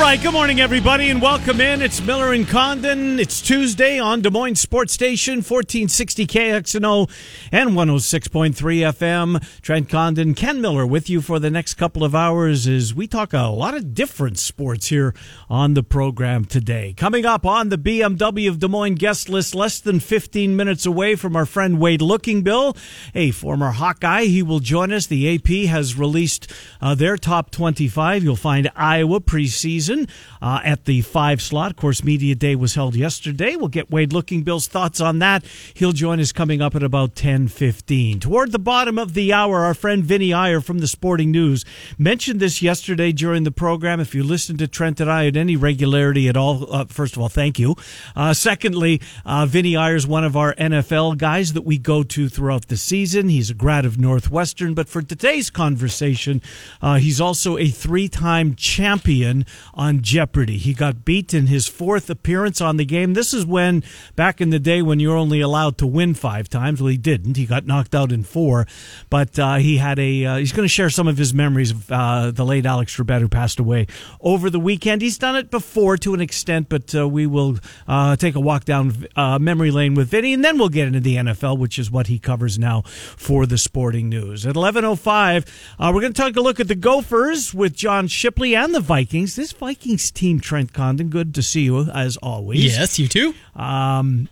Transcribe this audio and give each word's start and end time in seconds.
All 0.00 0.06
right, 0.06 0.22
good 0.22 0.32
morning, 0.32 0.62
everybody, 0.62 1.10
and 1.10 1.20
welcome 1.20 1.60
in. 1.60 1.82
It's 1.82 2.00
Miller 2.00 2.32
and 2.32 2.48
Condon. 2.48 3.20
It's 3.20 3.42
Tuesday 3.42 3.98
on 3.98 4.22
Des 4.22 4.30
Moines 4.30 4.56
Sports 4.56 4.94
Station, 4.94 5.42
1460 5.42 6.26
KXNO 6.26 7.10
and 7.52 7.70
106.3 7.72 8.54
FM. 8.54 9.60
Trent 9.60 9.90
Condon, 9.90 10.32
Ken 10.32 10.62
Miller 10.62 10.86
with 10.86 11.10
you 11.10 11.20
for 11.20 11.38
the 11.38 11.50
next 11.50 11.74
couple 11.74 12.02
of 12.02 12.14
hours 12.14 12.66
as 12.66 12.94
we 12.94 13.06
talk 13.06 13.34
a 13.34 13.48
lot 13.48 13.74
of 13.74 13.92
different 13.92 14.38
sports 14.38 14.86
here 14.86 15.14
on 15.50 15.74
the 15.74 15.82
program 15.82 16.46
today. 16.46 16.94
Coming 16.96 17.26
up 17.26 17.44
on 17.44 17.68
the 17.68 17.76
BMW 17.76 18.48
of 18.48 18.58
Des 18.58 18.68
Moines 18.68 18.94
guest 18.94 19.28
list, 19.28 19.54
less 19.54 19.80
than 19.80 20.00
15 20.00 20.56
minutes 20.56 20.86
away 20.86 21.14
from 21.14 21.36
our 21.36 21.46
friend 21.46 21.78
Wade 21.78 22.00
Lookingbill, 22.00 22.74
a 23.14 23.32
former 23.32 23.72
Hawkeye. 23.72 24.24
He 24.24 24.42
will 24.42 24.60
join 24.60 24.94
us. 24.94 25.06
The 25.06 25.34
AP 25.34 25.68
has 25.68 25.94
released 25.94 26.50
uh, 26.80 26.94
their 26.94 27.18
top 27.18 27.50
25. 27.50 28.24
You'll 28.24 28.34
find 28.34 28.70
Iowa 28.74 29.20
preseason 29.20 29.89
season 29.90 30.06
uh, 30.42 30.60
at 30.64 30.84
the 30.84 31.00
five 31.02 31.42
slot. 31.42 31.70
Of 31.70 31.76
course, 31.76 32.02
Media 32.02 32.34
Day 32.34 32.54
was 32.54 32.74
held 32.74 32.94
yesterday. 32.94 33.56
We'll 33.56 33.68
get 33.68 33.90
Wade 33.90 34.10
Lookingbill's 34.10 34.66
thoughts 34.66 35.00
on 35.00 35.18
that. 35.18 35.44
He'll 35.74 35.92
join 35.92 36.20
us 36.20 36.32
coming 36.32 36.60
up 36.60 36.74
at 36.74 36.82
about 36.82 37.14
10.15. 37.14 38.20
Toward 38.20 38.52
the 38.52 38.58
bottom 38.58 38.98
of 38.98 39.14
the 39.14 39.32
hour, 39.32 39.60
our 39.60 39.74
friend 39.74 40.02
Vinny 40.02 40.32
Iyer 40.32 40.60
from 40.60 40.78
the 40.78 40.86
Sporting 40.86 41.30
News 41.30 41.64
mentioned 41.98 42.40
this 42.40 42.62
yesterday 42.62 43.12
during 43.12 43.44
the 43.44 43.50
program. 43.50 44.00
If 44.00 44.14
you 44.14 44.22
listen 44.22 44.56
to 44.58 44.68
Trent 44.68 45.00
and 45.00 45.10
I 45.10 45.26
at 45.26 45.36
any 45.36 45.56
regularity 45.56 46.28
at 46.28 46.36
all, 46.36 46.72
uh, 46.74 46.84
first 46.86 47.16
of 47.16 47.22
all, 47.22 47.28
thank 47.28 47.58
you. 47.58 47.76
Uh, 48.16 48.32
secondly, 48.32 49.00
uh, 49.24 49.46
Vinny 49.46 49.76
Iyer 49.76 49.96
is 49.96 50.06
one 50.06 50.24
of 50.24 50.36
our 50.36 50.54
NFL 50.54 51.18
guys 51.18 51.52
that 51.52 51.62
we 51.62 51.78
go 51.78 52.02
to 52.02 52.28
throughout 52.28 52.68
the 52.68 52.76
season. 52.76 53.28
He's 53.28 53.50
a 53.50 53.54
grad 53.54 53.84
of 53.84 53.98
Northwestern, 53.98 54.74
but 54.74 54.88
for 54.88 55.02
today's 55.02 55.50
conversation, 55.50 56.40
uh, 56.80 56.96
he's 56.96 57.20
also 57.20 57.58
a 57.58 57.68
three-time 57.68 58.54
champion 58.54 59.44
on 59.74 60.00
Jeopardy. 60.00 60.29
He 60.30 60.74
got 60.74 61.04
beat 61.04 61.34
in 61.34 61.48
his 61.48 61.66
fourth 61.66 62.08
appearance 62.08 62.60
on 62.60 62.76
the 62.76 62.84
game. 62.84 63.14
This 63.14 63.34
is 63.34 63.44
when, 63.44 63.82
back 64.14 64.40
in 64.40 64.50
the 64.50 64.60
day, 64.60 64.80
when 64.80 65.00
you're 65.00 65.16
only 65.16 65.40
allowed 65.40 65.76
to 65.78 65.86
win 65.86 66.14
five 66.14 66.48
times. 66.48 66.80
Well, 66.80 66.88
he 66.88 66.96
didn't. 66.96 67.36
He 67.36 67.46
got 67.46 67.66
knocked 67.66 67.94
out 67.94 68.12
in 68.12 68.22
four, 68.22 68.66
but 69.10 69.38
uh, 69.38 69.56
he 69.56 69.78
had 69.78 69.98
a. 69.98 70.24
Uh, 70.24 70.36
he's 70.36 70.52
going 70.52 70.64
to 70.64 70.68
share 70.68 70.88
some 70.88 71.08
of 71.08 71.18
his 71.18 71.34
memories 71.34 71.72
of 71.72 71.90
uh, 71.90 72.30
the 72.30 72.44
late 72.44 72.64
Alex 72.64 72.96
Trebek, 72.96 73.20
who 73.20 73.28
passed 73.28 73.58
away 73.58 73.86
over 74.20 74.50
the 74.50 74.60
weekend. 74.60 75.02
He's 75.02 75.18
done 75.18 75.36
it 75.36 75.50
before 75.50 75.96
to 75.98 76.14
an 76.14 76.20
extent, 76.20 76.68
but 76.68 76.94
uh, 76.94 77.08
we 77.08 77.26
will 77.26 77.58
uh, 77.88 78.14
take 78.16 78.36
a 78.36 78.40
walk 78.40 78.64
down 78.64 79.08
uh, 79.16 79.38
memory 79.38 79.70
lane 79.70 79.94
with 79.94 80.08
Vinny, 80.08 80.32
and 80.32 80.44
then 80.44 80.58
we'll 80.58 80.68
get 80.68 80.86
into 80.86 81.00
the 81.00 81.16
NFL, 81.16 81.58
which 81.58 81.78
is 81.78 81.90
what 81.90 82.06
he 82.06 82.18
covers 82.18 82.58
now 82.58 82.82
for 82.82 83.46
the 83.46 83.58
Sporting 83.58 84.08
News. 84.08 84.46
At 84.46 84.54
11:05, 84.54 85.46
we're 85.80 86.00
going 86.00 86.12
to 86.12 86.22
take 86.22 86.36
a 86.36 86.40
look 86.40 86.60
at 86.60 86.68
the 86.68 86.74
Gophers 86.74 87.52
with 87.52 87.74
John 87.74 88.06
Shipley 88.06 88.54
and 88.54 88.74
the 88.74 88.80
Vikings. 88.80 89.36
This 89.36 89.52
Vikings 89.52 90.10
team, 90.10 90.19
Trent 90.40 90.72
Condon. 90.72 91.08
Good 91.08 91.34
to 91.34 91.42
see 91.42 91.62
you 91.62 91.90
as 91.90 92.16
always. 92.18 92.64
Yes, 92.64 92.98
you 92.98 93.08
too. 93.08 93.34
Um, 93.54 94.28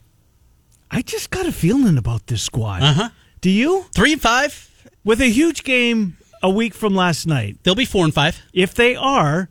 I 0.90 1.02
just 1.02 1.30
got 1.30 1.46
a 1.46 1.52
feeling 1.52 1.98
about 1.98 2.26
this 2.26 2.42
squad. 2.42 2.82
Uh 2.82 2.92
huh. 2.92 3.08
Do 3.40 3.50
you? 3.50 3.86
Three 3.94 4.12
and 4.12 4.22
five 4.22 4.68
with 5.04 5.20
a 5.20 5.26
huge 5.26 5.64
game 5.64 6.16
a 6.42 6.50
week 6.50 6.74
from 6.74 6.94
last 6.94 7.26
night. 7.26 7.58
They'll 7.62 7.74
be 7.74 7.84
four 7.84 8.04
and 8.04 8.12
five. 8.14 8.40
If 8.52 8.74
they 8.74 8.94
are, 8.96 9.48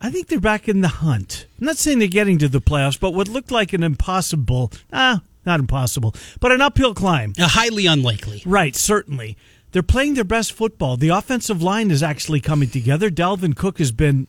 I 0.00 0.10
think 0.10 0.28
they're 0.28 0.40
back 0.40 0.68
in 0.68 0.80
the 0.80 0.88
hunt. 0.88 1.46
I'm 1.60 1.66
not 1.66 1.76
saying 1.76 1.98
they're 1.98 2.08
getting 2.08 2.38
to 2.38 2.48
the 2.48 2.60
playoffs, 2.60 2.98
but 2.98 3.14
what 3.14 3.28
looked 3.28 3.50
like 3.50 3.72
an 3.72 3.82
impossible, 3.82 4.72
ah, 4.92 5.22
not 5.44 5.60
impossible, 5.60 6.14
but 6.40 6.52
an 6.52 6.60
uphill 6.60 6.94
climb. 6.94 7.34
A 7.38 7.48
highly 7.48 7.86
unlikely. 7.86 8.42
Right, 8.46 8.74
certainly. 8.74 9.36
They're 9.72 9.82
playing 9.82 10.14
their 10.14 10.24
best 10.24 10.52
football. 10.52 10.96
The 10.96 11.10
offensive 11.10 11.62
line 11.62 11.90
is 11.90 12.02
actually 12.02 12.40
coming 12.40 12.68
together. 12.68 13.10
Dalvin 13.10 13.54
Cook 13.54 13.78
has 13.78 13.92
been 13.92 14.26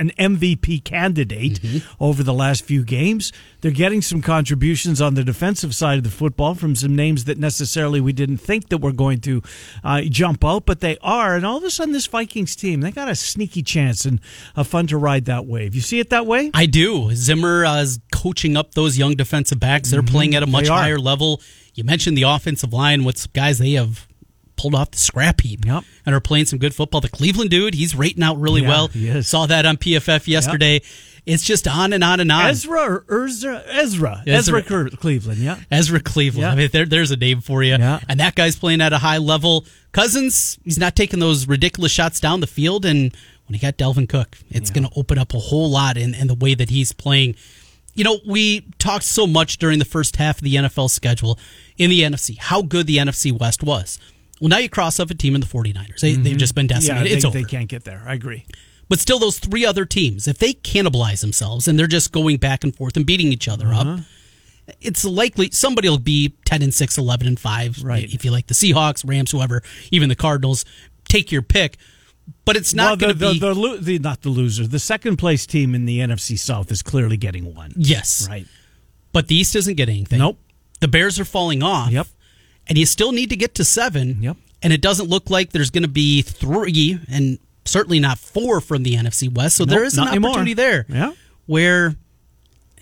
an 0.00 0.10
MVP 0.18 0.82
candidate 0.82 1.60
mm-hmm. 1.60 2.02
over 2.02 2.22
the 2.22 2.32
last 2.32 2.64
few 2.64 2.82
games. 2.82 3.32
They're 3.60 3.70
getting 3.70 4.00
some 4.00 4.22
contributions 4.22 5.00
on 5.00 5.14
the 5.14 5.22
defensive 5.22 5.74
side 5.74 5.98
of 5.98 6.04
the 6.04 6.10
football 6.10 6.54
from 6.54 6.74
some 6.74 6.96
names 6.96 7.24
that 7.24 7.38
necessarily 7.38 8.00
we 8.00 8.12
didn't 8.12 8.38
think 8.38 8.70
that 8.70 8.78
were 8.78 8.92
going 8.92 9.20
to 9.20 9.42
uh, 9.84 10.02
jump 10.02 10.44
out, 10.44 10.64
but 10.64 10.80
they 10.80 10.96
are. 11.02 11.36
And 11.36 11.44
all 11.44 11.58
of 11.58 11.64
a 11.64 11.70
sudden, 11.70 11.92
this 11.92 12.06
Vikings 12.06 12.56
team 12.56 12.80
they 12.80 12.90
got 12.90 13.08
a 13.08 13.14
sneaky 13.14 13.62
chance 13.62 14.04
and 14.04 14.20
a 14.56 14.64
fun 14.64 14.86
to 14.88 14.96
ride 14.96 15.26
that 15.26 15.46
wave. 15.46 15.74
You 15.74 15.82
see 15.82 16.00
it 16.00 16.10
that 16.10 16.26
way? 16.26 16.50
I 16.54 16.66
do. 16.66 17.14
Zimmer 17.14 17.64
uh, 17.64 17.82
is 17.82 18.00
coaching 18.10 18.56
up 18.56 18.74
those 18.74 18.96
young 18.96 19.14
defensive 19.14 19.60
backs. 19.60 19.90
They're 19.90 20.00
mm-hmm. 20.00 20.14
playing 20.14 20.34
at 20.34 20.42
a 20.42 20.46
much 20.46 20.68
higher 20.68 20.98
level. 20.98 21.42
You 21.74 21.84
mentioned 21.84 22.16
the 22.16 22.22
offensive 22.22 22.72
line. 22.72 23.04
What's 23.04 23.26
guys 23.26 23.58
they 23.58 23.72
have 23.72 24.08
pulled 24.60 24.74
off 24.74 24.90
the 24.90 24.98
scrap 24.98 25.40
heap 25.40 25.64
yep. 25.64 25.84
and 26.04 26.14
are 26.14 26.20
playing 26.20 26.44
some 26.44 26.58
good 26.58 26.74
football. 26.74 27.00
The 27.00 27.08
Cleveland 27.08 27.50
dude, 27.50 27.74
he's 27.74 27.94
rating 27.94 28.22
out 28.22 28.38
really 28.38 28.62
yeah, 28.62 28.68
well. 28.68 29.22
Saw 29.22 29.46
that 29.46 29.64
on 29.64 29.78
PFF 29.78 30.26
yesterday. 30.26 30.74
Yep. 30.74 30.82
It's 31.26 31.44
just 31.44 31.68
on 31.68 31.92
and 31.92 32.02
on 32.02 32.20
and 32.20 32.30
on. 32.30 32.46
Ezra 32.46 32.80
or 33.08 33.24
Ezra? 33.24 33.62
Ezra. 33.66 34.22
Ezra, 34.26 34.60
Ezra 34.60 34.90
Cleveland, 34.90 35.38
yeah. 35.38 35.58
Ezra 35.70 36.00
Cleveland. 36.00 36.42
Yeah. 36.42 36.52
I 36.52 36.54
mean, 36.54 36.68
there, 36.72 36.86
there's 36.86 37.10
a 37.10 37.16
name 37.16 37.40
for 37.40 37.62
you. 37.62 37.74
And 37.74 38.20
that 38.20 38.34
guy's 38.34 38.56
playing 38.56 38.80
at 38.80 38.92
a 38.92 38.98
high 38.98 39.18
level. 39.18 39.64
Cousins, 39.92 40.58
he's 40.64 40.78
not 40.78 40.96
taking 40.96 41.20
those 41.20 41.46
ridiculous 41.46 41.92
shots 41.92 42.20
down 42.20 42.40
the 42.40 42.46
field. 42.46 42.84
And 42.84 43.14
when 43.46 43.54
he 43.54 43.58
got 43.58 43.76
Dalvin 43.76 44.08
Cook, 44.08 44.36
it's 44.50 44.70
going 44.70 44.84
to 44.84 44.92
open 44.96 45.18
up 45.18 45.34
a 45.34 45.38
whole 45.38 45.70
lot 45.70 45.96
in, 45.96 46.14
in 46.14 46.26
the 46.26 46.34
way 46.34 46.54
that 46.54 46.70
he's 46.70 46.92
playing. 46.92 47.34
You 47.94 48.04
know, 48.04 48.18
we 48.26 48.62
talked 48.78 49.04
so 49.04 49.26
much 49.26 49.58
during 49.58 49.78
the 49.78 49.84
first 49.84 50.16
half 50.16 50.38
of 50.38 50.44
the 50.44 50.54
NFL 50.54 50.90
schedule 50.90 51.38
in 51.76 51.90
the 51.90 52.02
NFC, 52.02 52.38
how 52.38 52.62
good 52.62 52.86
the 52.86 52.98
NFC 52.98 53.36
West 53.36 53.62
was. 53.62 53.98
Well, 54.40 54.48
now 54.48 54.58
you 54.58 54.68
cross 54.68 54.98
off 54.98 55.10
a 55.10 55.14
team 55.14 55.34
in 55.34 55.40
the 55.40 55.46
49ers. 55.46 56.00
They, 56.00 56.14
mm-hmm. 56.14 56.22
They've 56.22 56.36
just 56.36 56.54
been 56.54 56.66
decimated. 56.66 57.06
Yeah, 57.06 57.10
they, 57.10 57.16
it's 57.16 57.24
over. 57.24 57.38
They 57.38 57.44
can't 57.44 57.68
get 57.68 57.84
there. 57.84 58.02
I 58.06 58.14
agree. 58.14 58.46
But 58.88 58.98
still, 58.98 59.18
those 59.18 59.38
three 59.38 59.64
other 59.64 59.84
teams, 59.84 60.26
if 60.26 60.38
they 60.38 60.54
cannibalize 60.54 61.20
themselves 61.20 61.68
and 61.68 61.78
they're 61.78 61.86
just 61.86 62.10
going 62.10 62.38
back 62.38 62.64
and 62.64 62.74
forth 62.74 62.96
and 62.96 63.06
beating 63.06 63.32
each 63.32 63.48
other 63.48 63.68
uh-huh. 63.68 63.92
up, 63.92 64.00
it's 64.80 65.04
likely 65.04 65.50
somebody 65.52 65.88
will 65.88 65.98
be 65.98 66.34
10 66.44 66.62
and 66.62 66.74
6, 66.74 66.98
11 66.98 67.26
and 67.26 67.38
5. 67.38 67.84
Right. 67.84 68.12
If 68.12 68.24
you 68.24 68.30
like 68.30 68.46
the 68.46 68.54
Seahawks, 68.54 69.08
Rams, 69.08 69.30
whoever, 69.30 69.62
even 69.90 70.08
the 70.08 70.16
Cardinals, 70.16 70.64
take 71.04 71.30
your 71.30 71.42
pick. 71.42 71.76
But 72.44 72.56
it's 72.56 72.74
not 72.74 72.90
well, 72.90 72.96
going 72.96 73.12
to 73.12 73.18
be 73.18 73.38
the, 73.38 73.54
the, 73.54 73.78
the, 73.80 73.98
not 73.98 74.22
the 74.22 74.28
loser. 74.28 74.66
The 74.66 74.78
second 74.78 75.16
place 75.16 75.46
team 75.46 75.74
in 75.74 75.84
the 75.84 75.98
NFC 75.98 76.38
South 76.38 76.70
is 76.70 76.82
clearly 76.82 77.16
getting 77.16 77.54
one. 77.54 77.72
Yes, 77.76 78.26
right. 78.28 78.46
But 79.12 79.28
the 79.28 79.34
East 79.34 79.56
isn't 79.56 79.74
getting 79.74 79.96
anything. 79.96 80.20
Nope. 80.20 80.38
The 80.80 80.88
Bears 80.88 81.18
are 81.18 81.24
falling 81.24 81.62
off. 81.62 81.90
Yep. 81.90 82.06
And 82.70 82.78
you 82.78 82.86
still 82.86 83.12
need 83.12 83.28
to 83.28 83.36
get 83.36 83.54
to 83.56 83.64
seven. 83.64 84.22
Yep 84.22 84.36
and 84.62 84.72
it 84.72 84.80
doesn't 84.80 85.08
look 85.08 85.30
like 85.30 85.50
there's 85.50 85.70
going 85.70 85.82
to 85.82 85.88
be 85.88 86.22
three 86.22 86.98
and 87.10 87.38
certainly 87.64 88.00
not 88.00 88.18
four 88.18 88.60
from 88.60 88.82
the 88.82 88.94
NFC 88.94 89.32
West. 89.32 89.56
So 89.56 89.64
nope, 89.64 89.70
there 89.70 89.84
is 89.84 89.96
an 89.96 90.08
opportunity 90.08 90.52
anymore. 90.52 90.54
there. 90.54 90.86
Yeah. 90.88 91.12
Where 91.46 91.94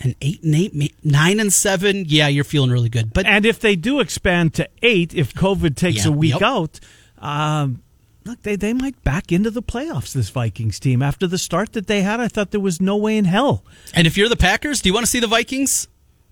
an 0.00 0.14
eight 0.20 0.42
and 0.42 0.54
eight, 0.54 0.94
nine 1.04 1.40
and 1.40 1.52
seven, 1.52 2.04
yeah, 2.06 2.28
you're 2.28 2.44
feeling 2.44 2.70
really 2.70 2.88
good. 2.88 3.12
But 3.12 3.26
and 3.26 3.46
if 3.46 3.60
they 3.60 3.76
do 3.76 4.00
expand 4.00 4.54
to 4.54 4.68
eight, 4.82 5.14
if 5.14 5.34
COVID 5.34 5.76
takes 5.76 6.04
yeah, 6.04 6.12
a 6.12 6.14
week 6.14 6.34
yep. 6.34 6.42
out, 6.42 6.80
um, 7.18 7.82
look, 8.24 8.42
they 8.42 8.56
they 8.56 8.72
might 8.72 9.02
back 9.04 9.32
into 9.32 9.50
the 9.50 9.62
playoffs. 9.62 10.12
This 10.12 10.30
Vikings 10.30 10.78
team 10.78 11.02
after 11.02 11.26
the 11.26 11.38
start 11.38 11.72
that 11.72 11.86
they 11.86 12.02
had, 12.02 12.20
I 12.20 12.28
thought 12.28 12.50
there 12.50 12.60
was 12.60 12.80
no 12.80 12.96
way 12.96 13.16
in 13.16 13.24
hell. 13.24 13.64
And 13.94 14.06
if 14.06 14.16
you're 14.16 14.28
the 14.28 14.36
Packers, 14.36 14.80
do 14.82 14.88
you 14.88 14.94
want 14.94 15.06
to 15.06 15.10
see 15.10 15.20
the 15.20 15.26
Vikings? 15.26 15.88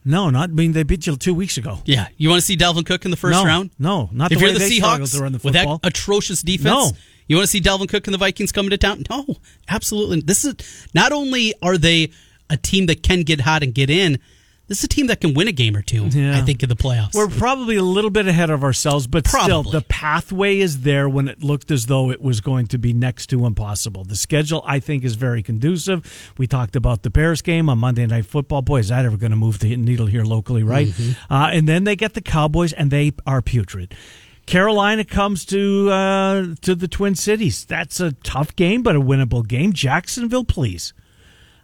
No, 0.06 0.30
not 0.30 0.50
I 0.50 0.52
mean 0.52 0.70
they 0.70 0.84
beat 0.84 1.06
you 1.06 1.16
two 1.16 1.34
weeks 1.34 1.56
ago. 1.56 1.80
Yeah, 1.84 2.06
you 2.16 2.28
want 2.28 2.40
to 2.40 2.46
see 2.46 2.56
Dalvin 2.56 2.86
Cook 2.86 3.04
in 3.04 3.10
the 3.10 3.16
first 3.16 3.32
no, 3.32 3.44
round? 3.44 3.70
No, 3.76 4.08
not 4.12 4.30
if 4.30 4.38
the 4.38 4.44
you're 4.44 4.54
the 4.54 4.60
Seahawks 4.60 5.12
the 5.12 5.40
with 5.42 5.54
that 5.54 5.80
atrocious 5.82 6.42
defense. 6.42 6.64
No, 6.64 6.92
you 7.26 7.36
want 7.36 7.44
to 7.44 7.50
see 7.50 7.60
Dalvin 7.60 7.88
Cook 7.88 8.06
and 8.06 8.14
the 8.14 8.18
Vikings 8.18 8.52
coming 8.52 8.70
to 8.70 8.78
town? 8.78 9.02
No, 9.10 9.26
absolutely. 9.68 10.20
This 10.20 10.44
is 10.44 10.54
not 10.94 11.10
only 11.10 11.54
are 11.60 11.76
they 11.76 12.12
a 12.48 12.56
team 12.56 12.86
that 12.86 13.02
can 13.02 13.22
get 13.22 13.40
hot 13.40 13.64
and 13.64 13.74
get 13.74 13.90
in, 13.90 14.20
this 14.68 14.78
is 14.78 14.84
a 14.84 14.88
team 14.88 15.06
that 15.06 15.20
can 15.20 15.32
win 15.34 15.46
a 15.46 15.52
game 15.52 15.76
or 15.76 15.82
two. 15.82 16.06
Yeah. 16.06 16.36
I 16.36 16.40
think 16.40 16.62
in 16.62 16.68
the 16.68 16.74
playoffs. 16.76 17.14
We're 17.14 17.28
probably 17.28 17.76
a 17.76 17.82
little 17.82 18.10
bit 18.10 18.26
ahead 18.26 18.50
of 18.50 18.64
ourselves, 18.64 19.06
but 19.06 19.24
probably. 19.24 19.44
still, 19.44 19.62
the 19.62 19.82
pathway 19.82 20.58
is 20.58 20.80
there 20.80 21.08
when 21.08 21.28
it 21.28 21.42
looked 21.42 21.70
as 21.70 21.86
though 21.86 22.10
it 22.10 22.20
was 22.20 22.40
going 22.40 22.66
to 22.68 22.78
be 22.78 22.92
next 22.92 23.28
to 23.28 23.46
impossible. 23.46 24.04
The 24.04 24.16
schedule, 24.16 24.62
I 24.66 24.80
think, 24.80 25.04
is 25.04 25.14
very 25.14 25.42
conducive. 25.42 26.34
We 26.36 26.46
talked 26.48 26.74
about 26.74 27.02
the 27.02 27.10
Bears 27.10 27.42
game 27.42 27.68
on 27.68 27.78
Monday 27.78 28.06
Night 28.06 28.26
Football. 28.26 28.62
Boy, 28.62 28.78
is 28.78 28.88
that 28.88 29.04
ever 29.04 29.16
going 29.16 29.30
to 29.30 29.36
move 29.36 29.60
the 29.60 29.76
needle 29.76 30.06
here 30.06 30.24
locally, 30.24 30.64
right? 30.64 30.88
Mm-hmm. 30.88 31.32
Uh, 31.32 31.50
and 31.52 31.68
then 31.68 31.84
they 31.84 31.94
get 31.94 32.14
the 32.14 32.20
Cowboys, 32.20 32.72
and 32.72 32.90
they 32.90 33.12
are 33.26 33.42
putrid. 33.42 33.94
Carolina 34.46 35.04
comes 35.04 35.44
to 35.46 35.90
uh, 35.90 36.46
to 36.62 36.74
the 36.74 36.88
Twin 36.88 37.14
Cities. 37.14 37.64
That's 37.64 38.00
a 38.00 38.12
tough 38.12 38.54
game, 38.56 38.82
but 38.82 38.96
a 38.96 39.00
winnable 39.00 39.46
game. 39.46 39.72
Jacksonville, 39.72 40.44
please. 40.44 40.92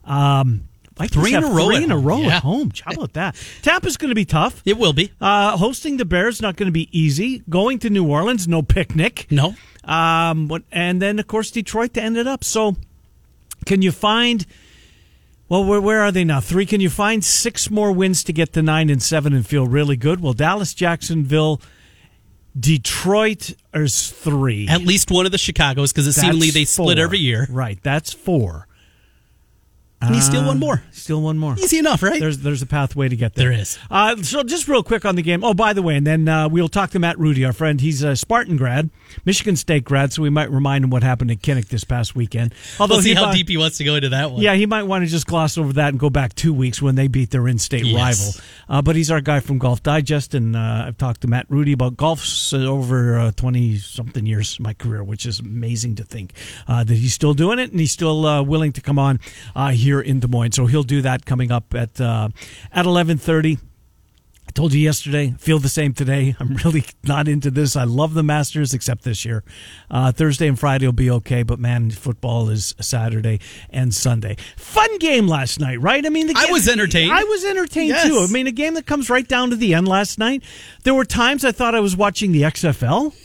Um, 0.04 0.68
Might 1.02 1.10
Three 1.10 1.34
in 1.34 1.42
a 1.42 1.48
row 1.48 1.66
Three 1.66 1.82
in 1.82 1.90
a 1.90 1.98
row 1.98 2.20
Yeah. 2.20 2.36
at 2.36 2.42
home. 2.44 2.70
How 2.84 2.92
about 2.92 3.14
that? 3.14 3.34
Tampa's 3.62 3.96
going 3.96 4.10
to 4.10 4.14
be 4.14 4.24
tough. 4.24 4.62
It 4.64 4.78
will 4.78 4.92
be. 4.92 5.10
Uh, 5.20 5.56
hosting 5.56 5.96
the 5.96 6.04
Bears 6.04 6.40
not 6.40 6.54
going 6.54 6.68
to 6.68 6.72
be 6.72 6.88
easy. 6.96 7.42
Going 7.50 7.80
to 7.80 7.90
New 7.90 8.06
Orleans, 8.06 8.46
no 8.46 8.62
picnic. 8.62 9.26
No. 9.28 9.56
Um, 9.82 10.46
what, 10.46 10.62
and 10.70 11.02
then 11.02 11.18
of 11.18 11.26
course 11.26 11.50
Detroit 11.50 11.92
to 11.94 12.00
end 12.00 12.16
it 12.16 12.28
up. 12.28 12.44
So, 12.44 12.76
can 13.66 13.82
you 13.82 13.90
find? 13.90 14.46
Well, 15.48 15.64
where, 15.64 15.80
where 15.80 16.00
are 16.02 16.12
they 16.12 16.22
now? 16.22 16.38
Three. 16.40 16.66
Can 16.66 16.80
you 16.80 16.88
find 16.88 17.24
six 17.24 17.68
more 17.68 17.90
wins 17.90 18.22
to 18.24 18.32
get 18.32 18.52
to 18.52 18.62
nine 18.62 18.88
and 18.88 19.02
seven 19.02 19.32
and 19.32 19.44
feel 19.44 19.66
really 19.66 19.96
good? 19.96 20.20
Well, 20.20 20.34
Dallas, 20.34 20.72
Jacksonville, 20.72 21.60
Detroit 22.58 23.54
is 23.74 24.10
three. 24.12 24.68
At 24.68 24.82
least 24.82 25.10
one 25.10 25.26
of 25.26 25.32
the 25.32 25.38
Chicago's 25.38 25.92
because 25.92 26.06
it 26.06 26.12
seemingly 26.12 26.50
they 26.50 26.64
split 26.64 26.96
four. 26.98 27.04
every 27.04 27.18
year. 27.18 27.48
Right. 27.50 27.78
That's 27.82 28.12
four. 28.12 28.68
And 30.02 30.14
he's 30.14 30.26
still 30.26 30.44
one 30.44 30.56
Uh, 30.56 30.60
more. 30.60 30.82
Still 30.90 31.22
one 31.22 31.38
more. 31.38 31.54
Easy 31.58 31.78
enough, 31.78 32.02
right? 32.02 32.18
There's 32.20 32.38
there's 32.38 32.60
a 32.62 32.66
pathway 32.66 33.08
to 33.08 33.16
get 33.16 33.34
there. 33.34 33.50
There 33.50 33.60
is. 33.60 33.78
Uh, 33.90 34.16
so 34.22 34.42
just 34.42 34.68
real 34.68 34.82
quick 34.82 35.04
on 35.04 35.14
the 35.16 35.22
game. 35.22 35.42
Oh, 35.44 35.54
by 35.54 35.72
the 35.72 35.82
way, 35.82 35.96
and 35.96 36.06
then 36.06 36.28
uh, 36.28 36.48
we'll 36.48 36.68
talk 36.68 36.90
to 36.90 36.98
Matt 36.98 37.18
Rudy, 37.18 37.44
our 37.44 37.52
friend. 37.52 37.80
He's 37.80 38.02
a 38.02 38.16
Spartan 38.16 38.56
grad, 38.56 38.90
Michigan 39.24 39.56
State 39.56 39.84
grad, 39.84 40.12
so 40.12 40.22
we 40.22 40.30
might 40.30 40.50
remind 40.50 40.84
him 40.84 40.90
what 40.90 41.02
happened 41.02 41.30
at 41.30 41.38
Kinnick 41.38 41.68
this 41.68 41.84
past 41.84 42.14
weekend. 42.14 42.54
Although 42.80 42.96
we'll 42.96 43.02
see 43.02 43.14
how 43.14 43.26
might- 43.26 43.34
deep 43.36 43.48
he 43.48 43.56
wants 43.56 43.78
to 43.78 43.84
go 43.84 43.94
into 43.94 44.08
that 44.10 44.30
one. 44.32 44.42
Yeah, 44.42 44.54
he 44.54 44.66
might 44.66 44.82
want 44.84 45.04
to 45.04 45.10
just 45.10 45.26
gloss 45.26 45.56
over 45.56 45.72
that 45.74 45.88
and 45.90 45.98
go 45.98 46.10
back 46.10 46.34
two 46.34 46.52
weeks 46.52 46.82
when 46.82 46.94
they 46.96 47.06
beat 47.08 47.30
their 47.30 47.46
in-state 47.48 47.84
Yes. 47.84 47.96
rival. 47.96 48.44
Uh, 48.68 48.82
but 48.82 48.96
he's 48.96 49.10
our 49.10 49.20
guy 49.20 49.40
from 49.40 49.58
Golf 49.58 49.82
Digest, 49.82 50.34
and 50.34 50.56
uh, 50.56 50.84
I've 50.86 50.98
talked 50.98 51.20
to 51.22 51.28
Matt 51.28 51.46
Rudy 51.48 51.72
about 51.72 51.96
golf 51.96 52.22
over 52.54 53.30
twenty 53.36 53.76
something 53.78 54.26
years 54.26 54.54
of 54.54 54.60
my 54.60 54.74
career, 54.74 55.02
which 55.04 55.26
is 55.26 55.40
amazing 55.40 55.94
to 55.96 56.04
think 56.04 56.32
uh, 56.68 56.82
that 56.84 56.94
he's 56.96 57.14
still 57.14 57.34
doing 57.34 57.58
it 57.58 57.70
and 57.70 57.80
he's 57.80 57.92
still 57.92 58.26
uh, 58.26 58.42
willing 58.42 58.72
to 58.72 58.80
come 58.80 58.98
on 58.98 59.20
uh, 59.54 59.68
here 59.92 60.00
in 60.00 60.20
Des 60.20 60.28
Moines. 60.28 60.52
So 60.52 60.66
he'll 60.66 60.82
do 60.82 61.02
that 61.02 61.26
coming 61.26 61.52
up 61.52 61.74
at 61.74 62.00
uh, 62.00 62.28
at 62.72 62.86
eleven 62.86 63.18
thirty. 63.18 63.58
I 64.44 64.50
told 64.50 64.74
you 64.74 64.80
yesterday, 64.80 65.34
feel 65.38 65.60
the 65.60 65.68
same 65.68 65.94
today. 65.94 66.34
I'm 66.40 66.54
really 66.56 66.84
not 67.04 67.28
into 67.28 67.50
this. 67.50 67.76
I 67.76 67.84
love 67.84 68.12
the 68.14 68.22
Masters, 68.24 68.74
except 68.74 69.04
this 69.04 69.24
year. 69.24 69.44
Uh, 69.90 70.10
Thursday 70.12 70.48
and 70.48 70.58
Friday 70.58 70.84
will 70.86 70.92
be 70.92 71.10
okay, 71.10 71.42
but 71.44 71.58
man, 71.60 71.90
football 71.90 72.48
is 72.50 72.74
Saturday 72.80 73.38
and 73.70 73.94
Sunday. 73.94 74.36
Fun 74.56 74.98
game 74.98 75.28
last 75.28 75.60
night, 75.60 75.80
right? 75.80 76.04
I 76.04 76.08
mean, 76.08 76.26
the 76.26 76.34
I 76.36 76.44
game- 76.46 76.52
was 76.52 76.68
entertained. 76.68 77.12
I 77.12 77.22
was 77.22 77.44
entertained 77.44 77.90
Yes. 77.90 78.08
too. 78.08 78.18
I 78.18 78.26
mean, 78.32 78.46
a 78.48 78.52
game 78.52 78.74
that 78.74 78.84
comes 78.84 79.08
right 79.08 79.26
down 79.26 79.50
to 79.50 79.56
the 79.56 79.74
end 79.74 79.86
last 79.86 80.18
night. 80.18 80.42
There 80.82 80.94
were 80.94 81.04
times 81.04 81.44
I 81.44 81.52
thought 81.52 81.74
I 81.74 81.80
was 81.80 81.96
watching 81.96 82.32
the 82.32 82.42
XFL. 82.42 83.14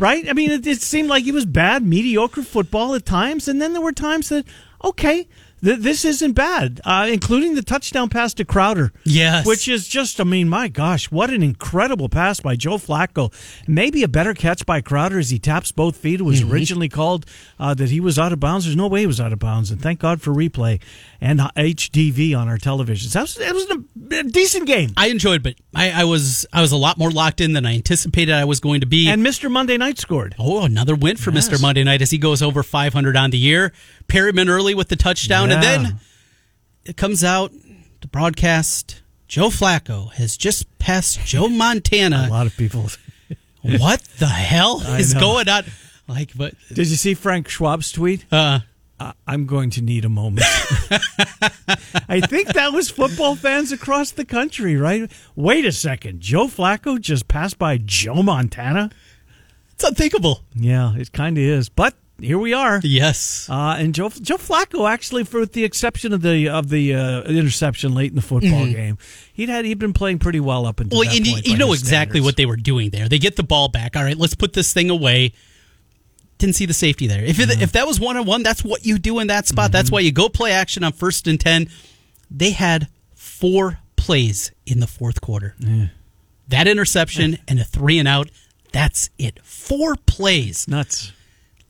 Right? 0.00 0.28
I 0.28 0.32
mean, 0.32 0.52
it, 0.52 0.64
it 0.64 0.80
seemed 0.80 1.08
like 1.08 1.26
it 1.26 1.32
was 1.34 1.44
bad, 1.44 1.82
mediocre 1.82 2.44
football 2.44 2.94
at 2.94 3.04
times, 3.04 3.48
and 3.48 3.60
then 3.60 3.72
there 3.72 3.82
were 3.82 3.90
times 3.90 4.28
that 4.28 4.44
okay, 4.84 5.26
th- 5.62 5.78
this 5.80 6.04
isn't 6.04 6.32
bad, 6.32 6.80
uh, 6.84 7.08
including 7.10 7.54
the 7.54 7.62
touchdown 7.62 8.08
pass 8.08 8.34
to 8.34 8.44
Crowder. 8.44 8.92
Yes. 9.04 9.46
Which 9.46 9.68
is 9.68 9.88
just, 9.88 10.20
I 10.20 10.24
mean, 10.24 10.48
my 10.48 10.68
gosh, 10.68 11.10
what 11.10 11.30
an 11.30 11.42
incredible 11.42 12.08
pass 12.08 12.40
by 12.40 12.56
Joe 12.56 12.76
Flacco. 12.78 13.32
Maybe 13.66 14.02
a 14.02 14.08
better 14.08 14.34
catch 14.34 14.64
by 14.66 14.80
Crowder 14.80 15.18
as 15.18 15.30
he 15.30 15.38
taps 15.38 15.72
both 15.72 15.96
feet. 15.96 16.20
It 16.20 16.24
was 16.24 16.40
Mm-hmm. 16.40 16.52
originally 16.52 16.88
called 16.88 17.26
uh, 17.58 17.74
that 17.74 17.90
he 17.90 18.00
was 18.00 18.18
out 18.18 18.32
of 18.32 18.40
bounds. 18.40 18.64
There's 18.64 18.76
no 18.76 18.86
way 18.88 19.00
he 19.00 19.06
was 19.06 19.20
out 19.20 19.32
of 19.32 19.38
bounds. 19.38 19.70
And 19.70 19.80
thank 19.80 19.98
God 20.00 20.20
for 20.22 20.32
replay 20.32 20.80
and 21.20 21.40
HDV 21.40 22.36
on 22.38 22.48
our 22.48 22.58
televisions. 22.58 23.12
That 23.12 23.22
was, 23.22 23.38
it 23.38 23.52
was 23.54 23.70
a, 23.70 24.18
a 24.20 24.22
decent 24.24 24.66
game. 24.66 24.92
I 24.96 25.08
enjoyed, 25.08 25.42
but 25.42 25.54
I, 25.74 25.90
I 26.02 26.04
was 26.04 26.46
I 26.52 26.60
was 26.60 26.70
a 26.72 26.76
lot 26.76 26.96
more 26.98 27.10
locked 27.10 27.40
in 27.40 27.52
than 27.54 27.66
I 27.66 27.74
anticipated 27.74 28.32
I 28.34 28.44
was 28.44 28.60
going 28.60 28.80
to 28.80 28.86
be. 28.86 29.08
And 29.08 29.24
Mr. 29.26 29.50
Monday 29.50 29.76
Night 29.76 29.98
scored. 29.98 30.34
oh, 30.38 30.64
another 30.64 30.94
win 30.94 31.16
for 31.16 31.32
Yes. 31.32 31.48
Mr. 31.48 31.60
Monday 31.60 31.82
Night 31.84 32.02
as 32.02 32.10
he 32.10 32.18
goes 32.18 32.40
over 32.42 32.62
500 32.62 33.16
on 33.16 33.30
the 33.30 33.38
year. 33.38 33.72
Perriman 34.08 34.48
early 34.48 34.74
with 34.74 34.88
the 34.88 34.96
touchdown, 34.96 35.47
and 35.52 35.62
Yeah. 35.62 35.76
then 35.78 36.00
it 36.84 36.96
comes 36.96 37.22
out 37.24 37.52
the 38.00 38.08
broadcast. 38.08 39.02
Joe 39.26 39.48
Flacco 39.48 40.10
has 40.14 40.36
just 40.36 40.66
passed 40.78 41.20
Joe 41.26 41.48
Montana. 41.64 42.26
A 42.28 42.30
lot 42.30 42.46
of 42.46 42.56
people. 42.56 42.88
what 43.62 44.02
the 44.18 44.26
hell 44.26 44.80
is 44.96 45.12
going 45.14 45.48
on? 45.48 45.64
Like, 46.06 46.30
but 46.34 46.54
Did 46.68 46.88
you 46.88 46.96
see 46.96 47.12
Frank 47.14 47.48
Schwab's 47.48 47.92
tweet? 47.92 48.24
uh, 48.32 48.60
I'm 49.26 49.46
going 49.46 49.70
to 49.70 49.82
need 49.82 50.04
a 50.04 50.08
moment. 50.08 50.46
I 52.08 52.20
think 52.20 52.48
that 52.54 52.72
was 52.72 52.90
football 52.90 53.36
fans 53.36 53.70
across 53.72 54.10
the 54.10 54.24
country, 54.24 54.76
right? 54.76 55.10
Wait 55.36 55.64
a 55.64 55.72
second. 55.72 56.20
Joe 56.20 56.46
Flacco 56.46 57.00
just 57.00 57.28
passed 57.28 57.58
by 57.58 57.78
Joe 57.78 58.22
Montana? 58.22 58.90
it's 59.72 59.84
unthinkable. 59.84 60.40
Yeah, 60.54 60.96
it 60.96 61.12
kind 61.12 61.38
of 61.38 61.44
is. 61.44 61.68
But 61.68 61.94
here 62.20 62.38
we 62.38 62.52
are. 62.52 62.80
Yes. 62.82 63.48
Uh, 63.50 63.76
and 63.78 63.94
Joe 63.94 64.08
Joe 64.08 64.36
Flacco 64.36 64.88
actually, 64.90 65.24
for 65.24 65.40
with 65.40 65.52
the 65.52 65.64
exception 65.64 66.12
of 66.12 66.22
the 66.22 66.48
of 66.48 66.68
the 66.68 66.94
uh, 66.94 67.22
interception 67.22 67.94
late 67.94 68.10
in 68.10 68.16
the 68.16 68.22
football 68.22 68.66
game, 68.66 68.98
he'd 69.32 69.48
had 69.48 69.64
he'd 69.64 69.78
been 69.78 69.92
playing 69.92 70.18
pretty 70.18 70.40
well 70.40 70.66
up 70.66 70.80
until 70.80 70.98
Well, 70.98 71.08
that 71.08 71.16
and 71.16 71.26
you, 71.26 71.36
you 71.44 71.56
know 71.56 71.72
exactly 71.72 72.18
standards. 72.20 72.24
what 72.24 72.36
they 72.36 72.46
were 72.46 72.56
doing 72.56 72.90
there. 72.90 73.08
They 73.08 73.18
get 73.18 73.36
the 73.36 73.42
ball 73.42 73.68
back. 73.68 73.96
All 73.96 74.02
right, 74.02 74.16
let's 74.16 74.34
put 74.34 74.52
this 74.52 74.72
thing 74.72 74.90
away. 74.90 75.32
Didn't 76.38 76.54
see 76.54 76.66
the 76.66 76.74
safety 76.74 77.08
there. 77.08 77.24
If 77.24 77.40
it, 77.40 77.60
if 77.60 77.72
that 77.72 77.86
was 77.86 77.98
one 77.98 78.16
on 78.16 78.24
one, 78.24 78.44
that's 78.44 78.62
what 78.62 78.86
you 78.86 78.98
do 78.98 79.18
in 79.18 79.26
that 79.26 79.46
spot. 79.48 79.66
Mm-hmm. 79.66 79.72
That's 79.72 79.90
why 79.90 80.00
you 80.00 80.12
go 80.12 80.28
play 80.28 80.52
action 80.52 80.84
on 80.84 80.92
first 80.92 81.26
and 81.26 81.40
ten. 81.40 81.68
They 82.30 82.50
had 82.52 82.86
four 83.14 83.78
plays 83.96 84.52
in 84.66 84.78
the 84.80 84.86
fourth 84.86 85.20
quarter. 85.20 85.56
That 86.48 86.66
interception 86.68 87.38
and 87.48 87.58
a 87.58 87.64
three 87.64 87.98
and 87.98 88.06
out. 88.06 88.30
That's 88.72 89.10
it. 89.18 89.40
Four 89.44 89.96
plays 89.96 90.68
nuts. 90.68 91.12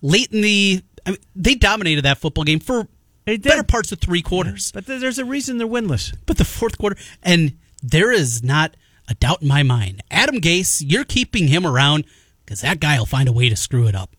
Late 0.02 0.32
in 0.32 0.40
the. 0.40 0.82
I 1.06 1.10
mean, 1.10 1.18
they 1.34 1.54
dominated 1.54 2.02
that 2.02 2.18
football 2.18 2.44
game 2.44 2.60
for 2.60 2.86
better 3.24 3.62
parts 3.62 3.92
of 3.92 3.98
three 4.00 4.22
quarters. 4.22 4.72
But 4.72 4.86
there's 4.86 5.18
a 5.18 5.24
reason 5.24 5.58
they're 5.58 5.66
winless. 5.66 6.14
But 6.26 6.38
the 6.38 6.44
fourth 6.44 6.78
quarter, 6.78 6.96
and 7.22 7.56
there 7.82 8.10
is 8.12 8.42
not 8.42 8.76
a 9.08 9.14
doubt 9.14 9.42
in 9.42 9.48
my 9.48 9.62
mind. 9.62 10.02
Adam 10.10 10.40
Gase, 10.40 10.82
you're 10.86 11.04
keeping 11.04 11.48
him 11.48 11.66
around 11.66 12.04
because 12.44 12.60
that 12.60 12.80
guy 12.80 12.98
will 12.98 13.06
find 13.06 13.28
a 13.28 13.32
way 13.32 13.48
to 13.48 13.56
screw 13.56 13.86
it 13.86 13.94
up. 13.94 14.14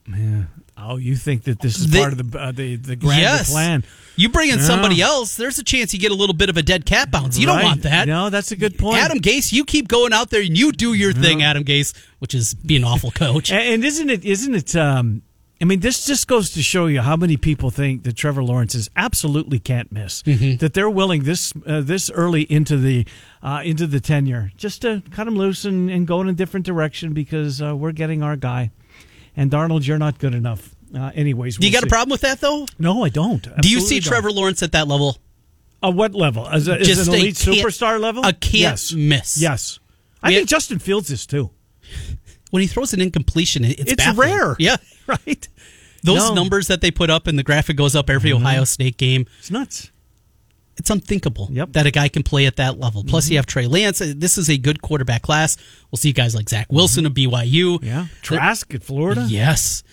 Oh, 0.81 0.95
you 0.95 1.15
think 1.17 1.43
that 1.43 1.59
this 1.59 1.77
is 1.77 1.87
They- 1.87 1.99
part 1.99 2.13
of 2.13 2.31
the 2.31 2.39
uh, 2.39 2.51
the 2.53 2.75
the 2.77 2.95
grander 2.95 3.21
yes. 3.21 3.51
plan? 3.51 3.83
You 4.15 4.29
bring 4.29 4.49
in 4.49 4.59
Yeah. 4.59 4.65
somebody 4.65 5.01
else, 5.01 5.35
there's 5.35 5.59
a 5.59 5.63
chance 5.63 5.93
you 5.93 5.99
get 5.99 6.11
a 6.11 6.15
little 6.15 6.33
bit 6.35 6.49
of 6.49 6.57
a 6.57 6.61
dead 6.61 6.85
cat 6.85 7.11
bounce. 7.11 7.37
You 7.37 7.47
Right. 7.47 7.55
don't 7.55 7.63
want 7.65 7.81
that. 7.83 8.07
No, 8.07 8.29
that's 8.29 8.51
a 8.51 8.55
good 8.55 8.77
point. 8.77 8.97
Adam 8.97 9.19
Gase, 9.19 9.51
you 9.51 9.63
keep 9.65 9.87
going 9.87 10.13
out 10.13 10.29
there 10.29 10.41
and 10.41 10.57
you 10.57 10.71
do 10.71 10.93
your 10.93 11.11
thing, 11.13 11.43
Adam 11.43 11.63
Gase, 11.63 11.93
which 12.19 12.33
is 12.33 12.53
be 12.53 12.75
an 12.77 12.83
awful 12.85 13.11
coach. 13.11 13.51
And 13.51 13.83
isn't 13.83 14.09
it? 14.09 14.23
Isn't 14.25 14.55
it? 14.55 14.75
Um, 14.75 15.21
I 15.61 15.65
mean, 15.65 15.81
this 15.81 16.05
just 16.05 16.27
goes 16.27 16.51
to 16.51 16.63
show 16.63 16.85
you 16.85 17.01
how 17.01 17.17
many 17.17 17.35
people 17.35 17.69
think 17.69 18.03
that 18.03 18.15
Trevor 18.15 18.41
Lawrence 18.43 18.75
is 18.75 18.89
absolutely 18.95 19.59
can't 19.59 19.91
miss. 19.91 20.23
Mm-hmm. 20.23 20.57
That 20.57 20.73
they're 20.73 20.89
willing 20.89 21.23
this 21.23 21.51
uh, 21.65 21.81
this 21.81 22.09
early 22.09 22.43
into 22.43 22.77
the 22.77 23.05
uh, 23.43 23.61
into 23.65 23.85
the 23.85 23.99
tenure 23.99 24.51
just 24.55 24.81
to 24.83 25.03
cut 25.11 25.27
him 25.27 25.35
loose 25.35 25.65
and, 25.65 25.89
and 25.91 26.07
go 26.07 26.21
in 26.21 26.29
a 26.29 26.33
different 26.33 26.65
direction 26.65 27.13
because 27.13 27.61
uh, 27.61 27.75
we're 27.75 27.91
getting 27.91 28.23
our 28.23 28.37
guy. 28.37 28.71
And 29.35 29.51
Darnold, 29.51 29.85
you're 29.85 29.97
not 29.97 30.17
good 30.17 30.33
enough. 30.33 30.73
Uh, 30.95 31.11
anyways, 31.13 31.57
do 31.57 31.67
you 31.67 31.71
we'll 31.71 31.81
got 31.81 31.87
a 31.87 31.89
problem 31.89 32.11
with 32.11 32.21
that 32.21 32.39
though? 32.39 32.65
No, 32.79 33.03
I 33.03 33.09
don't. 33.09 33.43
do 33.43 33.49
you 33.69 33.77
Absolutely 33.77 33.81
see 33.87 33.99
don't. 33.99 34.09
Trevor 34.09 34.31
Lawrence 34.31 34.63
at 34.63 34.71
that 34.71 34.87
level? 34.87 35.17
Uh, 35.83 35.91
what 35.91 36.13
level? 36.13 36.47
As, 36.47 36.67
a, 36.67 36.73
as 36.79 37.07
an 37.07 37.13
elite 37.13 37.35
superstar 37.35 37.99
level? 37.99 38.23
a 38.25 38.33
can't 38.33 38.53
yes. 38.53 38.93
miss. 38.93 39.37
Yes. 39.37 39.79
I 40.23 40.29
We 40.29 40.33
think 40.35 40.41
have- 40.43 40.49
Justin 40.49 40.79
Fields 40.79 41.09
is 41.09 41.25
too. 41.25 41.51
When 42.51 42.61
he 42.61 42.67
throws 42.67 42.93
an 42.93 43.01
incompletion, 43.01 43.63
it's, 43.63 43.91
It's 43.91 44.07
rare. 44.15 44.55
Yeah. 44.59 44.77
Right? 45.25 45.47
Those 46.03 46.17
No. 46.17 46.25
Mm-hmm. 46.27 46.35
numbers 46.35 46.67
that 46.67 46.81
they 46.81 46.91
put 46.91 47.09
up 47.09 47.27
and 47.27 47.37
the 47.37 47.43
graphic 47.43 47.75
goes 47.77 47.95
up 47.95 48.09
every 48.09 48.31
Ohio 48.33 48.63
State 48.63 48.97
game. 48.97 49.25
It's 49.39 49.51
nuts. 49.51 49.91
it's 50.77 50.89
unthinkable 50.89 51.49
Yep. 51.51 51.73
that 51.73 51.85
a 51.85 51.91
guy 51.91 52.07
can 52.07 52.23
play 52.23 52.45
at 52.45 52.55
that 52.55 52.79
level. 52.79 53.03
Plus, 53.03 53.29
you 53.29 53.35
have 53.37 53.45
Trey 53.45 53.67
Lance. 53.67 53.99
This 53.99 54.37
is 54.37 54.49
a 54.49 54.57
good 54.57 54.81
quarterback 54.81 55.21
class. 55.23 55.57
We'll 55.91 55.97
see 55.97 56.13
guys 56.13 56.35
like 56.35 56.47
Zach 56.47 56.71
Wilson 56.71 57.05
of 57.05 57.13
BYU. 57.13 57.83
Yeah. 57.83 58.07
Trask 58.21 58.73
at 58.73 58.83
Florida. 58.83 59.25
Yes. 59.29 59.83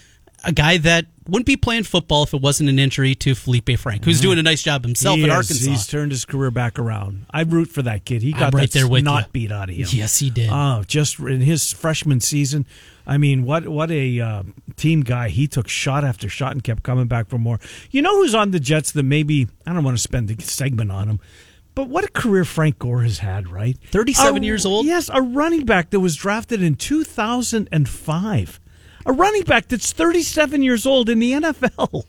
A 0.44 0.52
guy 0.52 0.76
that 0.78 1.06
wouldn't 1.26 1.46
be 1.46 1.56
playing 1.56 1.82
football 1.82 2.22
if 2.22 2.32
it 2.32 2.40
wasn't 2.40 2.68
an 2.68 2.78
injury 2.78 3.14
to 3.16 3.32
Feleipe 3.32 3.78
Frank, 3.78 4.04
who's 4.04 4.20
doing 4.20 4.38
a 4.38 4.42
nice 4.44 4.62
job 4.62 4.84
himself 4.84 5.16
He 5.16 5.24
at 5.24 5.28
is. 5.30 5.34
Arkansas. 5.34 5.70
He's 5.70 5.86
turned 5.88 6.12
his 6.12 6.24
career 6.24 6.52
back 6.52 6.78
around. 6.78 7.26
I 7.30 7.42
root 7.42 7.68
for 7.68 7.82
that 7.82 8.04
kid. 8.04 8.22
He 8.22 8.32
I'm 8.32 8.38
got 8.38 8.54
right 8.54 8.70
that 8.70 8.78
there 8.78 8.86
with 8.86 9.02
not 9.02 9.24
you. 9.24 9.30
beat 9.32 9.50
out 9.52 9.68
of 9.68 9.74
him. 9.74 9.86
Yes, 9.90 10.18
he 10.20 10.30
did. 10.30 10.50
Oh, 10.52 10.84
just 10.86 11.18
in 11.18 11.40
his 11.40 11.72
freshman 11.72 12.20
season. 12.20 12.64
I 13.08 13.18
mean, 13.18 13.44
what 13.44 13.66
what 13.66 13.90
a 13.90 14.20
uh, 14.20 14.42
team 14.76 15.00
guy. 15.02 15.28
He 15.30 15.48
took 15.48 15.66
shot 15.68 16.04
after 16.04 16.28
shot 16.28 16.52
and 16.52 16.62
kept 16.62 16.82
coming 16.84 17.06
back 17.06 17.28
for 17.28 17.38
more. 17.38 17.58
You 17.90 18.02
know 18.02 18.16
who's 18.16 18.34
on 18.34 18.52
the 18.52 18.60
Jets 18.60 18.92
that 18.92 19.02
maybe 19.04 19.48
I 19.66 19.72
don't 19.72 19.82
want 19.84 19.96
to 19.96 20.02
spend 20.02 20.30
a 20.30 20.40
segment 20.42 20.92
on 20.92 21.08
him. 21.08 21.20
But 21.74 21.88
what 21.88 22.04
a 22.04 22.08
career 22.08 22.44
Frank 22.46 22.78
Gore 22.78 23.02
has 23.02 23.18
had, 23.18 23.48
right? 23.50 23.76
37 23.90 24.42
A- 24.42 24.46
years 24.46 24.64
old? 24.64 24.86
Yes, 24.86 25.10
a 25.12 25.20
running 25.20 25.66
back 25.66 25.90
that 25.90 26.00
was 26.00 26.16
drafted 26.16 26.62
in 26.62 26.74
2005. 26.74 28.60
A 29.06 29.12
running 29.12 29.42
back 29.42 29.68
that's 29.68 29.92
37 29.92 30.62
years 30.62 30.84
old 30.84 31.08
in 31.08 31.18
the 31.20 31.32
NFL. 31.32 32.04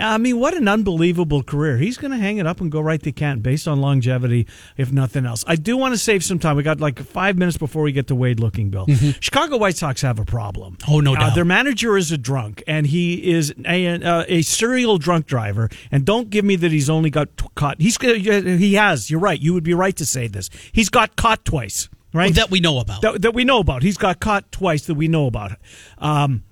I 0.00 0.16
mean, 0.16 0.38
what 0.38 0.54
an 0.54 0.68
unbelievable 0.68 1.42
career. 1.42 1.76
He's 1.76 1.98
going 1.98 2.12
to 2.12 2.16
hang 2.16 2.38
it 2.38 2.46
up 2.46 2.62
and 2.62 2.72
go 2.72 2.80
right 2.80 3.00
to 3.02 3.12
Canton 3.12 3.42
based 3.42 3.68
on 3.68 3.80
longevity, 3.82 4.46
if 4.78 4.90
nothing 4.90 5.26
else. 5.26 5.44
I 5.46 5.56
do 5.56 5.76
want 5.76 5.92
to 5.92 5.98
save 5.98 6.24
some 6.24 6.38
time. 6.38 6.56
We 6.56 6.62
got 6.62 6.80
like 6.80 6.98
five 6.98 7.36
minutes 7.36 7.58
before 7.58 7.82
we 7.82 7.92
get 7.92 8.06
to 8.06 8.14
Wade 8.14 8.38
Lookingbill. 8.38 9.22
Chicago 9.22 9.58
White 9.58 9.76
Sox 9.76 10.00
have 10.00 10.18
a 10.18 10.24
problem. 10.24 10.76
Mm-hmm. 10.76 10.92
Oh, 10.92 11.00
no 11.00 11.14
Uh, 11.14 11.18
doubt. 11.18 11.34
their 11.34 11.44
manager 11.44 11.98
is 11.98 12.10
a 12.10 12.16
drunk, 12.16 12.62
and 12.66 12.86
he 12.86 13.32
is 13.32 13.52
a, 13.66 13.86
uh, 14.02 14.24
a 14.28 14.40
serial 14.42 14.96
drunk 14.96 15.26
driver. 15.26 15.68
And 15.90 16.06
don't 16.06 16.30
give 16.30 16.44
me 16.46 16.56
that 16.56 16.72
he's 16.72 16.88
only 16.88 17.10
got 17.10 17.36
t- 17.36 17.46
caught. 17.54 17.78
He's 17.80 17.98
He 18.00 18.74
has. 18.74 19.10
You're 19.10 19.20
right. 19.20 19.40
You 19.40 19.52
would 19.52 19.64
be 19.64 19.74
right 19.74 19.96
to 19.96 20.06
say 20.06 20.26
this. 20.26 20.48
He's 20.72 20.88
got 20.88 21.16
caught 21.16 21.44
twice, 21.44 21.90
right? 22.12 22.34
that 22.34 22.50
we 22.50 22.60
know 22.60 22.78
about. 22.78 23.02
that, 23.02 23.22
that 23.22 23.34
we 23.34 23.44
know 23.44 23.58
about. 23.60 23.82
He's 23.82 23.96
got 23.96 24.20
caught 24.20 24.50
twice 24.52 24.86
that 24.86 24.94
we 24.94 25.08
know 25.08 25.26
about. 25.26 25.52
Um, 25.98 26.42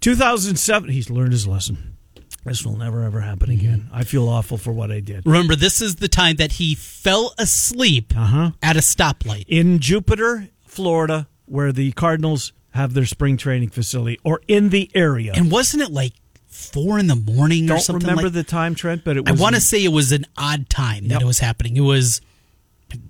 2007, 0.00 0.90
he's 0.90 1.10
learned 1.10 1.32
his 1.32 1.46
lesson. 1.46 1.96
This 2.44 2.64
will 2.64 2.76
never 2.76 3.02
ever 3.02 3.20
happen 3.20 3.50
again. 3.50 3.90
I 3.92 4.02
feel 4.04 4.26
awful 4.28 4.56
for 4.56 4.72
what 4.72 4.90
I 4.90 5.00
did. 5.00 5.26
Remember, 5.26 5.54
this 5.54 5.82
is 5.82 5.96
the 5.96 6.08
time 6.08 6.36
that 6.36 6.52
he 6.52 6.74
fell 6.74 7.34
asleep 7.38 8.14
Uh-huh. 8.16 8.52
at 8.62 8.76
a 8.76 8.80
stoplight. 8.80 9.44
In 9.46 9.78
Jupiter, 9.78 10.48
Florida, 10.64 11.28
where 11.44 11.70
the 11.70 11.92
Cardinals 11.92 12.52
have 12.70 12.94
their 12.94 13.04
spring 13.04 13.36
training 13.36 13.68
facility, 13.68 14.18
or 14.24 14.40
in 14.48 14.70
the 14.70 14.90
area. 14.94 15.32
And 15.34 15.50
wasn't 15.50 15.82
it 15.82 15.90
like 15.90 16.12
four 16.46 16.98
in 16.98 17.08
the 17.08 17.16
morning 17.16 17.70
or 17.70 17.78
something? 17.78 18.00
Don't 18.06 18.10
remember 18.16 18.28
like 18.28 18.32
the 18.32 18.44
time, 18.44 18.74
Trent, 18.74 19.04
but 19.04 19.18
it 19.18 19.28
I 19.28 19.32
want 19.32 19.54
to 19.56 19.60
say 19.60 19.84
it 19.84 19.88
was 19.92 20.10
an 20.12 20.24
odd 20.38 20.70
time 20.70 21.08
that 21.08 21.14
Yep. 21.16 21.22
it 21.22 21.26
was 21.26 21.40
happening. 21.40 21.76
It 21.76 21.80
was, 21.82 22.22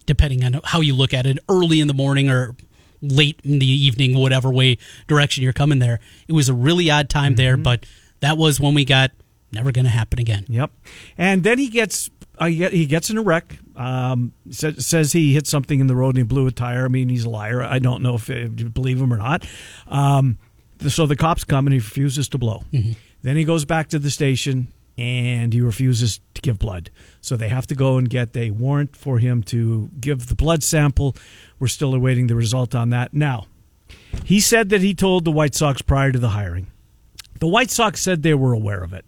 depending 0.07 0.45
on 0.45 0.61
how 0.65 0.81
you 0.81 0.95
look 0.95 1.13
at 1.15 1.27
it, 1.27 1.39
early 1.49 1.81
in 1.81 1.89
the 1.89 1.95
morning 1.95 2.29
or 2.31 2.55
late 3.03 3.41
in 3.45 3.59
the 3.59 3.67
evening, 3.67 4.17
whatever 4.19 4.51
way 4.51 4.77
direction 5.07 5.43
you're 5.43 5.53
coming 5.53 5.79
there. 5.79 6.01
It 6.29 6.33
was 6.33 6.49
a 6.49 6.55
really 6.55 6.91
odd 6.91 7.09
time 7.09 7.37
there, 7.37 7.55
Mm-hmm. 7.55 7.63
but 7.63 7.87
that 8.21 8.37
was 8.37 8.61
when 8.61 8.75
we 8.75 8.85
got 8.85 9.11
never 9.53 9.73
going 9.73 9.87
to 9.87 9.91
happen 9.91 10.19
again. 10.19 10.45
Yep. 10.49 10.71
And 11.17 11.43
then 11.43 11.59
he 11.59 11.69
gets 11.69 12.11
uh, 12.39 12.47
he 12.47 12.87
gets 12.87 13.11
in 13.11 13.19
a 13.19 13.23
wreck. 13.23 13.59
Um, 13.77 14.33
says, 14.51 14.87
says 14.87 15.13
he 15.13 15.33
hit 15.33 15.47
something 15.47 15.81
in 15.81 15.87
the 15.87 15.97
road 15.97 16.11
and 16.11 16.19
he 16.19 16.23
blew 16.25 16.47
a 16.47 16.51
tire. 16.51 16.85
I 16.85 16.89
mean, 16.89 17.09
he's 17.09 17.25
a 17.25 17.31
liar. 17.31 17.63
I 17.63 17.79
don't 17.79 18.03
know 18.03 18.15
if, 18.17 18.29
if 18.29 18.61
you 18.61 18.69
believe 18.69 19.01
him 19.01 19.13
or 19.13 19.17
not. 19.17 19.47
Um, 19.89 20.39
so 20.87 21.07
the 21.07 21.17
cops 21.17 21.45
come 21.45 21.67
and 21.67 21.73
he 21.73 21.79
refuses 21.79 22.29
to 22.31 22.39
blow. 22.39 22.63
Then 23.23 23.37
he 23.37 23.45
goes 23.45 23.65
back 23.65 23.89
to 23.89 23.99
the 23.99 24.11
station 24.11 24.69
and 25.01 25.53
he 25.53 25.61
refuses 25.61 26.21
to 26.35 26.43
give 26.43 26.59
blood. 26.59 26.91
So 27.21 27.37
they 27.37 27.49
have 27.49 27.67
to 27.69 27.75
go 27.75 27.97
and 27.97 28.09
get 28.09 28.37
a 28.37 28.51
warrant 28.51 28.95
for 28.97 29.19
him 29.19 29.43
to 29.45 29.91
give 29.99 30.27
the 30.29 30.35
blood 30.35 30.63
sample. 30.63 31.17
We're 31.59 31.69
still 31.69 31.95
awaiting 31.95 32.27
the 32.27 32.35
result 32.35 32.75
on 32.75 32.91
that. 32.91 33.15
Now, 33.15 33.47
he 34.25 34.41
said 34.41 34.69
that 34.71 34.83
he 34.83 34.95
told 34.95 35.25
the 35.25 35.33
White 35.33 35.55
Sox 35.55 35.83
prior 35.83 36.13
to 36.13 36.19
the 36.19 36.31
hiring. 36.31 36.67
The 37.39 37.49
White 37.49 37.71
Sox 37.71 38.01
said 38.01 38.23
they 38.23 38.35
were 38.35 38.53
aware 38.53 38.83
of 38.83 38.93
it. 38.93 39.05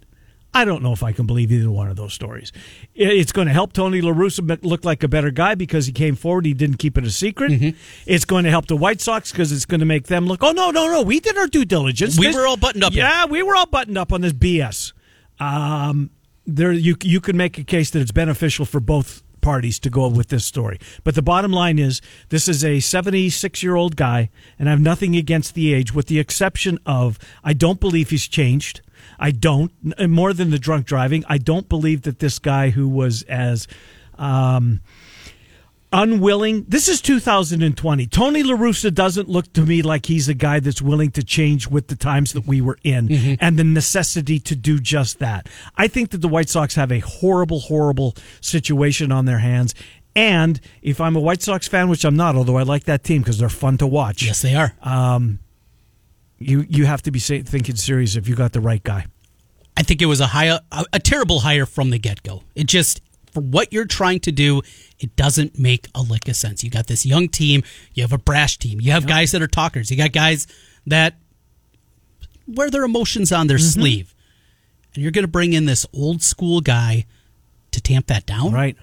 I 0.55 0.67
don't 0.67 0.83
know 0.83 0.93
if 0.93 1.03
I 1.03 1.13
can 1.13 1.27
believe 1.27 1.51
either 1.51 1.71
one 1.71 1.89
of 1.89 1.97
those 1.97 2.13
stories. 2.13 2.53
It's 2.95 3.33
going 3.33 3.47
to 3.47 3.55
help 3.55 3.73
Tony 3.73 4.03
La 4.03 4.13
Russa 4.13 4.63
look 4.63 4.85
like 4.85 5.03
a 5.03 5.09
better 5.09 5.31
guy 5.31 5.55
because 5.55 5.87
he 5.87 5.93
came 5.93 6.15
forward. 6.15 6.45
He 6.45 6.53
didn't 6.53 6.77
keep 6.77 6.99
it 6.99 7.05
a 7.05 7.11
secret. 7.11 7.53
Mm-hmm. 7.53 7.79
It's 8.07 8.27
going 8.27 8.45
to 8.45 8.51
help 8.51 8.67
the 8.67 8.77
White 8.77 9.01
Sox 9.01 9.33
because 9.33 9.51
it's 9.51 9.65
going 9.65 9.81
to 9.81 9.87
make 9.87 10.09
them 10.09 10.27
look. 10.27 10.43
Oh 10.43 10.53
no, 10.53 10.71
no, 10.71 10.89
no! 10.89 11.03
We 11.03 11.21
did 11.21 11.39
our 11.39 11.47
due 11.47 11.65
diligence. 11.65 12.19
We 12.19 12.27
This- 12.27 12.37
were 12.37 12.47
all 12.47 12.59
buttoned 12.59 12.85
up 12.85 12.93
here." 12.93 13.05
Yeah, 13.05 13.25
we 13.25 13.43
were 13.43 13.57
all 13.57 13.65
buttoned 13.67 13.97
up 13.97 14.13
on 14.13 14.21
this 14.21 14.35
BS. 14.35 14.93
Um, 15.43 16.11
there, 16.47 16.73
you 16.73 16.97
you 17.03 17.21
can 17.21 17.37
make 17.37 17.59
a 17.59 17.65
case 17.65 17.91
that 17.91 18.01
it's 18.01 18.13
beneficial 18.13 18.65
for 18.65 18.81
both 18.81 19.23
parties 19.41 19.81
to 19.81 19.91
go 19.91 20.07
with 20.09 20.29
this 20.29 20.45
story. 20.45 20.79
But 21.03 21.17
the 21.17 21.23
bottom 21.23 21.53
line 21.53 21.79
is, 21.79 22.01
this 22.29 22.47
is 22.47 22.65
a 22.65 22.79
76 22.79 23.63
year 23.63 23.75
old 23.75 23.97
guy, 23.97 24.31
and 24.59 24.69
I 24.69 24.73
have 24.73 24.81
nothing 24.81 25.17
against 25.17 25.55
the 25.55 25.75
age, 25.75 25.93
with 25.93 26.07
the 26.07 26.21
exception 26.21 26.79
of 26.87 27.19
I 27.43 27.53
don't 27.53 27.81
believe 27.81 28.11
he's 28.11 28.29
changed. 28.29 28.81
I 29.19 29.33
don't, 29.33 29.73
more 30.09 30.33
than 30.33 30.51
the 30.51 30.61
drunk 30.61 30.87
driving. 30.87 31.25
I 31.29 31.39
don't 31.39 31.69
believe 31.69 32.03
that 32.03 32.21
this 32.21 32.39
guy 32.39 32.71
who 32.71 32.89
was 32.89 33.23
as 33.23 33.67
um, 34.17 34.81
unwilling. 35.93 36.65
This 36.69 36.89
is 36.89 37.01
2020. 37.01 38.07
Tony 38.07 38.43
La 38.43 38.57
Russa 38.57 38.93
doesn't 38.93 39.29
look 39.29 39.53
to 39.53 39.63
me 39.63 39.83
like 39.83 40.07
he's 40.07 40.29
a 40.29 40.35
guy 40.35 40.61
that's 40.61 40.83
willing 40.83 41.11
to 41.13 41.23
change 41.23 41.69
with 41.69 41.89
the 41.89 41.97
times 41.97 42.33
that 42.33 42.47
we 42.47 42.61
were 42.61 42.79
in 42.83 43.09
mm-hmm. 43.09 43.35
and 43.41 43.59
the 43.59 43.65
necessity 43.65 44.39
to 44.41 44.57
do 44.57 44.79
just 44.79 45.19
that. 45.19 45.49
I 45.77 45.89
think 45.89 46.11
that 46.11 46.19
the 46.19 46.29
White 46.29 46.49
Sox 46.49 46.75
have 46.75 46.91
a 46.91 47.01
horrible, 47.01 47.61
horrible 47.61 48.15
situation 48.41 49.13
on 49.13 49.27
their 49.27 49.39
hands. 49.39 49.75
And 50.15 50.61
if 50.83 51.01
I'm 51.01 51.17
a 51.17 51.21
White 51.21 51.43
Sox 51.43 51.69
fan, 51.69 51.89
which 51.89 52.05
I'm 52.05 52.17
not, 52.17 52.37
although 52.37 52.57
I 52.59 52.63
like 52.63 52.85
that 52.85 53.05
team 53.05 53.23
because 53.23 53.39
they're 53.39 53.49
fun 53.49 53.79
to 53.79 53.87
watch, 53.87 54.23
Yes, 54.23 54.43
they 54.43 54.55
are. 54.55 54.75
Um, 54.83 55.39
you 56.39 56.67
you 56.69 56.87
have 56.87 57.03
to 57.03 57.11
be 57.11 57.19
say, 57.19 57.43
thinking 57.43 57.77
serious 57.77 58.17
if 58.17 58.29
you 58.29 58.35
got 58.35 58.53
the 58.53 58.61
right 58.61 58.83
guy. 58.83 59.07
I 59.77 59.83
think 59.83 60.03
it 60.03 60.07
was 60.07 60.21
a 60.21 60.27
high, 60.27 60.47
a, 60.47 60.61
a 60.93 60.99
terrible 60.99 61.41
hire 61.41 61.67
from 61.67 61.91
the 61.91 61.99
get 61.99 62.23
go. 62.23 62.43
It 62.55 62.67
just 62.67 63.01
for 63.33 63.41
what 63.41 63.73
you're 63.73 63.87
trying 63.87 64.21
to 64.21 64.33
do, 64.33 64.63
it 65.01 65.17
doesn't 65.17 65.59
make 65.59 65.89
a 65.95 66.03
lick 66.03 66.29
of 66.29 66.37
sense. 66.37 66.63
You 66.63 66.71
got 66.71 66.87
this 66.87 67.05
young 67.05 67.29
team, 67.29 67.63
you 67.95 68.03
have 68.03 68.13
a 68.13 68.19
brash 68.19 68.59
team, 68.59 68.81
you 68.81 68.93
have 68.93 69.07
guys 69.07 69.33
that 69.33 69.43
are 69.43 69.47
talkers, 69.49 69.91
you 69.91 69.97
got 69.97 70.13
guys 70.13 70.47
that 70.87 71.15
wear 72.47 72.71
their 72.71 72.85
emotions 72.85 73.33
on 73.33 73.47
their 73.47 73.57
Mm-hmm. 73.59 73.81
sleeve, 73.81 74.15
and 74.95 75.03
you're 75.03 75.13
going 75.13 75.25
to 75.25 75.29
bring 75.31 75.53
in 75.53 75.65
this 75.65 75.87
old 75.95 76.23
school 76.23 76.61
guy 76.61 77.07
to 77.71 77.81
tamp 77.81 78.07
that 78.09 78.27
down. 78.27 78.53
Right. 78.53 78.77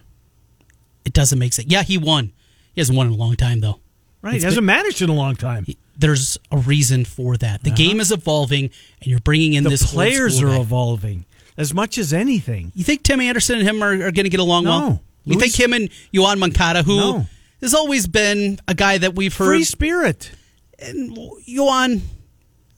It 1.06 1.14
doesn't 1.14 1.38
make 1.40 1.54
sense. 1.54 1.68
Yeah, 1.72 1.84
he 1.84 1.98
won. 1.98 2.32
He 2.74 2.82
hasn't 2.82 2.98
won 2.98 3.08
in 3.08 3.14
a 3.14 3.16
long 3.18 3.36
time 3.36 3.60
though. 3.62 3.80
Right. 4.22 4.36
It's 4.36 4.44
He 4.44 4.46
hasn't 4.46 4.66
managed 4.66 5.02
in 5.02 5.10
a 5.10 5.14
long 5.14 5.36
time. 5.36 5.66
There's 5.98 6.38
a 6.52 6.58
reason 6.58 7.04
for 7.06 7.36
that. 7.38 7.64
The 7.64 7.72
game 7.72 8.00
is 8.00 8.12
evolving, 8.12 8.66
and 9.02 9.08
you're 9.08 9.20
bringing 9.20 9.54
in 9.54 9.66
Uh-huh. 9.66 9.76
The 9.76 9.84
this 9.84 9.92
players 9.92 10.42
are 10.42 10.48
guy. 10.48 10.60
evolving 10.60 11.26
as 11.60 11.74
much 11.74 11.98
as 12.00 12.12
anything. 12.14 12.72
You 12.74 12.84
think 12.84 13.04
Tim 13.04 13.20
Anderson 13.20 13.60
and 13.60 13.68
him 13.68 13.84
are, 13.84 13.92
are 13.92 14.12
going 14.12 14.24
to 14.24 14.30
get 14.30 14.40
along 14.40 14.64
No. 14.64 14.70
well? 14.72 15.04
You 15.26 15.36
Luis- 15.36 15.56
think 15.56 15.60
him 15.60 15.74
and 15.74 15.90
Yoan 16.12 16.40
Moncada, 16.40 16.82
who 16.82 16.98
No. 16.98 17.28
has 17.62 17.76
always 17.76 18.08
been 18.08 18.60
a 18.68 18.74
guy 18.74 18.98
that 18.98 19.16
we've 19.16 19.36
heard, 19.36 19.46
Free 19.48 19.64
spirit. 19.64 20.32
and 20.80 21.16
Yoan 21.48 22.02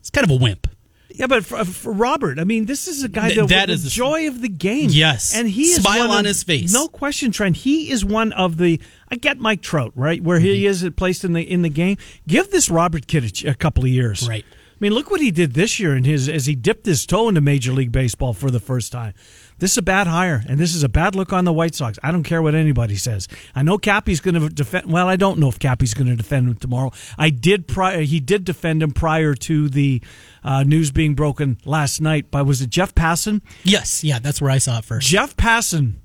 is 0.03 0.09
kind 0.09 0.25
of 0.25 0.31
a 0.31 0.35
wimp. 0.43 0.67
Yeah, 1.13 1.27
but 1.27 1.45
for, 1.45 1.63
for 1.65 1.91
Robert, 1.93 2.39
I 2.39 2.45
mean, 2.45 2.65
this 2.65 2.87
is 2.87 3.03
a 3.03 3.09
guy 3.09 3.33
that, 3.35 3.49
that 3.49 3.69
is 3.69 3.83
the 3.83 3.89
joy 3.89 4.27
of 4.27 4.41
the 4.41 4.47
game. 4.49 4.89
Yes. 4.91 5.35
and 5.35 5.47
he 5.47 5.63
is 5.63 5.81
Smile 5.81 6.09
on 6.09 6.21
of- 6.21 6.25
his 6.25 6.41
face. 6.41 6.73
No 6.73 6.87
question, 6.87 7.31
Trent. 7.31 7.57
He 7.57 7.91
is 7.91 8.03
one 8.03 8.31
of 8.33 8.57
the. 8.57 8.79
I 9.09 9.15
get 9.17 9.37
Mike 9.37 9.61
Trout 9.61 9.91
right 9.93 10.23
where 10.23 10.37
Mm-hmm. 10.39 10.45
he 10.45 10.65
is 10.65 10.89
placed 10.95 11.23
in 11.25 11.33
the 11.33 11.41
in 11.41 11.61
the 11.63 11.69
game. 11.69 11.97
Give 12.27 12.49
this 12.49 12.69
Robert 12.69 13.07
kid 13.07 13.43
a, 13.45 13.49
a 13.51 13.53
couple 13.53 13.83
of 13.83 13.89
years. 13.89 14.27
Right. 14.27 14.45
I 14.81 14.85
mean, 14.85 14.95
look 14.95 15.11
what 15.11 15.21
he 15.21 15.29
did 15.29 15.53
this 15.53 15.79
year 15.79 15.95
in 15.95 16.05
his 16.05 16.27
as 16.27 16.47
he 16.47 16.55
dipped 16.55 16.87
his 16.87 17.05
toe 17.05 17.29
into 17.29 17.39
Major 17.39 17.71
League 17.71 17.91
Baseball 17.91 18.33
for 18.33 18.49
the 18.49 18.59
first 18.59 18.91
time. 18.91 19.13
This 19.59 19.73
is 19.73 19.77
a 19.77 19.83
bad 19.83 20.07
hire, 20.07 20.43
and 20.49 20.59
this 20.59 20.73
is 20.73 20.81
a 20.81 20.89
bad 20.89 21.13
look 21.13 21.31
on 21.31 21.45
the 21.45 21.53
White 21.53 21.75
Sox. 21.75 21.99
I 22.01 22.11
don't 22.11 22.23
care 22.23 22.41
what 22.41 22.55
anybody 22.55 22.95
says. 22.95 23.27
I 23.53 23.61
know 23.61 23.77
Cappy's 23.77 24.19
going 24.19 24.33
to 24.33 24.49
defend. 24.49 24.91
Well, 24.91 25.07
I 25.07 25.17
don't 25.17 25.37
know 25.37 25.49
if 25.49 25.59
Cappy's 25.59 25.93
going 25.93 26.07
to 26.07 26.15
defend 26.15 26.49
him 26.49 26.55
tomorrow. 26.55 26.91
I 27.15 27.29
did. 27.29 27.67
Prior, 27.67 28.01
he 28.01 28.19
did 28.19 28.43
defend 28.43 28.81
him 28.81 28.89
prior 28.89 29.35
to 29.35 29.69
the 29.69 30.01
uh, 30.43 30.63
news 30.63 30.89
being 30.89 31.13
broken 31.13 31.59
last 31.63 32.01
night. 32.01 32.31
By 32.31 32.41
was 32.41 32.63
it 32.63 32.71
Jeff 32.71 32.95
Passan? 32.95 33.41
Yes, 33.63 34.03
yeah, 34.03 34.17
that's 34.17 34.41
where 34.41 34.49
I 34.49 34.57
saw 34.57 34.79
it 34.79 34.85
first. 34.85 35.07
Jeff 35.07 35.37
Passan 35.37 35.97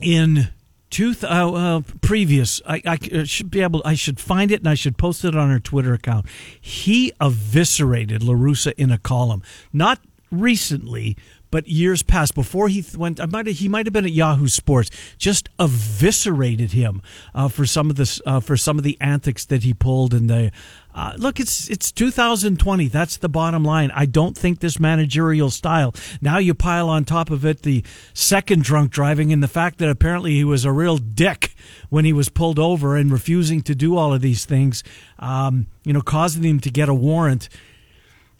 in 0.00 0.50
two 0.92 1.14
th- 1.14 1.24
uh, 1.24 1.52
uh, 1.52 1.80
previous. 2.02 2.60
I, 2.64 2.80
I 2.86 2.98
uh, 3.12 3.24
should 3.24 3.50
be 3.50 3.62
able. 3.62 3.82
I 3.84 3.94
should 3.94 4.20
find 4.20 4.52
it 4.52 4.60
and 4.60 4.68
I 4.68 4.74
should 4.74 4.96
post 4.96 5.24
it 5.24 5.34
on 5.34 5.50
her 5.50 5.58
Twitter 5.58 5.92
account. 5.94 6.26
He 6.60 7.12
eviscerated 7.20 8.22
La 8.22 8.34
Russa 8.34 8.72
in 8.76 8.92
a 8.92 8.98
column, 8.98 9.42
not 9.72 9.98
recently. 10.30 11.16
But 11.52 11.68
years 11.68 12.02
past, 12.02 12.34
before 12.34 12.68
he 12.68 12.82
went, 12.96 13.20
I 13.20 13.26
might 13.26 13.46
he 13.46 13.68
might 13.68 13.84
have 13.84 13.92
been 13.92 14.06
at 14.06 14.10
Yahoo 14.10 14.48
Sports. 14.48 14.90
Just 15.18 15.50
eviscerated 15.60 16.72
him 16.72 17.02
uh, 17.34 17.48
for 17.48 17.66
some 17.66 17.90
of 17.90 17.96
this 17.96 18.22
uh, 18.24 18.40
for 18.40 18.56
some 18.56 18.78
of 18.78 18.84
the 18.84 18.96
antics 19.02 19.44
that 19.44 19.62
he 19.62 19.74
pulled. 19.74 20.14
And 20.14 20.30
the 20.30 20.50
uh, 20.94 21.12
look, 21.18 21.38
it's 21.38 21.68
it's 21.68 21.92
2020. 21.92 22.88
That's 22.88 23.18
the 23.18 23.28
bottom 23.28 23.64
line. 23.64 23.90
I 23.94 24.06
don't 24.06 24.36
think 24.36 24.60
this 24.60 24.80
managerial 24.80 25.50
style. 25.50 25.94
Now 26.22 26.38
you 26.38 26.54
pile 26.54 26.88
on 26.88 27.04
top 27.04 27.28
of 27.28 27.44
it 27.44 27.62
the 27.62 27.84
second 28.14 28.62
drunk 28.62 28.90
driving 28.90 29.30
and 29.30 29.42
the 29.42 29.48
fact 29.48 29.76
that 29.78 29.90
apparently 29.90 30.32
he 30.32 30.44
was 30.44 30.64
a 30.64 30.72
real 30.72 30.96
dick 30.96 31.54
when 31.90 32.06
he 32.06 32.14
was 32.14 32.30
pulled 32.30 32.58
over 32.58 32.96
and 32.96 33.12
refusing 33.12 33.60
to 33.64 33.74
do 33.74 33.98
all 33.98 34.14
of 34.14 34.22
these 34.22 34.46
things. 34.46 34.82
Um, 35.18 35.66
you 35.84 35.92
know, 35.92 36.00
causing 36.00 36.44
him 36.44 36.60
to 36.60 36.70
get 36.70 36.88
a 36.88 36.94
warrant. 36.94 37.50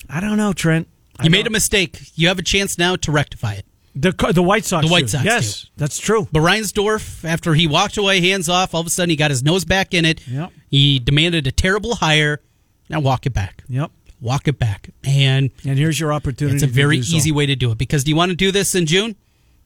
I 0.08 0.20
don't 0.20 0.38
know, 0.38 0.54
Trent. 0.54 0.88
You 1.22 1.30
made 1.30 1.46
a 1.46 1.50
mistake. 1.50 1.98
You 2.14 2.28
have 2.28 2.38
a 2.38 2.42
chance 2.42 2.78
now 2.78 2.96
to 2.96 3.12
rectify 3.12 3.54
it. 3.54 3.66
the 3.94 4.12
the 4.34 4.42
White 4.42 4.64
Sox. 4.64 4.86
The 4.86 4.90
White 4.92 5.02
do. 5.02 5.08
Sox 5.08 5.24
Yes, 5.24 5.70
that's 5.76 5.98
true. 5.98 6.26
But 6.32 6.40
Reinsdorf, 6.40 7.24
after 7.24 7.54
he 7.54 7.66
walked 7.66 7.96
away 7.96 8.20
hands 8.20 8.48
off, 8.48 8.74
all 8.74 8.80
of 8.80 8.86
a 8.86 8.90
sudden 8.90 9.10
he 9.10 9.16
got 9.16 9.30
his 9.30 9.42
nose 9.42 9.64
back 9.64 9.92
in 9.94 10.04
it. 10.04 10.26
Yep. 10.26 10.50
He 10.68 10.98
demanded 10.98 11.46
a 11.46 11.52
terrible 11.52 11.96
hire. 11.96 12.40
Now 12.88 13.00
walk 13.00 13.26
it 13.26 13.32
back. 13.34 13.62
Yep. 13.68 13.90
Walk 14.20 14.48
it 14.48 14.58
back. 14.58 14.90
And 15.04 15.50
And 15.66 15.78
here's 15.78 15.98
your 16.00 16.12
opportunity. 16.12 16.54
it's 16.56 16.62
a 16.62 16.66
to 16.66 16.72
very 16.72 16.96
do 16.98 17.02
so. 17.02 17.16
easy 17.16 17.32
way 17.32 17.46
to 17.46 17.56
do 17.56 17.70
it. 17.72 17.78
Because 17.78 18.04
do 18.04 18.10
you 18.10 18.16
want 18.16 18.30
to 18.30 18.36
do 18.36 18.50
this 18.52 18.74
in 18.74 18.86
June? 18.86 19.16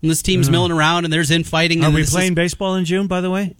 And 0.02 0.10
this 0.10 0.22
team's 0.22 0.48
uh. 0.48 0.52
milling 0.52 0.72
around 0.72 1.04
and 1.04 1.12
there's 1.12 1.30
infighting. 1.30 1.82
Are 1.82 1.86
and 1.86 1.94
we 1.94 2.00
this 2.02 2.08
is- 2.08 2.14
playing 2.14 2.34
baseball 2.34 2.74
in 2.76 2.84
June? 2.84 3.06
By 3.06 3.20
the 3.20 3.30
way. 3.30 3.54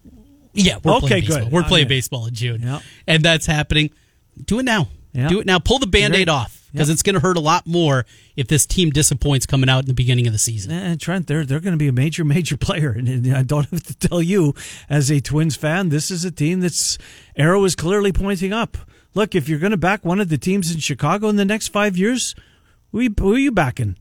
Yeah, 0.55 0.79
we're 0.83 0.95
Okay, 0.95 1.07
playing 1.07 1.25
good. 1.25 1.29
baseball. 1.35 1.51
We're 1.51 1.61
Okay. 1.61 1.69
playing 1.69 1.89
baseball 1.89 2.27
in 2.27 2.35
June. 2.35 2.63
Yep. 2.63 2.83
And 3.07 3.23
that's 3.23 3.45
happening. 3.47 3.91
Do 4.45 4.59
it 4.59 4.65
now. 4.65 4.89
Do 5.15 5.41
it 5.41 5.47
now. 5.47 5.59
Pull 5.59 5.79
the 5.79 5.87
band 5.87 6.15
aid 6.15 6.29
off. 6.29 6.66
Because 6.77 6.91
it's 6.91 7.03
going 7.03 7.15
to 7.15 7.21
hurt 7.21 7.37
a 7.37 7.41
lot 7.41 7.67
more 7.67 8.05
if 8.37 8.49
this 8.49 8.67
team 8.67 8.91
disappoints 8.91 9.47
coming 9.47 9.71
out 9.71 9.81
in 9.81 9.87
the 9.87 9.95
beginning 9.95 10.27
of 10.27 10.33
the 10.35 10.39
season. 10.39 10.73
Eh, 10.73 10.97
Trent, 10.99 11.27
they're 11.27 11.47
they're 11.47 11.61
going 11.61 11.73
to 11.73 11.79
be 11.79 11.89
a 11.89 11.93
major 11.93 12.25
major 12.25 12.57
player, 12.59 12.91
and, 12.91 13.35
I 13.35 13.43
don't 13.43 13.69
have 13.71 13.83
to 13.85 13.95
tell 13.97 14.21
you, 14.21 14.55
as 14.89 15.11
a 15.11 15.21
Twins 15.21 15.57
fan, 15.57 15.89
this 15.89 16.11
is 16.11 16.25
a 16.25 16.31
team 16.31 16.61
that's 16.61 16.99
arrow 17.35 17.65
is 17.65 17.75
clearly 17.75 18.13
pointing 18.13 18.53
up. 18.53 18.77
Look, 19.15 19.35
if 19.35 19.49
you're 19.49 19.59
going 19.59 19.71
to 19.71 19.79
back 19.79 20.05
one 20.05 20.21
of 20.21 20.29
the 20.29 20.37
teams 20.37 20.73
in 20.73 20.79
Chicago 20.79 21.29
in 21.29 21.37
the 21.37 21.45
next 21.47 21.69
five 21.69 21.97
years, 21.97 22.35
who, 22.93 23.01
you, 23.01 23.15
who 23.19 23.35
are 23.35 23.39
you 23.39 23.51
backing? 23.51 23.97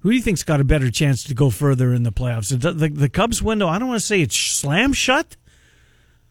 Who 0.00 0.10
do 0.10 0.16
you 0.16 0.22
think's 0.22 0.44
got 0.44 0.60
a 0.60 0.64
better 0.64 0.90
chance 0.90 1.24
to 1.24 1.34
go 1.34 1.50
further 1.50 1.92
in 1.92 2.02
the 2.02 2.12
playoffs? 2.12 2.56
The, 2.56 2.72
the, 2.72 2.88
the 2.88 3.08
Cubs 3.08 3.42
window, 3.42 3.66
I 3.66 3.78
don't 3.78 3.88
want 3.88 4.00
to 4.00 4.06
say 4.06 4.20
it's 4.20 4.36
slam 4.36 4.92
shut, 4.92 5.36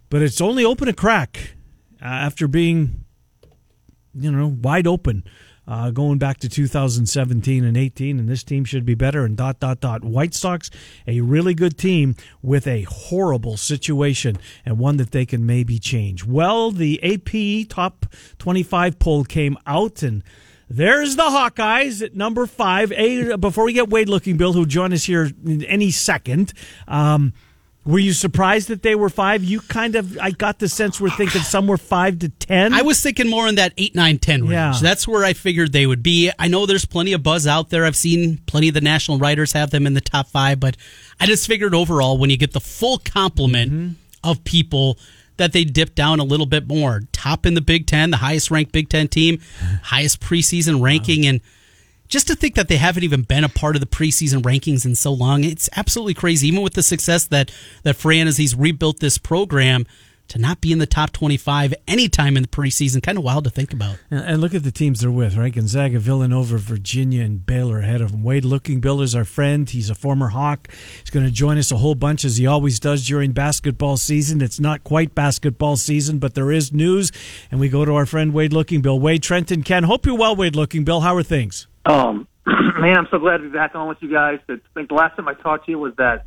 but 0.09 0.21
it's 0.21 0.39
only 0.39 0.63
open 0.63 0.87
a 0.87 0.93
crack 0.93 1.55
uh, 2.01 2.05
after 2.05 2.47
being, 2.47 3.03
you 4.13 4.31
know, 4.31 4.47
wide 4.47 4.87
open. 4.87 5.23
Uh, 5.67 5.91
going 5.91 6.17
back 6.17 6.37
to 6.37 6.47
2017 6.47 7.65
and 7.65 7.75
18, 7.75 8.19
and 8.19 8.29
this 8.29 8.43
team 8.43 8.63
should 8.63 8.85
be 8.85 8.95
better. 8.95 9.25
And 9.25 9.35
dot 9.35 9.59
dot 9.59 9.81
dot. 9.81 10.03
White 10.03 10.33
Sox, 10.33 10.69
a 11.05 11.19
really 11.21 11.53
good 11.53 11.77
team 11.77 12.15
with 12.41 12.67
a 12.67 12.83
horrible 12.83 13.57
situation 13.57 14.37
and 14.65 14.79
one 14.79 14.97
that 14.97 15.11
they 15.11 15.25
can 15.25 15.45
maybe 15.45 15.77
change. 15.77 16.23
Well, 16.25 16.71
the 16.71 17.03
AP 17.03 17.67
top 17.69 18.05
25 18.39 18.97
poll 18.97 19.25
came 19.25 19.57
out, 19.65 20.03
and 20.03 20.23
there's 20.69 21.15
the 21.15 21.23
Hawkeyes 21.23 22.01
at 22.01 22.15
number 22.15 22.45
five. 22.45 22.91
A 22.93 23.35
before 23.35 23.65
we 23.65 23.73
get 23.73 23.89
Wade 23.89 24.07
Lookingbill, 24.07 24.53
who 24.53 24.65
join 24.65 24.93
us 24.93 25.03
here 25.03 25.31
any 25.45 25.91
second. 25.91 26.53
Um, 26.87 27.33
were 27.87 27.99
you 27.99 28.13
surprised 28.13 28.67
that 28.67 28.83
they 28.83 28.93
were 28.95 29.09
five? 29.09 29.43
You 29.43 29.61
kind 29.61 29.95
of, 29.95 30.17
I 30.19 30.31
got 30.31 30.59
the 30.59 30.67
sense 30.69 30.99
we're 31.01 31.09
thinking 31.09 31.41
somewhere 31.41 31.77
five 31.77 32.19
to 32.19 32.29
ten. 32.29 32.73
I 32.73 32.81
was 32.81 33.01
thinking 33.01 33.29
more 33.29 33.47
in 33.47 33.55
that 33.55 33.73
8, 33.77 33.95
9, 33.95 34.19
10 34.19 34.41
range. 34.41 34.51
Yeah. 34.51 34.73
That's 34.81 35.07
where 35.07 35.23
I 35.23 35.33
figured 35.33 35.71
they 35.71 35.87
would 35.87 36.03
be. 36.03 36.29
I 36.37 36.47
know 36.47 36.65
there's 36.65 36.85
plenty 36.85 37.13
of 37.13 37.23
buzz 37.23 37.47
out 37.47 37.69
there. 37.69 37.85
I've 37.85 37.95
seen 37.95 38.39
plenty 38.45 38.67
of 38.67 38.73
the 38.73 38.81
national 38.81 39.17
writers 39.19 39.53
have 39.53 39.71
them 39.71 39.87
in 39.87 39.93
the 39.93 40.01
top 40.01 40.27
five, 40.27 40.59
but 40.59 40.75
I 41.19 41.25
just 41.25 41.47
figured 41.47 41.73
overall, 41.73 42.17
when 42.17 42.29
you 42.29 42.37
get 42.37 42.51
the 42.53 42.59
full 42.61 42.99
complement 42.99 43.71
Mm-hmm. 43.71 43.93
of 44.29 44.43
people, 44.43 44.97
that 45.37 45.53
they 45.53 45.63
dip 45.63 45.93
down 45.93 46.19
a 46.19 46.23
little 46.23 46.47
bit 46.47 46.67
more. 46.67 47.01
Top 47.11 47.45
in 47.45 47.53
the 47.53 47.61
Big 47.61 47.85
Ten, 47.85 48.09
the 48.09 48.17
highest 48.17 48.49
ranked 48.49 48.71
Big 48.71 48.89
Ten 48.89 49.07
team, 49.07 49.39
highest 49.83 50.19
preseason 50.19 50.81
ranking, 50.81 51.25
and 51.27 51.41
just 52.07 52.27
to 52.27 52.35
think 52.35 52.55
that 52.55 52.67
they 52.67 52.77
haven't 52.77 53.03
even 53.03 53.21
been 53.23 53.43
a 53.43 53.49
part 53.49 53.75
of 53.75 53.79
the 53.79 53.87
preseason 53.87 54.41
rankings 54.41 54.85
in 54.85 54.95
so 54.95 55.11
long, 55.11 55.43
it's 55.43 55.69
absolutely 55.75 56.13
crazy. 56.13 56.47
Even 56.47 56.61
with 56.61 56.73
the 56.73 56.83
success 56.83 57.25
that 57.25 57.51
that 57.83 57.95
Fran 57.95 58.27
as 58.27 58.37
he's 58.37 58.55
rebuilt 58.55 58.99
this 58.99 59.17
program, 59.17 59.85
to 60.29 60.37
not 60.39 60.59
be 60.59 60.73
in 60.73 60.79
the 60.79 60.85
top 60.85 61.11
twenty-five 61.11 61.73
anytime 61.87 62.35
in 62.35 62.43
the 62.43 62.49
preseason, 62.49 63.01
kind 63.01 63.17
of 63.17 63.23
wild 63.23 63.45
to 63.45 63.49
think 63.49 63.71
about. 63.71 63.97
And- 64.11 64.41
look 64.41 64.53
at 64.53 64.63
the 64.63 64.71
teams 64.71 64.99
they're 64.99 65.09
with, 65.09 65.37
right? 65.37 65.53
Gonzaga, 65.53 65.99
Villanova, 65.99 66.57
Virginia, 66.57 67.23
and 67.23 67.45
Baylor 67.45 67.79
ahead 67.79 68.01
of 68.01 68.11
them. 68.11 68.23
Wade 68.23 68.43
Looking 68.43 68.83
is 68.83 69.15
our 69.15 69.23
friend. 69.23 69.69
He's 69.69 69.89
a 69.89 69.95
former 69.95 70.29
Hawk. 70.29 70.67
He's 70.99 71.09
going 71.09 71.25
to 71.25 71.31
join 71.31 71.57
us 71.57 71.71
a 71.71 71.77
whole 71.77 71.95
bunch 71.95 72.25
as 72.25 72.37
he 72.37 72.45
always 72.45 72.79
does 72.79 73.07
during 73.07 73.31
basketball 73.31 73.95
season. 73.95 74.41
It's 74.41 74.59
not 74.59 74.83
quite 74.83 75.15
basketball 75.15 75.77
season, 75.77 76.19
but 76.19 76.35
there 76.35 76.51
is 76.51 76.73
news. 76.73 77.11
And 77.49 77.59
we 77.59 77.69
go 77.69 77.85
to 77.85 77.95
our 77.95 78.05
friend 78.05 78.33
Wade 78.33 78.51
Lookingbill. 78.51 78.99
Wade, 78.99 79.23
Trenton, 79.23 79.63
Ken. 79.63 79.83
Hope 79.83 80.05
you're 80.05 80.17
well, 80.17 80.35
Wade 80.35 80.55
Lookingbill. 80.55 81.03
How 81.03 81.15
are 81.15 81.23
things? 81.23 81.67
Um, 81.87 82.27
man, 82.45 82.97
I'm 82.97 83.07
so 83.09 83.17
glad 83.17 83.37
to 83.37 83.43
be 83.43 83.49
back 83.49 83.73
on 83.73 83.87
with 83.87 83.99
you 84.01 84.11
guys. 84.11 84.39
I 84.49 84.57
think 84.73 84.89
the 84.89 84.95
last 84.95 85.15
time 85.15 85.27
I 85.27 85.33
talked 85.33 85.65
to 85.65 85.71
you 85.71 85.79
was 85.79 85.93
that 85.97 86.25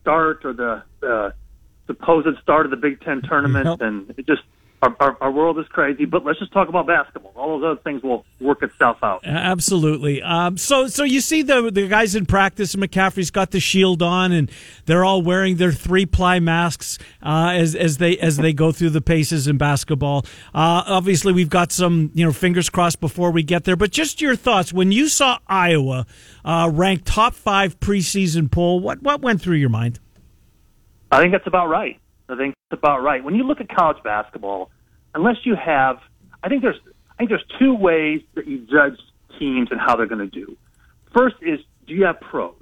start 0.00 0.44
or 0.44 0.52
the 0.52 0.82
uh, 1.06 1.30
supposed 1.86 2.38
start 2.40 2.66
of 2.66 2.70
the 2.70 2.76
Big 2.76 3.00
Ten 3.00 3.22
tournament, 3.22 3.80
and 3.80 4.14
it 4.16 4.26
just 4.26 4.42
our, 4.82 4.96
our, 5.00 5.16
our 5.20 5.30
world 5.30 5.58
is 5.58 5.66
crazy. 5.68 6.04
But 6.04 6.24
let's 6.24 6.38
just 6.38 6.52
talk 6.52 6.68
about 6.68 6.86
basketball. 6.86 7.32
All 7.36 7.58
those 7.58 7.72
other 7.72 7.80
things 7.80 8.02
will 8.02 8.24
work 8.40 8.62
itself 8.62 8.98
out. 9.02 9.20
Absolutely. 9.24 10.22
Um, 10.22 10.58
so, 10.58 10.88
so 10.88 11.04
you 11.04 11.20
see 11.20 11.42
the 11.42 11.70
the 11.70 11.88
guys 11.88 12.14
in 12.14 12.26
practice, 12.26 12.74
and 12.74 12.82
McCaffery's 12.82 13.30
got 13.30 13.52
the 13.52 13.60
shield 13.60 14.02
on, 14.02 14.32
and 14.32 14.50
they're 14.86 15.04
all 15.04 15.22
wearing 15.22 15.56
their 15.56 15.72
three 15.72 16.04
ply 16.04 16.40
masks 16.40 16.98
uh, 17.22 17.52
as 17.54 17.74
as 17.74 17.98
they 17.98 18.18
as 18.18 18.36
they 18.36 18.52
go 18.52 18.72
through 18.72 18.90
the 18.90 19.00
paces 19.00 19.46
in 19.46 19.56
basketball. 19.56 20.26
Uh, 20.54 20.82
obviously, 20.86 21.32
we've 21.32 21.50
got 21.50 21.72
some 21.72 22.10
you 22.14 22.24
know 22.24 22.32
fingers 22.32 22.68
crossed 22.68 23.00
before 23.00 23.30
we 23.30 23.42
get 23.42 23.64
there. 23.64 23.76
But 23.76 23.92
just 23.92 24.20
your 24.20 24.36
thoughts 24.36 24.72
when 24.72 24.92
you 24.92 25.08
saw 25.08 25.38
Iowa 25.46 26.06
uh, 26.44 26.70
ranked 26.72 27.06
top 27.06 27.34
five 27.34 27.78
preseason 27.80 28.50
poll. 28.50 28.80
What 28.80 29.02
what 29.02 29.22
went 29.22 29.40
through 29.40 29.56
your 29.56 29.70
mind? 29.70 30.00
I 31.12 31.20
think 31.20 31.32
that's 31.32 31.46
about 31.46 31.68
right. 31.68 32.00
I 32.32 32.36
think 32.36 32.54
that's 32.70 32.78
about 32.78 33.02
right. 33.02 33.22
When 33.22 33.34
you 33.34 33.44
look 33.44 33.60
at 33.60 33.68
college 33.68 34.02
basketball, 34.02 34.70
unless 35.14 35.36
you 35.44 35.54
have, 35.54 35.98
I 36.42 36.48
think 36.48 36.62
there's, 36.62 36.80
I 37.12 37.16
think 37.16 37.30
there's 37.30 37.44
two 37.58 37.74
ways 37.74 38.22
that 38.34 38.46
you 38.46 38.58
judge 38.58 38.98
teams 39.38 39.68
and 39.70 39.80
how 39.80 39.96
they're 39.96 40.06
going 40.06 40.30
to 40.30 40.44
do. 40.44 40.56
First 41.14 41.36
is, 41.42 41.60
do 41.86 41.94
you 41.94 42.04
have 42.04 42.20
pros? 42.20 42.54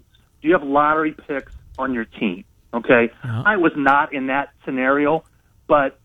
Do 0.42 0.48
you 0.48 0.54
have 0.54 0.62
lottery 0.62 1.12
picks 1.12 1.52
on 1.78 1.94
your 1.94 2.04
team? 2.04 2.44
Okay, 2.72 3.10
uh-huh. 3.24 3.42
I 3.46 3.56
was 3.56 3.72
not 3.76 4.12
in 4.12 4.28
that 4.28 4.50
scenario, 4.64 5.24
but 5.66 5.98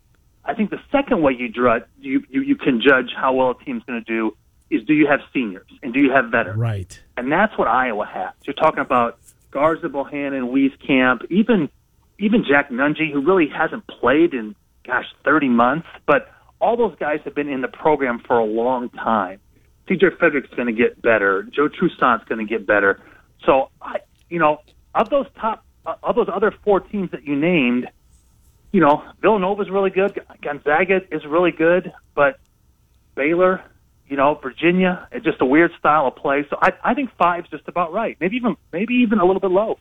I 0.44 0.54
think 0.54 0.72
the 0.72 0.82
second 0.92 1.22
way 1.22 1.34
you 1.38 1.48
judge, 1.50 1.84
you, 2.00 2.24
you 2.30 2.42
you 2.42 2.56
can 2.56 2.82
judge 2.82 3.12
how 3.16 3.34
well 3.34 3.52
a 3.52 3.64
team's 3.64 3.84
going 3.84 4.04
to 4.04 4.06
do 4.06 4.36
is, 4.70 4.84
do 4.84 4.94
you 4.94 5.08
have 5.08 5.20
seniors 5.32 5.68
and 5.84 5.94
do 5.94 6.00
you 6.00 6.12
have 6.12 6.32
veterans? 6.32 6.58
Right. 6.60 7.00
and 7.18 7.32
that's 7.32 7.56
what 7.58 7.68
Iowa 7.68 8.06
has. 8.06 8.32
You're 8.46 8.56
talking 8.56 8.80
about 8.80 9.20
Garza, 9.52 9.88
Bohannon, 9.88 10.52
Wieskamp, 10.52 11.32
even 11.32 11.70
even 12.20 12.46
Jack 12.48 12.70
Nunge, 12.70 13.12
who 13.12 13.22
really 13.22 13.48
hasn't 13.48 13.86
played 13.88 14.34
in 14.34 14.56
gosh 14.86 15.06
30 15.24 15.50
months, 15.50 15.88
but 16.06 16.30
all 16.62 16.78
those 16.78 16.96
guys 17.00 17.20
have 17.26 17.36
been 17.36 17.50
in 17.50 17.62
the 17.62 17.68
program 17.68 18.20
for 18.26 18.40
a 18.40 18.46
long 18.46 18.90
time. 18.90 19.40
CJ 19.88 20.18
Fredrick's 20.18 20.54
going 20.56 20.68
to 20.68 20.74
get 20.74 21.02
better. 21.02 21.44
Joe 21.44 21.68
Toussaint's 21.68 22.26
going 22.26 22.46
to 22.46 22.52
get 22.52 22.66
better. 22.66 23.02
So, 23.46 23.70
I, 23.82 23.98
you 24.30 24.40
know, 24.40 24.62
of 24.94 25.10
those 25.10 25.28
top, 25.40 25.64
uh, 25.86 25.96
of 26.02 26.16
those 26.16 26.28
other 26.34 26.54
four 26.64 26.80
teams 26.80 27.12
that 27.12 27.24
you 27.24 27.36
named, 27.36 27.88
you 28.72 28.82
know, 28.82 29.04
Villanova's 29.22 29.70
really 29.70 29.92
good. 29.92 30.20
Gonzaga 30.42 31.02
is 31.12 31.24
really 31.26 31.52
good, 31.52 31.94
but 32.16 32.40
Baylor, 33.16 33.64
you 34.08 34.18
know, 34.18 34.40
Virginia, 34.42 35.08
it's 35.12 35.26
just 35.26 35.42
a 35.42 35.46
weird 35.46 35.72
style 35.78 36.08
of 36.08 36.16
play. 36.16 36.46
So 36.50 36.58
I, 36.62 36.72
I 36.84 36.94
think 36.94 37.12
five's 37.18 37.50
just 37.50 37.68
about 37.68 37.94
right. 37.94 38.18
Maybe 38.20 38.38
even, 38.38 38.56
maybe 38.74 38.96
even 38.96 39.20
a 39.20 39.26
little 39.26 39.40
bit 39.40 39.52
low. 39.52 39.78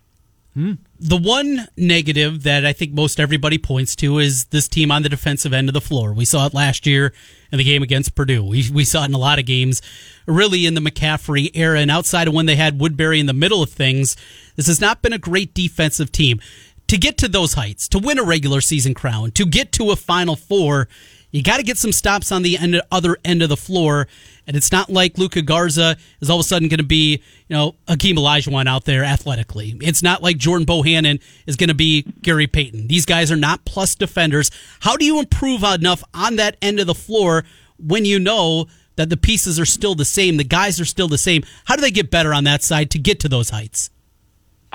The 1.00 1.16
one 1.16 1.66
negative 1.76 2.44
that 2.44 2.64
I 2.64 2.72
think 2.72 2.92
most 2.92 3.18
everybody 3.18 3.58
points 3.58 3.96
to 3.96 4.18
is 4.18 4.46
this 4.46 4.68
team 4.68 4.92
on 4.92 5.02
the 5.02 5.08
defensive 5.08 5.52
end 5.52 5.68
of 5.68 5.74
the 5.74 5.80
floor. 5.80 6.12
We 6.12 6.24
saw 6.24 6.46
it 6.46 6.54
last 6.54 6.86
year 6.86 7.12
in 7.50 7.58
the 7.58 7.64
game 7.64 7.82
against 7.82 8.14
Purdue. 8.14 8.44
We, 8.44 8.70
we 8.72 8.84
saw 8.84 9.02
it 9.02 9.06
in 9.06 9.14
a 9.14 9.18
lot 9.18 9.38
of 9.38 9.46
games, 9.46 9.82
really 10.26 10.64
in 10.64 10.74
the 10.74 10.80
McCaffery 10.80 11.50
era. 11.54 11.80
And 11.80 11.90
outside 11.90 12.28
of 12.28 12.34
when 12.34 12.46
they 12.46 12.56
had 12.56 12.80
Woodbury 12.80 13.18
in 13.18 13.26
the 13.26 13.32
middle 13.32 13.62
of 13.62 13.70
things, 13.70 14.16
this 14.56 14.68
has 14.68 14.80
not 14.80 15.02
been 15.02 15.12
a 15.12 15.18
great 15.18 15.54
defensive 15.54 16.12
team. 16.12 16.40
To 16.88 16.98
get 16.98 17.16
to 17.18 17.28
those 17.28 17.54
heights, 17.54 17.88
to 17.88 17.98
win 17.98 18.18
a 18.18 18.24
regular 18.24 18.60
season 18.60 18.94
crown, 18.94 19.30
to 19.32 19.46
get 19.46 19.72
to 19.72 19.90
a 19.90 19.96
Final 19.96 20.36
Four, 20.36 20.86
you 21.30 21.42
got 21.42 21.56
to 21.56 21.62
get 21.64 21.78
some 21.78 21.90
stops 21.90 22.30
on 22.30 22.42
the 22.42 22.56
end, 22.56 22.80
other 22.92 23.16
end 23.24 23.42
of 23.42 23.48
the 23.48 23.56
floor. 23.56 24.06
And 24.46 24.56
it's 24.56 24.70
not 24.70 24.90
like 24.90 25.16
Luka 25.16 25.42
Garza 25.42 25.96
is 26.20 26.28
all 26.28 26.38
of 26.38 26.44
a 26.44 26.48
sudden 26.48 26.68
going 26.68 26.78
to 26.78 26.84
be, 26.84 27.22
you 27.48 27.56
know, 27.56 27.76
Hakeem 27.88 28.16
Olajuwon 28.16 28.66
out 28.66 28.84
there 28.84 29.02
athletically. 29.02 29.76
It's 29.80 30.02
not 30.02 30.22
like 30.22 30.36
Jordan 30.36 30.66
Bohannon 30.66 31.20
is 31.46 31.56
going 31.56 31.68
to 31.68 31.74
be 31.74 32.02
Gary 32.22 32.46
Payton. 32.46 32.88
These 32.88 33.06
guys 33.06 33.32
are 33.32 33.36
not 33.36 33.64
plus 33.64 33.94
defenders. 33.94 34.50
How 34.80 34.96
do 34.96 35.04
you 35.04 35.18
improve 35.18 35.62
enough 35.62 36.04
on 36.12 36.36
that 36.36 36.56
end 36.60 36.80
of 36.80 36.86
the 36.86 36.94
floor 36.94 37.44
when 37.78 38.04
you 38.04 38.18
know 38.18 38.66
that 38.96 39.10
the 39.10 39.16
pieces 39.16 39.58
are 39.58 39.64
still 39.64 39.94
the 39.94 40.04
same, 40.04 40.36
the 40.36 40.44
guys 40.44 40.80
are 40.80 40.84
still 40.84 41.08
the 41.08 41.18
same? 41.18 41.42
How 41.64 41.76
do 41.76 41.80
they 41.80 41.90
get 41.90 42.10
better 42.10 42.34
on 42.34 42.44
that 42.44 42.62
side 42.62 42.90
to 42.92 42.98
get 42.98 43.20
to 43.20 43.28
those 43.28 43.50
heights? 43.50 43.90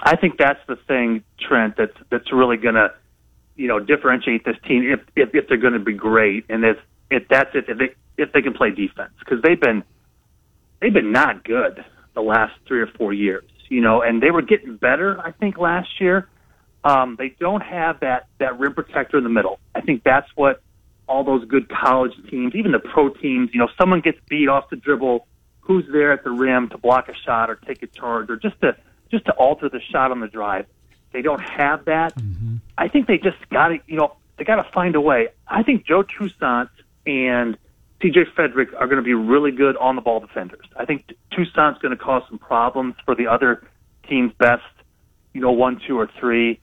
I 0.01 0.15
think 0.15 0.38
that's 0.38 0.60
the 0.67 0.75
thing, 0.75 1.23
Trent. 1.39 1.75
That's 1.77 1.95
that's 2.10 2.32
really 2.32 2.58
going 2.58 2.75
to, 2.75 2.93
you 3.55 3.67
know, 3.67 3.79
differentiate 3.79 4.45
this 4.45 4.55
team 4.65 4.84
if 4.84 5.01
if, 5.15 5.36
if 5.36 5.47
they're 5.47 5.58
going 5.58 5.73
to 5.73 5.79
be 5.79 5.93
great, 5.93 6.45
and 6.49 6.63
if 6.63 6.77
if 7.12 7.27
that's 7.27 7.53
it, 7.53 7.65
if 7.67 7.77
they 7.77 7.95
if 8.19 8.32
they 8.34 8.41
can 8.41 8.53
play 8.53 8.69
defense, 8.69 9.12
because 9.19 9.41
they've 9.41 9.60
been 9.60 9.84
they've 10.82 10.93
been 10.93 11.12
not 11.12 11.43
good 11.43 11.84
the 12.13 12.21
last 12.21 12.53
three 12.67 12.82
or 12.82 12.88
four 12.88 13.13
years, 13.13 13.45
you 13.69 13.82
know, 13.82 14.01
and 14.01 14.21
they 14.21 14.32
were 14.32 14.41
getting 14.41 14.75
better. 14.75 15.19
I 15.19 15.32
think 15.32 15.58
last 15.58 15.99
year, 15.99 16.27
um, 16.84 17.15
they 17.17 17.29
don't 17.39 17.62
have 17.62 18.01
that 18.01 18.27
that 18.39 18.60
rim 18.60 18.73
protector 18.73 19.17
in 19.17 19.23
the 19.23 19.29
middle. 19.29 19.60
I 19.73 19.82
think 19.82 20.03
that's 20.03 20.29
what 20.36 20.62
all 21.08 21.23
those 21.23 21.45
good 21.45 21.69
college 21.69 22.13
teams, 22.29 22.53
even 22.53 22.71
the 22.71 22.79
pro 22.79 23.10
teams, 23.10 23.49
you 23.53 23.60
know, 23.60 23.69
someone 23.79 24.01
gets 24.01 24.19
beat 24.29 24.47
off 24.47 24.69
the 24.69 24.75
dribble, 24.75 25.27
who's 25.62 25.86
there 25.91 26.12
at 26.12 26.23
the 26.23 26.32
rim 26.32 26.69
to 26.69 26.77
block 26.77 27.10
a 27.10 27.15
shot 27.25 27.49
or 27.49 27.55
take 27.55 27.82
a 27.84 27.88
charge 27.88 28.29
or 28.29 28.38
just 28.38 28.60
to 28.62 28.75
just 29.12 29.25
to 29.25 29.32
alter 29.34 29.69
the 29.69 29.82
shot 29.91 30.12
on 30.12 30.19
the 30.19 30.27
drive. 30.27 30.65
They 31.12 31.23
don't 31.23 31.41
have 31.41 31.86
that. 31.86 32.13
I 32.77 32.88
think 32.88 33.08
they 33.08 33.17
just 33.17 33.38
got 33.49 33.69
to, 33.69 33.79
you 33.88 33.97
know, 33.97 34.15
they 34.38 34.43
got 34.43 34.58
to 34.58 34.71
find 34.71 34.95
a 34.95 35.01
way. 35.01 35.29
I 35.47 35.63
think 35.63 35.86
Joe 35.86 36.03
Toussaint 36.03 36.69
and 37.08 37.58
TJ 38.01 38.33
Fredrick 38.35 38.73
are 38.79 38.88
going 38.88 38.97
to 38.97 39.03
be 39.03 39.13
really 39.13 39.51
good 39.51 39.75
on 39.77 39.95
the 39.95 40.01
ball 40.01 40.19
defenders. 40.19 40.65
I 40.77 40.85
think 40.85 41.13
Toussaint's 41.31 41.79
going 41.81 41.95
to 41.95 42.01
cause 42.01 42.23
some 42.29 42.39
problems 42.39 42.95
for 43.05 43.15
the 43.15 43.27
other 43.27 43.67
team's 44.07 44.31
best, 44.38 44.63
you 45.33 45.41
know, 45.41 45.51
one, 45.51 45.81
two, 45.85 45.97
or 45.99 46.09
three. 46.19 46.59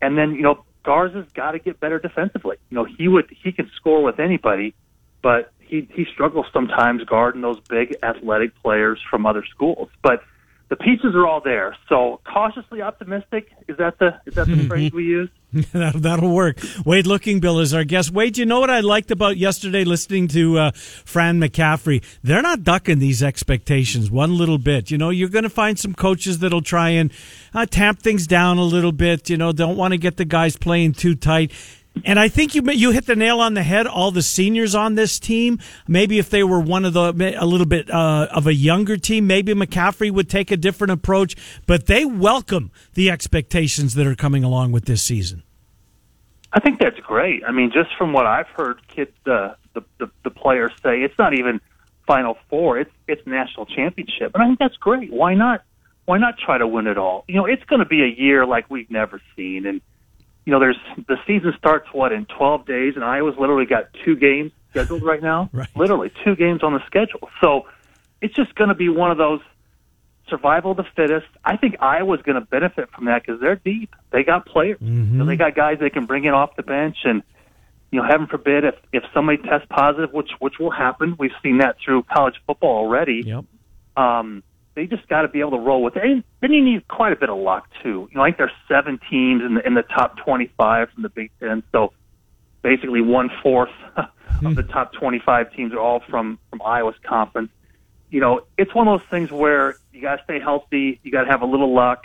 And 0.00 0.16
then, 0.16 0.34
you 0.34 0.42
know, 0.42 0.64
Garza's 0.84 1.30
got 1.34 1.52
to 1.52 1.58
get 1.58 1.80
better 1.80 1.98
defensively. 1.98 2.56
You 2.70 2.76
know, 2.76 2.84
he 2.84 3.08
would 3.08 3.26
he 3.30 3.52
can 3.52 3.70
score 3.76 4.02
with 4.02 4.18
anybody, 4.18 4.74
but 5.22 5.52
he 5.58 5.86
he 5.92 6.06
struggles 6.12 6.46
sometimes 6.52 7.04
guarding 7.04 7.42
those 7.42 7.60
big 7.68 7.96
athletic 8.02 8.54
players 8.62 8.98
from 9.10 9.26
other 9.26 9.44
schools, 9.44 9.90
but 10.02 10.22
the 10.68 10.76
pieces 10.76 11.14
are 11.14 11.26
all 11.26 11.40
there. 11.40 11.76
So 11.88 12.20
cautiously 12.24 12.82
optimistic 12.82 13.50
is 13.68 13.76
that 13.78 13.98
the 13.98 14.20
is 14.26 14.34
that 14.34 14.46
the 14.46 14.54
mm-hmm. 14.54 14.68
phrase 14.68 14.92
we 14.92 15.04
use? 15.04 15.30
that'll, 15.72 16.28
work. 16.28 16.58
Wade 16.84 17.06
Lookingbill 17.06 17.62
is 17.62 17.72
our 17.72 17.84
guest. 17.84 18.10
Wade, 18.10 18.36
you 18.36 18.44
know 18.44 18.60
what 18.60 18.68
I 18.68 18.80
liked 18.80 19.10
about 19.10 19.38
yesterday 19.38 19.82
listening 19.82 20.28
to 20.28 20.58
uh, 20.58 20.70
Fran 20.72 21.40
McCaffery? 21.40 22.04
They're 22.22 22.42
not 22.42 22.64
ducking 22.64 22.98
these 22.98 23.22
expectations 23.22 24.10
one 24.10 24.36
little 24.36 24.58
bit. 24.58 24.90
You 24.90 24.98
know, 24.98 25.08
you're 25.08 25.30
going 25.30 25.44
to 25.44 25.50
find 25.50 25.78
some 25.78 25.94
coaches 25.94 26.40
that'll 26.40 26.60
try 26.60 26.90
and 26.90 27.10
uh, 27.54 27.64
tamp 27.64 28.02
things 28.02 28.26
down 28.26 28.58
a 28.58 28.62
little 28.62 28.92
bit. 28.92 29.30
You 29.30 29.38
know, 29.38 29.52
don't 29.52 29.76
want 29.76 29.92
to 29.92 29.98
get 29.98 30.18
the 30.18 30.26
guys 30.26 30.56
playing 30.56 30.92
too 30.92 31.14
tight. 31.14 31.52
And 32.04 32.18
I 32.18 32.28
think 32.28 32.54
you 32.54 32.62
you 32.70 32.92
hit 32.92 33.06
the 33.06 33.16
nail 33.16 33.40
on 33.40 33.54
the 33.54 33.62
head. 33.62 33.86
All 33.86 34.10
the 34.10 34.22
seniors 34.22 34.74
on 34.74 34.94
this 34.94 35.18
team, 35.18 35.58
maybe 35.86 36.18
if 36.18 36.30
they 36.30 36.42
were 36.42 36.60
one 36.60 36.84
of 36.84 36.92
the 36.92 37.34
a 37.36 37.44
little 37.44 37.66
bit 37.66 37.90
uh, 37.90 38.28
of 38.30 38.46
a 38.46 38.54
younger 38.54 38.96
team, 38.96 39.26
maybe 39.26 39.52
McCaffery 39.54 40.10
would 40.10 40.28
take 40.28 40.50
a 40.50 40.56
different 40.56 40.92
approach. 40.92 41.36
But 41.66 41.86
they 41.86 42.04
welcome 42.04 42.70
the 42.94 43.10
expectations 43.10 43.94
that 43.94 44.06
are 44.06 44.14
coming 44.14 44.44
along 44.44 44.72
with 44.72 44.84
this 44.84 45.02
season. 45.02 45.42
I 46.52 46.60
think 46.60 46.80
that's 46.80 46.98
great. 47.00 47.42
I 47.46 47.52
mean, 47.52 47.70
just 47.72 47.90
from 47.98 48.12
what 48.12 48.26
I've 48.26 48.48
heard, 48.48 48.80
kids, 48.88 49.12
uh, 49.26 49.54
the, 49.74 49.82
the 49.98 50.10
the 50.24 50.30
players 50.30 50.72
say, 50.82 51.02
it's 51.02 51.18
not 51.18 51.34
even 51.34 51.60
Final 52.06 52.38
Four; 52.48 52.78
it's 52.78 52.90
it's 53.06 53.26
national 53.26 53.66
championship, 53.66 54.32
and 54.34 54.42
I 54.42 54.46
think 54.46 54.58
that's 54.58 54.76
great. 54.76 55.12
Why 55.12 55.34
not? 55.34 55.62
Why 56.06 56.16
not 56.16 56.38
try 56.38 56.56
to 56.56 56.66
win 56.66 56.86
it 56.86 56.96
all? 56.96 57.24
You 57.28 57.34
know, 57.34 57.44
it's 57.44 57.64
going 57.64 57.80
to 57.80 57.86
be 57.86 58.02
a 58.02 58.06
year 58.06 58.46
like 58.46 58.70
we've 58.70 58.90
never 58.90 59.20
seen, 59.36 59.66
and 59.66 59.82
you 60.48 60.52
know, 60.52 60.60
there's 60.60 60.78
the 61.06 61.18
season 61.26 61.52
starts 61.58 61.88
what 61.92 62.10
in 62.10 62.24
12 62.24 62.64
days, 62.64 62.94
and 62.94 63.04
Iowa's 63.04 63.36
literally 63.38 63.66
got 63.66 63.90
two 64.02 64.16
games 64.16 64.50
scheduled 64.70 65.02
right 65.02 65.22
now. 65.22 65.50
Right. 65.58 65.68
Literally 65.76 66.10
two 66.24 66.36
games 66.36 66.62
on 66.62 66.72
the 66.72 66.80
schedule. 66.86 67.28
So 67.42 67.66
it's 68.22 68.34
just 68.34 68.54
going 68.54 68.68
to 68.68 68.74
be 68.74 68.88
one 68.88 69.10
of 69.10 69.18
those 69.18 69.42
survival 70.30 70.70
of 70.70 70.78
the 70.78 70.86
fittest. 70.96 71.26
I 71.44 71.58
think 71.58 71.76
Iowa's 71.82 72.22
going 72.22 72.40
to 72.40 72.46
benefit 72.46 72.88
from 72.92 73.04
that 73.04 73.26
because 73.26 73.42
they're 73.42 73.56
deep. 73.56 73.94
They 74.10 74.24
got 74.24 74.46
players. 74.46 74.78
Mm-hmm. 74.78 75.20
So 75.20 75.26
they 75.26 75.36
got 75.36 75.54
guys 75.54 75.80
they 75.80 75.90
can 75.90 76.06
bring 76.06 76.24
in 76.24 76.32
off 76.32 76.56
the 76.56 76.62
bench, 76.62 76.96
and 77.04 77.22
you 77.90 78.00
know, 78.00 78.08
heaven 78.08 78.26
forbid 78.26 78.64
if 78.64 78.74
if 78.90 79.02
somebody 79.12 79.42
tests 79.42 79.66
positive, 79.68 80.14
which 80.14 80.30
which 80.38 80.58
will 80.58 80.70
happen. 80.70 81.14
We've 81.18 81.30
seen 81.42 81.58
that 81.58 81.76
through 81.84 82.04
college 82.04 82.36
football 82.46 82.78
already. 82.78 83.22
Yep. 83.26 83.44
Um, 83.98 84.42
they 84.78 84.86
just 84.86 85.08
got 85.08 85.22
to 85.22 85.28
be 85.28 85.40
able 85.40 85.50
to 85.50 85.58
roll 85.58 85.82
with 85.82 85.96
it. 85.96 86.04
And 86.04 86.22
then 86.40 86.52
you 86.52 86.64
need 86.64 86.86
quite 86.86 87.12
a 87.12 87.16
bit 87.16 87.28
of 87.28 87.36
luck 87.36 87.68
too. 87.82 88.08
You 88.12 88.16
know, 88.16 88.22
I 88.22 88.28
think 88.28 88.36
there's 88.36 88.52
seven 88.68 89.00
teams 89.10 89.42
in 89.42 89.54
the 89.54 89.66
in 89.66 89.74
the 89.74 89.82
top 89.82 90.18
25 90.18 90.90
from 90.90 91.02
the 91.02 91.08
Big 91.08 91.32
Ten, 91.40 91.64
so 91.72 91.92
basically 92.62 93.00
one 93.00 93.28
fourth 93.42 93.72
of 93.96 94.06
the 94.54 94.62
hmm. 94.62 94.70
top 94.70 94.92
25 94.92 95.52
teams 95.52 95.72
are 95.72 95.80
all 95.80 96.00
from 96.08 96.38
from 96.48 96.62
Iowa's 96.62 96.94
conference. 97.02 97.50
You 98.10 98.20
know, 98.20 98.42
it's 98.56 98.72
one 98.72 98.86
of 98.86 99.00
those 99.00 99.08
things 99.10 99.32
where 99.32 99.76
you 99.92 100.00
got 100.00 100.16
to 100.16 100.24
stay 100.24 100.38
healthy, 100.38 101.00
you 101.02 101.10
got 101.10 101.24
to 101.24 101.30
have 101.30 101.42
a 101.42 101.46
little 101.46 101.74
luck, 101.74 102.04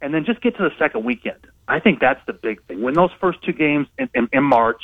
and 0.00 0.14
then 0.14 0.24
just 0.24 0.40
get 0.40 0.56
to 0.56 0.62
the 0.62 0.72
second 0.78 1.04
weekend. 1.04 1.48
I 1.66 1.80
think 1.80 1.98
that's 1.98 2.24
the 2.26 2.32
big 2.32 2.62
thing. 2.66 2.80
Win 2.80 2.94
those 2.94 3.10
first 3.20 3.42
two 3.42 3.52
games 3.52 3.88
in, 3.98 4.08
in, 4.14 4.28
in 4.32 4.44
March, 4.44 4.82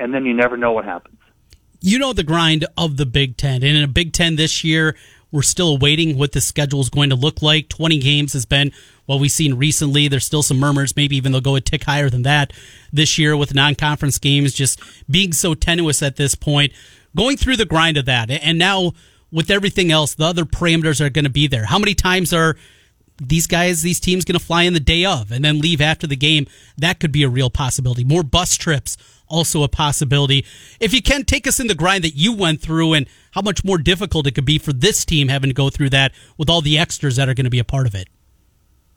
and 0.00 0.12
then 0.12 0.26
you 0.26 0.34
never 0.34 0.56
know 0.56 0.72
what 0.72 0.84
happens. 0.84 1.16
You 1.80 2.00
know 2.00 2.12
the 2.12 2.24
grind 2.24 2.66
of 2.76 2.96
the 2.96 3.06
Big 3.06 3.36
Ten, 3.36 3.62
and 3.62 3.76
in 3.76 3.84
a 3.84 3.88
Big 3.88 4.12
Ten 4.12 4.34
this 4.34 4.64
year 4.64 4.96
we're 5.36 5.42
still 5.42 5.68
awaiting 5.68 6.16
what 6.16 6.32
the 6.32 6.40
schedule 6.40 6.80
is 6.80 6.88
going 6.88 7.10
to 7.10 7.14
look 7.14 7.42
like. 7.42 7.68
20 7.68 7.98
games 7.98 8.32
has 8.32 8.46
been 8.46 8.72
what 9.04 9.20
we've 9.20 9.30
seen 9.30 9.52
recently. 9.54 10.08
There's 10.08 10.24
still 10.24 10.42
some 10.42 10.58
murmurs. 10.58 10.96
Maybe 10.96 11.14
even 11.14 11.30
they'll 11.30 11.42
go 11.42 11.56
a 11.56 11.60
tick 11.60 11.84
higher 11.84 12.08
than 12.08 12.22
that 12.22 12.54
this 12.90 13.18
year 13.18 13.36
with 13.36 13.54
non 13.54 13.74
conference 13.74 14.18
games 14.18 14.54
just 14.54 14.80
being 15.10 15.34
so 15.34 15.52
tenuous 15.52 16.02
at 16.02 16.16
this 16.16 16.34
point. 16.34 16.72
Going 17.14 17.36
through 17.36 17.56
the 17.56 17.66
grind 17.66 17.98
of 17.98 18.06
that. 18.06 18.30
And 18.30 18.58
now 18.58 18.92
with 19.30 19.50
everything 19.50 19.92
else, 19.92 20.14
the 20.14 20.24
other 20.24 20.46
parameters 20.46 21.02
are 21.04 21.10
going 21.10 21.24
to 21.26 21.30
be 21.30 21.46
there. 21.46 21.66
How 21.66 21.78
many 21.78 21.94
times 21.94 22.32
are 22.32 22.56
these 23.18 23.46
guys, 23.46 23.82
these 23.82 24.00
teams 24.00 24.24
going 24.24 24.38
to 24.38 24.44
fly 24.44 24.62
in 24.62 24.72
the 24.72 24.80
day 24.80 25.04
of 25.04 25.30
and 25.30 25.44
then 25.44 25.60
leave 25.60 25.82
after 25.82 26.06
the 26.06 26.16
game? 26.16 26.46
That 26.78 26.98
could 26.98 27.12
be 27.12 27.24
a 27.24 27.28
real 27.28 27.50
possibility. 27.50 28.04
More 28.04 28.22
bus 28.22 28.56
trips 28.56 28.96
also 29.28 29.62
a 29.62 29.68
possibility. 29.68 30.44
If 30.80 30.94
you 30.94 31.02
can 31.02 31.24
take 31.24 31.46
us 31.46 31.60
in 31.60 31.66
the 31.66 31.74
grind 31.74 32.04
that 32.04 32.14
you 32.14 32.32
went 32.32 32.60
through 32.60 32.94
and 32.94 33.06
how 33.32 33.42
much 33.42 33.64
more 33.64 33.78
difficult 33.78 34.26
it 34.26 34.34
could 34.34 34.44
be 34.44 34.58
for 34.58 34.72
this 34.72 35.04
team 35.04 35.28
having 35.28 35.50
to 35.50 35.54
go 35.54 35.70
through 35.70 35.90
that 35.90 36.12
with 36.36 36.48
all 36.48 36.60
the 36.60 36.78
extras 36.78 37.16
that 37.16 37.28
are 37.28 37.34
going 37.34 37.44
to 37.44 37.50
be 37.50 37.58
a 37.58 37.64
part 37.64 37.86
of 37.86 37.94
it. 37.94 38.08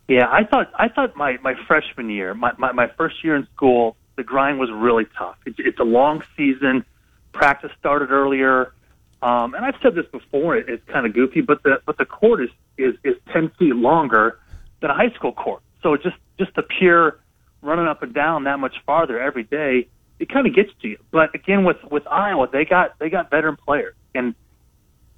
Yeah, 0.07 0.25
I 0.27 0.43
thought 0.43 0.71
I 0.75 0.89
thought 0.89 1.15
my 1.15 1.37
my 1.43 1.53
freshman 1.67 2.09
year, 2.09 2.33
my 2.33 2.51
my, 2.57 2.71
my 2.71 2.87
first 2.97 3.23
year 3.23 3.35
in 3.35 3.47
school, 3.55 3.95
the 4.15 4.23
grind 4.23 4.59
was 4.59 4.69
really 4.71 5.05
tough. 5.17 5.37
It's, 5.45 5.57
it's 5.59 5.79
a 5.79 5.83
long 5.83 6.23
season. 6.35 6.83
Practice 7.31 7.71
started 7.79 8.09
earlier, 8.09 8.73
um, 9.21 9.53
and 9.53 9.63
I've 9.63 9.75
said 9.83 9.93
this 9.93 10.07
before. 10.11 10.57
It, 10.57 10.67
it's 10.67 10.83
kind 10.87 11.05
of 11.05 11.13
goofy, 11.13 11.41
but 11.41 11.61
the 11.61 11.79
but 11.85 11.99
the 11.99 12.05
court 12.05 12.41
is 12.41 12.49
is 12.75 12.95
is 13.03 13.17
ten 13.31 13.51
feet 13.59 13.75
longer 13.75 14.39
than 14.81 14.89
a 14.89 14.95
high 14.95 15.13
school 15.13 15.31
court. 15.31 15.61
So 15.83 15.95
just 15.95 16.17
just 16.39 16.55
the 16.55 16.63
pure 16.63 17.19
running 17.61 17.85
up 17.85 18.01
and 18.01 18.11
down 18.11 18.45
that 18.45 18.57
much 18.57 18.75
farther 18.87 19.19
every 19.21 19.43
day 19.43 19.89
it 20.19 20.29
kind 20.29 20.45
of 20.45 20.53
gets 20.53 20.69
to 20.82 20.88
you. 20.88 20.97
But 21.12 21.34
again, 21.34 21.63
with 21.63 21.77
with 21.89 22.05
Iowa, 22.08 22.47
they 22.51 22.65
got 22.65 22.99
they 22.99 23.10
got 23.10 23.29
veteran 23.29 23.58
players, 23.58 23.95
and 24.13 24.36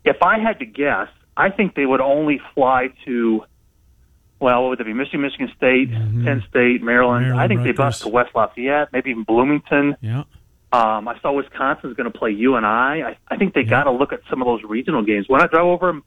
if 0.06 0.18
I 0.22 0.40
had 0.40 0.60
to 0.60 0.66
guess, 0.66 1.08
I 1.36 1.50
think 1.50 1.76
they 1.76 1.86
would 1.86 2.02
only 2.02 2.40
fly 2.54 2.90
to. 3.06 3.44
Well, 4.40 4.64
what 4.64 4.70
would 4.70 4.82
it 4.82 4.86
be? 4.86 4.94
Michigan, 4.94 5.22
Michigan 5.22 5.52
State, 5.56 5.92
mm-hmm. 5.92 6.26
Penn 6.26 6.44
State, 6.50 6.82
Maryland. 6.82 7.26
Maryland 7.26 7.40
I 7.40 7.48
think 7.48 7.60
Rutgers. 7.60 7.78
they 7.78 7.84
bust 7.84 8.02
to 8.02 8.10
West 8.10 8.32
Lafayette, 8.34 8.92
maybe 8.92 9.12
even 9.12 9.24
Bloomington. 9.24 9.96
Yeah. 10.02 10.24
Um, 10.74 11.08
I 11.08 11.20
saw 11.22 11.34
Wisconsin's 11.34 11.96
going 11.96 12.12
to 12.12 12.18
play 12.18 12.32
UNI. 12.32 12.66
I, 12.66 13.18
I 13.28 13.38
think 13.38 13.54
they 13.54 13.62
yeah. 13.62 13.70
got 13.70 13.84
to 13.84 13.92
look 13.92 14.14
at 14.14 14.22
some 14.32 14.42
of 14.42 14.48
those 14.48 14.62
regional 14.64 15.04
games. 15.04 15.26
Why 15.28 15.40
not 15.40 15.52
drive 15.52 15.66
over 15.66 15.90
and, 15.90 16.02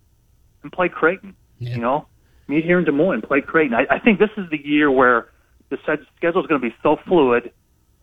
and 0.64 0.72
play 0.72 0.88
Creighton? 0.88 1.36
Yeah. 1.60 1.74
You 1.74 1.80
know, 1.80 2.06
meet 2.48 2.64
here 2.64 2.80
in 2.80 2.84
Des 2.84 2.90
Moines, 2.90 3.20
play 3.20 3.40
Creighton. 3.40 3.74
I, 3.74 3.86
I 3.88 3.98
think 4.00 4.18
this 4.18 4.30
is 4.36 4.50
the 4.50 4.58
year 4.66 4.90
where 4.90 5.28
the 5.70 5.76
schedule 6.16 6.40
is 6.40 6.48
going 6.48 6.60
to 6.60 6.68
be 6.68 6.74
so 6.82 6.96
fluid 7.06 7.52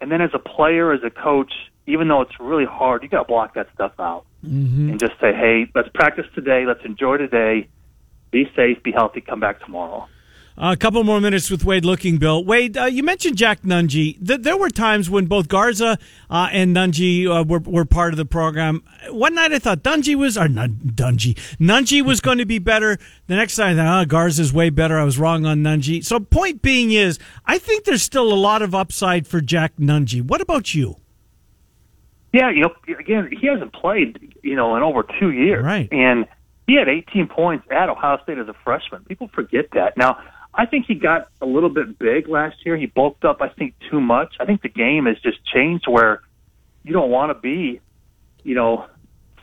and 0.02 0.12
then 0.12 0.22
as 0.22 0.32
a 0.34 0.40
player, 0.40 0.92
as 0.92 1.02
a 1.04 1.10
coach, 1.10 1.54
even 1.88 2.08
though 2.08 2.22
it's 2.22 2.40
really 2.40 2.66
hard, 2.66 3.04
you 3.04 3.10
got 3.10 3.20
to 3.20 3.28
block 3.28 3.54
that 3.54 3.68
stuff 3.74 3.94
out 4.00 4.26
mm-hmm. 4.46 4.90
and 4.90 5.00
just 5.00 5.14
say, 5.22 5.34
"Hey, 5.34 5.72
let's 5.76 5.90
practice 5.94 6.26
today. 6.36 6.66
Let's 6.66 6.84
enjoy 6.84 7.18
today. 7.18 7.68
Be 8.32 8.50
safe. 8.56 8.82
Be 8.84 8.92
healthy. 8.92 9.22
Come 9.22 9.40
back 9.40 9.64
tomorrow." 9.64 10.08
A 10.64 10.78
couple 10.78 11.04
more 11.04 11.20
minutes 11.20 11.50
with 11.50 11.66
Wade 11.66 11.84
Lookingbill. 11.84 12.46
Wade, 12.46 12.78
uh, 12.78 12.86
you 12.86 13.02
mentioned 13.02 13.36
Jack 13.36 13.64
Nunge. 13.64 14.24
Th- 14.24 14.40
there 14.40 14.56
were 14.56 14.70
times 14.70 15.10
when 15.10 15.26
both 15.26 15.48
Garza 15.48 15.98
uh, 16.30 16.50
and 16.52 16.76
Nunge 16.76 17.26
uh, 17.26 17.44
were, 17.44 17.58
were 17.58 17.84
part 17.84 18.14
of 18.14 18.18
the 18.18 18.26
program. 18.26 18.84
One 19.10 19.34
night 19.34 19.52
I 19.52 19.58
thought 19.58 19.82
Dungy 19.82 20.14
was, 20.14 20.38
or 20.38 20.48
Nun- 20.48 20.80
Dungy, 20.86 21.34
Nunge 21.58 22.06
was 22.06 22.22
going 22.22 22.38
to 22.38 22.46
be 22.46 22.60
better. 22.60 23.00
The 23.26 23.38
next 23.38 23.58
night 23.58 23.72
I 23.72 23.76
thought, 23.76 24.02
oh, 24.04 24.06
Garza's 24.06 24.54
way 24.54 24.70
better. 24.70 25.00
I 25.00 25.04
was 25.04 25.18
wrong 25.18 25.48
on 25.48 25.64
Nunge. 25.64 26.06
So 26.06 26.20
point 26.20 26.62
being 26.62 26.92
is, 26.92 27.18
I 27.48 27.58
think 27.58 27.86
there's 27.86 28.04
still 28.04 28.32
a 28.32 28.36
lot 28.36 28.62
of 28.62 28.76
upside 28.76 29.26
for 29.26 29.42
Jack 29.42 29.78
Nunge. 29.78 30.22
What 30.22 30.42
about 30.42 30.76
you? 30.76 30.98
Yeah, 32.34 32.52
you 32.52 32.62
know, 32.62 32.76
again, 33.00 33.32
he 33.36 33.48
hasn't 33.48 33.74
played, 33.74 34.36
you 34.44 34.56
know, 34.56 34.76
in 34.76 34.84
over 34.84 35.08
two 35.20 35.32
years. 35.32 35.66
Right. 35.66 35.92
And 35.92 36.28
he 36.68 36.76
had 36.76 36.88
18 36.88 37.30
points 37.30 37.66
at 37.72 37.90
Ohio 37.90 38.20
State 38.22 38.38
as 38.38 38.48
a 38.48 38.56
freshman. 38.64 39.04
People 39.06 39.28
forget 39.34 39.66
that. 39.74 39.98
Now, 39.98 40.22
I 40.54 40.66
think 40.66 40.86
he 40.88 40.96
got 40.96 41.30
a 41.42 41.46
little 41.46 41.70
bit 41.70 41.98
big 41.98 42.28
last 42.28 42.58
year. 42.66 42.76
He 42.76 42.86
bulked 42.86 43.24
up, 43.24 43.42
I 43.42 43.50
think, 43.50 43.74
too 43.90 44.02
much. 44.02 44.36
I 44.40 44.46
think 44.46 44.62
the 44.62 44.70
game 44.70 45.06
has 45.06 45.18
just 45.20 45.46
changed 45.46 45.88
where 45.88 46.22
you 46.84 46.94
don't 46.94 47.10
want 47.10 47.30
to 47.30 47.40
be, 47.40 47.80
you 48.44 48.56
know, 48.56 48.88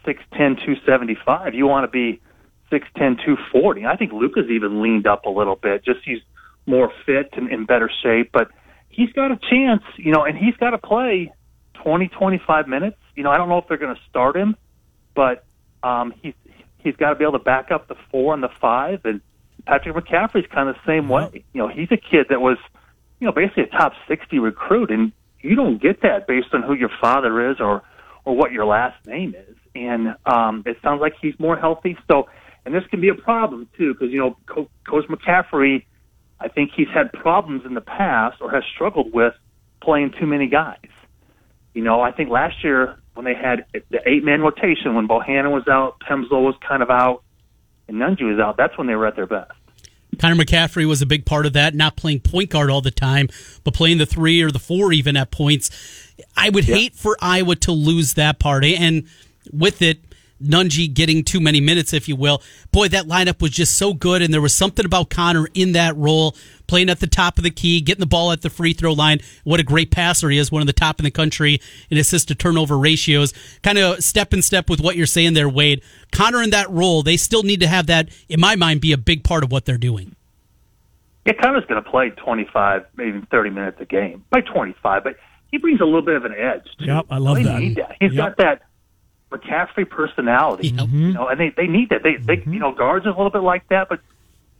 six 0.04 0.22
ten, 0.36 0.56
two 0.56 0.76
seventy 0.84 1.16
five. 1.24 1.54
You 1.54 1.66
want 1.66 1.84
to 1.84 1.90
be 1.90 2.20
six 2.70 2.86
ten, 2.96 3.16
two 3.24 3.36
forty. 3.50 3.86
I 3.86 3.96
think 3.96 4.12
Luka's 4.12 4.50
even 4.50 4.82
leaned 4.82 5.06
up 5.06 5.24
a 5.24 5.30
little 5.30 5.56
bit. 5.56 5.84
Just 5.84 6.00
he's 6.04 6.20
more 6.66 6.92
fit 7.06 7.30
and 7.32 7.50
in 7.50 7.64
better 7.64 7.90
shape, 8.02 8.30
but 8.32 8.50
he's 8.88 9.10
got 9.12 9.30
a 9.30 9.38
chance, 9.50 9.82
you 9.96 10.12
know, 10.12 10.24
and 10.24 10.36
he's 10.36 10.56
got 10.56 10.70
to 10.70 10.78
play 10.78 11.32
twenty, 11.74 12.08
twenty 12.08 12.40
five 12.46 12.68
minutes. 12.68 12.98
You 13.14 13.22
know, 13.22 13.30
I 13.30 13.38
don't 13.38 13.48
know 13.48 13.58
if 13.58 13.68
they're 13.68 13.78
going 13.78 13.94
to 13.94 14.02
start 14.10 14.36
him, 14.36 14.56
but 15.14 15.44
um, 15.82 16.12
he's 16.22 16.34
he's 16.78 16.96
got 16.96 17.10
to 17.10 17.14
be 17.16 17.24
able 17.24 17.38
to 17.38 17.44
back 17.44 17.70
up 17.70 17.88
the 17.88 17.96
four 18.10 18.34
and 18.34 18.42
the 18.42 18.50
five 18.60 19.00
and 19.04 19.20
Patrick 19.68 19.94
McCaffery's 19.94 20.46
kind 20.50 20.70
of 20.70 20.76
the 20.76 20.80
same 20.86 21.10
way. 21.10 21.44
You 21.52 21.60
know, 21.60 21.68
he's 21.68 21.92
a 21.92 21.98
kid 21.98 22.28
that 22.30 22.40
was, 22.40 22.56
you 23.20 23.26
know, 23.26 23.32
basically 23.32 23.64
a 23.64 23.66
top 23.66 23.92
60 24.08 24.38
recruit, 24.38 24.90
and 24.90 25.12
you 25.42 25.54
don't 25.54 25.80
get 25.80 26.00
that 26.02 26.26
based 26.26 26.48
on 26.54 26.62
who 26.62 26.72
your 26.72 26.88
father 27.00 27.50
is 27.50 27.60
or 27.60 27.82
or 28.24 28.34
what 28.34 28.50
your 28.50 28.64
last 28.64 29.06
name 29.06 29.34
is. 29.34 29.56
And 29.74 30.16
um, 30.26 30.62
it 30.66 30.78
sounds 30.82 31.00
like 31.00 31.14
he's 31.20 31.38
more 31.38 31.56
healthy. 31.56 31.96
So, 32.10 32.28
and 32.64 32.74
this 32.74 32.82
can 32.90 33.00
be 33.00 33.10
a 33.10 33.14
problem 33.14 33.68
too, 33.76 33.92
because 33.92 34.10
you 34.10 34.18
know, 34.18 34.36
Co- 34.46 34.70
Coach 34.88 35.04
McCaffery, 35.08 35.84
I 36.40 36.48
think 36.48 36.70
he's 36.74 36.88
had 36.92 37.12
problems 37.12 37.62
in 37.66 37.74
the 37.74 37.80
past 37.82 38.40
or 38.40 38.50
has 38.50 38.64
struggled 38.74 39.12
with 39.12 39.34
playing 39.82 40.14
too 40.18 40.26
many 40.26 40.48
guys. 40.48 40.78
You 41.74 41.84
know, 41.84 42.00
I 42.00 42.10
think 42.10 42.30
last 42.30 42.64
year 42.64 42.96
when 43.12 43.26
they 43.26 43.34
had 43.34 43.66
the 43.90 44.00
eight 44.06 44.24
man 44.24 44.40
rotation, 44.40 44.94
when 44.94 45.06
Bohannon 45.06 45.52
was 45.52 45.68
out, 45.68 45.96
Pemsl 46.00 46.42
was 46.42 46.54
kind 46.66 46.82
of 46.82 46.90
out, 46.90 47.22
and 47.86 47.98
Nunge 47.98 48.22
was 48.22 48.40
out, 48.40 48.56
that's 48.56 48.76
when 48.78 48.86
they 48.86 48.94
were 48.94 49.06
at 49.06 49.16
their 49.16 49.26
best. 49.26 49.52
Connor 50.18 50.42
McCaffery 50.42 50.86
was 50.86 51.02
a 51.02 51.06
big 51.06 51.26
part 51.26 51.46
of 51.46 51.52
that, 51.52 51.74
not 51.74 51.96
playing 51.96 52.20
point 52.20 52.50
guard 52.50 52.70
all 52.70 52.80
the 52.80 52.90
time, 52.90 53.28
but 53.64 53.74
playing 53.74 53.98
the 53.98 54.06
three 54.06 54.42
or 54.42 54.50
the 54.50 54.58
four 54.58 54.92
even 54.92 55.16
at 55.16 55.30
points. 55.30 55.70
I 56.36 56.50
would 56.50 56.66
yeah. 56.66 56.76
hate 56.76 56.94
for 56.94 57.16
Iowa 57.20 57.56
to 57.56 57.72
lose 57.72 58.14
that 58.14 58.38
part. 58.38 58.64
And 58.64 59.06
with 59.52 59.82
it, 59.82 60.00
Nunge 60.42 60.92
getting 60.92 61.24
too 61.24 61.40
many 61.40 61.60
minutes, 61.60 61.92
if 61.92 62.08
you 62.08 62.16
will. 62.16 62.42
Boy, 62.72 62.88
that 62.88 63.06
lineup 63.06 63.40
was 63.40 63.50
just 63.50 63.76
so 63.76 63.94
good, 63.94 64.22
and 64.22 64.32
there 64.32 64.40
was 64.40 64.54
something 64.54 64.84
about 64.84 65.10
Connor 65.10 65.48
in 65.54 65.72
that 65.72 65.96
role, 65.96 66.36
playing 66.66 66.90
at 66.90 67.00
the 67.00 67.06
top 67.06 67.38
of 67.38 67.44
the 67.44 67.50
key, 67.50 67.80
getting 67.80 68.00
the 68.00 68.06
ball 68.06 68.30
at 68.32 68.42
the 68.42 68.50
free 68.50 68.72
throw 68.72 68.92
line. 68.92 69.20
What 69.44 69.60
a 69.60 69.64
great 69.64 69.90
passer 69.90 70.30
he 70.30 70.38
is, 70.38 70.52
one 70.52 70.62
of 70.62 70.66
the 70.66 70.72
top 70.72 71.00
in 71.00 71.04
the 71.04 71.10
country 71.10 71.60
in 71.90 71.98
assist 71.98 72.28
to 72.28 72.34
turnover 72.34 72.78
ratios. 72.78 73.32
Kind 73.62 73.78
of 73.78 74.02
step 74.02 74.32
in 74.32 74.42
step 74.42 74.68
with 74.70 74.80
what 74.80 74.96
you're 74.96 75.06
saying 75.06 75.34
there, 75.34 75.48
Wade. 75.48 75.82
Connor 76.12 76.42
in 76.42 76.50
that 76.50 76.70
role, 76.70 77.02
they 77.02 77.16
still 77.16 77.42
need 77.42 77.60
to 77.60 77.68
have 77.68 77.86
that, 77.86 78.08
in 78.28 78.40
my 78.40 78.54
mind, 78.56 78.80
be 78.80 78.92
a 78.92 78.98
big 78.98 79.24
part 79.24 79.42
of 79.44 79.50
what 79.50 79.64
they're 79.64 79.76
doing. 79.78 80.14
Yeah, 81.26 81.34
Connor's 81.34 81.64
going 81.66 81.82
to 81.82 81.90
play 81.90 82.08
25, 82.10 82.86
maybe 82.96 83.20
30 83.30 83.50
minutes 83.50 83.78
a 83.80 83.84
game. 83.84 84.24
By 84.30 84.40
25, 84.40 85.04
but 85.04 85.16
he 85.50 85.58
brings 85.58 85.80
a 85.80 85.84
little 85.84 86.00
bit 86.00 86.16
of 86.16 86.24
an 86.24 86.32
edge. 86.32 86.64
Too. 86.78 86.86
Yep, 86.86 87.06
I 87.10 87.18
love 87.18 87.36
they 87.36 87.42
that. 87.42 87.60
Need 87.60 87.76
that. 87.76 87.96
He's 88.00 88.14
Yep. 88.14 88.16
got 88.16 88.36
that 88.38 88.62
McCaffery 89.30 89.88
personality. 89.88 90.68
Yep. 90.68 90.88
You 90.90 91.12
know, 91.12 91.28
and 91.28 91.38
they 91.38 91.50
they 91.56 91.66
need 91.66 91.90
that. 91.90 92.02
They 92.02 92.16
they 92.16 92.42
you 92.50 92.58
know 92.58 92.72
guards 92.72 93.06
are 93.06 93.10
a 93.10 93.16
little 93.16 93.30
bit 93.30 93.42
like 93.42 93.68
that, 93.68 93.88
but 93.88 94.00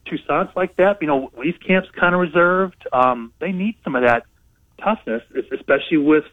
Toussaint's 0.06 0.54
like 0.56 0.76
that. 0.76 0.98
You 1.00 1.06
know, 1.06 1.30
Leaf 1.38 1.56
Camp's 1.66 1.88
kind 1.98 2.14
of 2.14 2.20
reserved. 2.20 2.86
Um, 2.92 3.32
they 3.40 3.52
need 3.52 3.76
some 3.84 3.96
of 3.96 4.02
that 4.02 4.24
toughness, 4.82 5.22
especially 5.52 5.98
with 5.98 6.24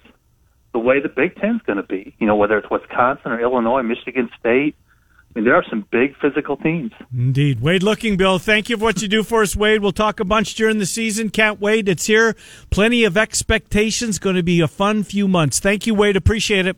the 0.74 0.80
way 0.80 1.00
the 1.00 1.10
Big 1.10 1.36
Ten's 1.36 1.62
going 1.62 1.78
to 1.78 1.84
be. 1.84 2.16
You 2.20 2.28
know, 2.28 2.36
whether 2.36 2.58
it's 2.58 2.70
Wisconsin 2.70 3.32
or 3.32 3.40
Illinois, 3.40 3.84
Michigan 3.84 4.30
State. 4.40 4.76
I 5.36 5.40
mean, 5.40 5.46
there 5.46 5.56
are 5.56 5.66
some 5.70 5.86
big 5.92 6.16
physical 6.22 6.56
teams. 6.56 6.94
Indeed. 7.14 7.60
Wade 7.60 7.82
Lookingbill, 7.82 8.42
thank 8.42 8.70
you 8.70 8.78
for 8.78 8.84
what 8.86 9.02
you 9.02 9.10
do 9.10 9.22
for 9.22 9.42
us, 9.42 9.54
Wade. 9.54 9.82
We'll 9.82 9.92
talk 9.92 10.22
a 10.22 10.26
bunch 10.26 10.56
during 10.56 10.78
the 10.78 10.86
season. 10.86 11.30
Can't 11.30 11.60
wait. 11.60 11.90
It's 11.90 12.06
here. 12.06 12.38
Plenty 12.70 13.04
of 13.04 13.18
expectations. 13.18 14.18
Going 14.18 14.38
to 14.38 14.44
be 14.44 14.62
a 14.62 14.68
fun 14.68 15.04
few 15.04 15.28
months. 15.28 15.60
Thank 15.60 15.88
you, 15.88 15.94
Wade. 15.94 16.16
Appreciate 16.16 16.68
it. 16.68 16.78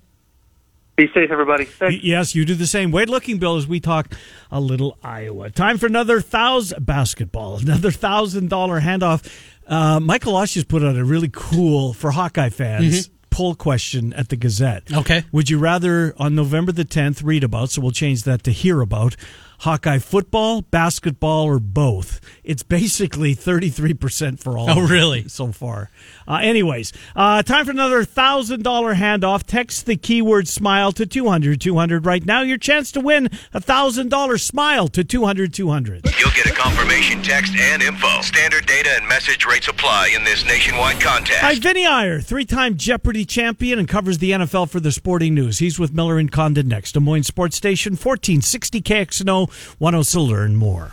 Be 0.97 1.07
safe, 1.13 1.29
everybody. 1.29 1.65
Thanks. 1.65 2.03
Yes, 2.03 2.33
you 2.33 2.43
do 2.43 2.55
the 2.55 2.65
same. 2.65 2.89
Wade 2.89 3.07
Lookingbill, 3.07 3.55
as 3.59 3.67
we 3.67 3.79
talk 3.79 4.13
a 4.51 4.59
little 4.59 4.97
Iowa. 5.03 5.51
Time 5.51 5.77
for 5.77 5.85
another 5.85 6.19
thousand 6.21 6.83
basketball, 6.87 7.57
another 7.59 7.91
thousand 7.91 8.49
dollar 8.49 8.81
handoff. 8.81 9.23
Uh, 9.67 9.99
Mike 9.99 10.23
Hlas 10.23 10.55
has 10.55 10.63
put 10.63 10.83
out 10.83 10.97
a 10.97 11.05
really 11.05 11.29
cool 11.31 11.93
for 11.93 12.09
Hawkeye 12.09 12.49
fans. 12.49 13.11
Poll 13.29 13.53
question 13.53 14.11
at 14.13 14.29
the 14.29 14.35
Gazette. 14.35 14.91
Okay. 14.91 15.23
Would 15.31 15.51
you 15.51 15.59
rather 15.59 16.15
on 16.17 16.33
November 16.33 16.71
the 16.71 16.85
10th 16.85 17.23
read 17.23 17.43
about, 17.43 17.69
so 17.69 17.81
we'll 17.83 17.91
change 17.91 18.23
that 18.23 18.41
to 18.45 18.51
hear 18.51 18.81
about, 18.81 19.15
Hawkeye 19.59 19.99
football, 19.99 20.61
basketball, 20.61 21.45
or 21.45 21.59
both? 21.59 22.21
It's 22.43 22.63
basically 22.63 23.35
33% 23.35 24.39
for 24.39 24.57
all. 24.57 24.69
Oh, 24.69 24.87
really? 24.87 25.27
So 25.27 25.51
far. 25.51 25.89
Uh, 26.27 26.39
anyways, 26.41 26.93
uh, 27.15 27.41
time 27.43 27.65
for 27.65 27.71
another 27.71 28.03
$1,000 28.03 28.61
handoff. 28.95 29.43
Text 29.43 29.85
the 29.85 29.95
keyword 29.95 30.47
smile 30.47 30.91
to 30.91 31.05
200 31.05 31.59
200 31.59 32.05
right 32.05 32.25
now. 32.25 32.41
Your 32.41 32.57
chance 32.57 32.91
to 32.91 32.99
win 33.01 33.27
a 33.53 33.59
$1,000 33.61 34.39
smile 34.39 34.87
to 34.89 35.03
200 35.03 35.53
200. 35.53 36.05
You'll 36.19 36.29
get 36.31 36.45
a 36.45 36.53
confirmation 36.53 37.21
text 37.23 37.55
and 37.55 37.81
info. 37.81 38.21
Standard 38.21 38.65
data 38.65 38.91
and 38.97 39.07
message 39.07 39.45
rates 39.45 39.67
apply 39.67 40.13
in 40.15 40.23
this 40.23 40.45
nationwide 40.45 40.99
contest. 41.01 41.39
Hi, 41.39 41.55
Vinny 41.55 41.85
Iyer, 41.85 42.19
three-time 42.21 42.77
Jeopardy 42.77 43.25
champion 43.25 43.79
and 43.79 43.87
covers 43.87 44.19
the 44.19 44.31
NFL 44.31 44.69
for 44.69 44.79
the 44.79 44.91
Sporting 44.91 45.33
News. 45.33 45.59
He's 45.59 45.79
with 45.79 45.93
Miller 45.93 46.17
and 46.17 46.31
Condon 46.31 46.67
next. 46.67 46.93
Des 46.93 46.99
Moines 46.99 47.23
Sports 47.23 47.55
Station, 47.55 47.93
1460 47.93 48.81
KXNO, 48.81 49.46
10 49.79 50.03
to 50.03 50.21
learn 50.21 50.55
more. 50.55 50.91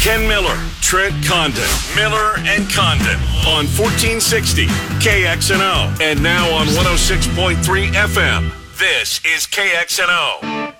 Ken 0.00 0.26
Miller, 0.26 0.56
Trent 0.80 1.14
Condon, 1.24 1.68
Miller 1.94 2.34
and 2.38 2.68
Condon 2.70 3.20
on 3.46 3.66
1460 3.76 4.66
KXNO 4.66 6.00
and 6.00 6.22
now 6.22 6.50
on 6.54 6.66
106.3 6.68 7.92
FM. 7.92 8.50
This 8.78 9.20
is 9.24 9.46
KXNO. 9.46 10.73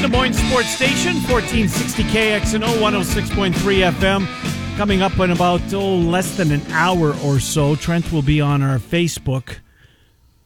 Des 0.00 0.08
Moines 0.08 0.32
Sports 0.32 0.70
Station, 0.70 1.12
1460 1.28 2.04
KXNO, 2.04 2.66
106.3 2.78 3.52
FM. 3.92 4.76
Coming 4.78 5.02
up 5.02 5.18
in 5.18 5.30
about 5.30 5.60
oh, 5.74 5.96
less 5.96 6.38
than 6.38 6.50
an 6.52 6.62
hour 6.70 7.14
or 7.22 7.38
so, 7.38 7.76
Trent 7.76 8.10
will 8.10 8.22
be 8.22 8.40
on 8.40 8.62
our 8.62 8.78
Facebook 8.78 9.58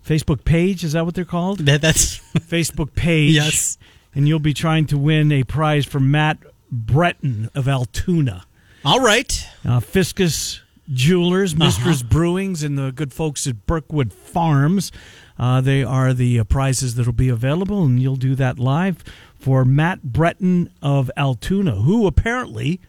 Facebook 0.05 0.45
page. 0.45 0.83
Is 0.83 0.95
that 0.95 1.05
what 1.05 1.15
they're 1.15 1.25
called? 1.25 1.61
That, 1.61 1.81
that's 1.81 2.19
Facebook 2.35 2.97
page. 2.97 3.35
Yes. 3.35 3.79
And 4.13 4.27
you'll 4.27 4.41
be 4.41 4.55
trying 4.55 4.87
to 4.87 4.99
win 4.99 5.31
a 5.31 5.45
prize 5.45 5.85
for 5.85 6.01
Matt 6.01 6.39
Breton 6.73 7.49
of 7.55 7.69
Altoona. 7.69 8.47
all 8.85 9.01
right. 9.01 9.47
Uh, 9.65 9.79
Fiscus 9.79 10.63
Jewelers, 10.93 11.55
Mistress 11.55 12.03
Brewings, 12.03 12.65
and 12.65 12.77
the 12.77 12.91
good 12.91 13.13
folks 13.13 13.47
at 13.47 13.67
Brookwood 13.67 14.13
Farms. 14.13 14.91
Uh, 15.39 15.61
they 15.61 15.83
are 15.83 16.13
the 16.13 16.41
uh, 16.41 16.45
prizes 16.45 16.95
that 16.95 17.07
will 17.07 17.13
be 17.13 17.29
available, 17.29 17.85
and 17.85 18.01
you'll 18.01 18.17
do 18.17 18.35
that 18.35 18.59
live 18.59 19.03
for 19.45 19.63
Matt 19.67 20.03
Breton 20.03 20.71
of 20.81 21.11
Altoona, 21.19 21.73
who 21.83 22.07
apparently 22.07 22.81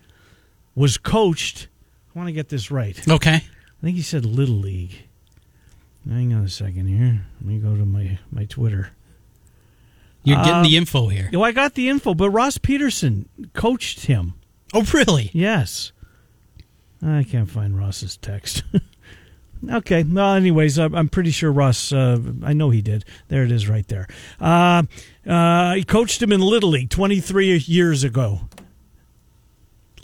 was 0.74 0.98
coached. 0.98 1.68
I 2.15 2.18
want 2.18 2.30
to 2.30 2.34
get 2.34 2.48
this 2.48 2.72
right. 2.72 2.98
Okay. 3.10 3.36
I 3.36 3.41
think 3.82 3.98
he 3.98 4.02
said 4.02 4.24
Little 4.26 4.56
League. 4.56 5.04
Hang 6.10 6.34
on 6.34 6.46
a 6.46 6.50
second 6.50 6.88
here. 6.88 7.26
Let 7.41 7.46
me 7.46 7.58
go 7.60 7.76
to 7.76 7.86
my, 7.86 8.20
my 8.32 8.46
Twitter. 8.46 8.91
You're 10.24 10.38
getting 10.38 10.54
Uh, 10.54 10.63
the 10.63 10.78
info 10.78 11.10
here. 11.10 11.30
Oh, 11.34 11.41
I 11.44 11.52
got 11.52 11.74
the 11.74 11.89
info, 11.89 12.13
but 12.13 12.30
Ross 12.30 12.58
Peterson 12.58 13.28
coached 13.52 14.06
him. 14.06 14.36
Oh, 14.74 14.84
really? 14.94 15.32
Yes. 15.34 15.91
I 17.06 17.24
can't 17.30 17.50
find 17.50 17.78
Ross's 17.78 18.15
text. 18.15 18.63
okay. 19.72 20.04
Well, 20.04 20.36
anyways, 20.36 20.80
I'm 20.80 20.96
I'm 20.96 21.10
pretty 21.10 21.32
sure 21.32 21.52
Ross, 21.52 21.91
uh, 21.91 22.18
I 22.44 22.54
know 22.54 22.70
he 22.70 22.82
did. 22.82 23.04
There 23.28 23.44
it 23.44 23.52
is 23.52 23.68
right 23.68 23.88
there. 23.89 24.08
Uh, 24.39 24.84
uh, 25.28 25.74
he 25.76 25.84
coached 25.84 26.22
him 26.22 26.32
in 26.32 26.42
Little 26.42 26.70
League 26.70 26.90
23 26.90 27.58
years 27.66 28.04
ago. 28.04 28.42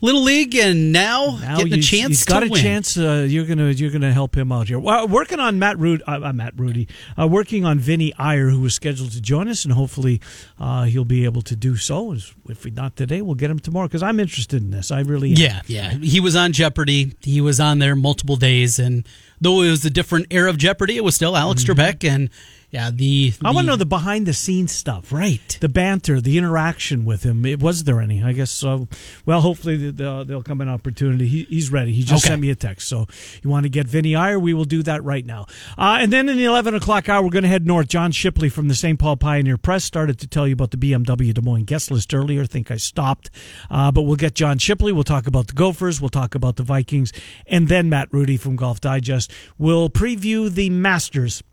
Little 0.03 0.23
League, 0.23 0.55
and 0.55 0.91
now, 0.91 1.37
Now 1.39 1.57
getting 1.57 1.73
a 1.73 1.81
chance 1.81 2.07
He's 2.07 2.25
got 2.25 2.41
a 2.41 2.47
win. 2.49 2.59
chance. 2.59 2.97
Uh, 2.97 3.27
you're 3.29 3.45
gonna 3.45 3.69
you're 3.69 3.91
gonna 3.91 4.11
help 4.11 4.35
him 4.35 4.51
out 4.51 4.67
here. 4.67 4.79
Well, 4.79 5.07
working 5.07 5.39
on 5.39 5.59
Matt 5.59 5.77
Rudy, 5.77 6.03
uh, 6.05 6.21
uh, 6.29 6.33
Matt 6.33 6.59
Rudy, 6.59 6.87
uh, 7.19 7.27
working 7.27 7.65
on 7.65 7.77
Vinny 7.77 8.11
Iyer, 8.17 8.49
who 8.49 8.61
was 8.61 8.73
scheduled 8.73 9.11
to 9.11 9.21
join 9.21 9.47
us, 9.47 9.63
and 9.63 9.75
hopefully 9.75 10.19
uh, 10.59 10.85
he'll 10.85 11.05
be 11.05 11.23
able 11.25 11.43
to 11.43 11.55
do 11.55 11.75
so. 11.75 12.15
If 12.49 12.65
we 12.65 12.71
not 12.71 12.95
today, 12.95 13.21
we'll 13.21 13.35
get 13.35 13.51
him 13.51 13.59
tomorrow 13.59 13.87
because 13.87 14.01
I'm 14.01 14.19
interested 14.19 14.63
in 14.63 14.71
this. 14.71 14.89
I 14.89 15.01
really 15.01 15.33
am. 15.33 15.37
Yeah, 15.37 15.61
yeah. 15.67 15.91
He 15.91 16.19
was 16.19 16.35
on 16.35 16.51
Jeopardy. 16.51 17.13
He 17.21 17.39
was 17.39 17.59
on 17.59 17.77
there 17.77 17.95
multiple 17.95 18.37
days, 18.37 18.79
and 18.79 19.07
though 19.39 19.61
it 19.61 19.69
was 19.69 19.85
a 19.85 19.91
different 19.91 20.25
era 20.31 20.49
of 20.49 20.57
Jeopardy, 20.57 20.97
it 20.97 21.03
was 21.03 21.13
still 21.13 21.37
Alex 21.37 21.63
Trebek, 21.63 22.03
and 22.09 22.31
yeah, 22.71 22.89
the. 22.89 23.31
Mm-hmm. 23.31 23.45
I 23.45 23.51
want 23.51 23.65
to 23.65 23.71
know 23.71 23.75
the 23.75 23.85
behind 23.85 24.25
the 24.25 24.33
scenes 24.33 24.71
stuff. 24.71 25.11
Right. 25.11 25.57
The 25.59 25.67
banter, 25.69 26.21
the 26.21 26.37
interaction 26.37 27.03
with 27.03 27.23
him. 27.23 27.45
It, 27.45 27.59
was 27.59 27.83
there 27.83 27.99
any? 27.99 28.23
I 28.23 28.31
guess 28.31 28.49
so. 28.49 28.87
Well, 29.25 29.41
hopefully 29.41 29.91
they'll, 29.91 30.23
they'll 30.23 30.41
come 30.41 30.61
an 30.61 30.69
opportunity. 30.69 31.27
He, 31.27 31.43
he's 31.43 31.69
ready. 31.71 31.91
He 31.91 32.03
just 32.03 32.23
Okay. 32.23 32.31
sent 32.31 32.41
me 32.41 32.49
a 32.49 32.55
text. 32.55 32.87
So 32.87 33.07
you 33.43 33.49
want 33.49 33.63
to 33.63 33.69
get 33.69 33.87
Vinny 33.87 34.15
Iyer? 34.15 34.39
We 34.39 34.53
will 34.53 34.65
do 34.65 34.83
that 34.83 35.03
right 35.03 35.25
now. 35.25 35.47
Uh, 35.77 35.97
and 35.99 36.13
then 36.13 36.29
in 36.29 36.37
the 36.37 36.45
11 36.45 36.73
o'clock 36.73 37.09
hour, 37.09 37.21
we're 37.21 37.29
going 37.29 37.43
to 37.43 37.49
head 37.49 37.67
north. 37.67 37.89
John 37.89 38.11
Shipley 38.13 38.47
from 38.47 38.69
the 38.69 38.75
St. 38.75 38.97
Paul 38.97 39.17
Pioneer 39.17 39.57
Press 39.57 39.83
started 39.83 40.17
to 40.19 40.27
tell 40.27 40.47
you 40.47 40.53
about 40.53 40.71
the 40.71 40.77
BMW 40.77 41.33
Des 41.33 41.41
Moines 41.41 41.65
guest 41.65 41.91
list 41.91 42.13
earlier. 42.13 42.43
I 42.43 42.45
think 42.45 42.71
I 42.71 42.77
stopped. 42.77 43.29
Uh, 43.69 43.91
but 43.91 44.03
we'll 44.03 44.15
get 44.15 44.33
John 44.33 44.57
Shipley. 44.57 44.93
We'll 44.93 45.03
talk 45.03 45.27
about 45.27 45.47
the 45.47 45.53
Gophers. 45.53 45.99
We'll 45.99 46.09
talk 46.09 46.35
about 46.35 46.55
the 46.55 46.63
Vikings. 46.63 47.11
And 47.47 47.67
then 47.67 47.89
Matt 47.89 48.07
Rudy 48.13 48.37
from 48.37 48.55
Golf 48.55 48.79
Digest 48.79 49.31
will 49.57 49.89
preview 49.89 50.49
the 50.49 50.69
Masters 50.69 51.43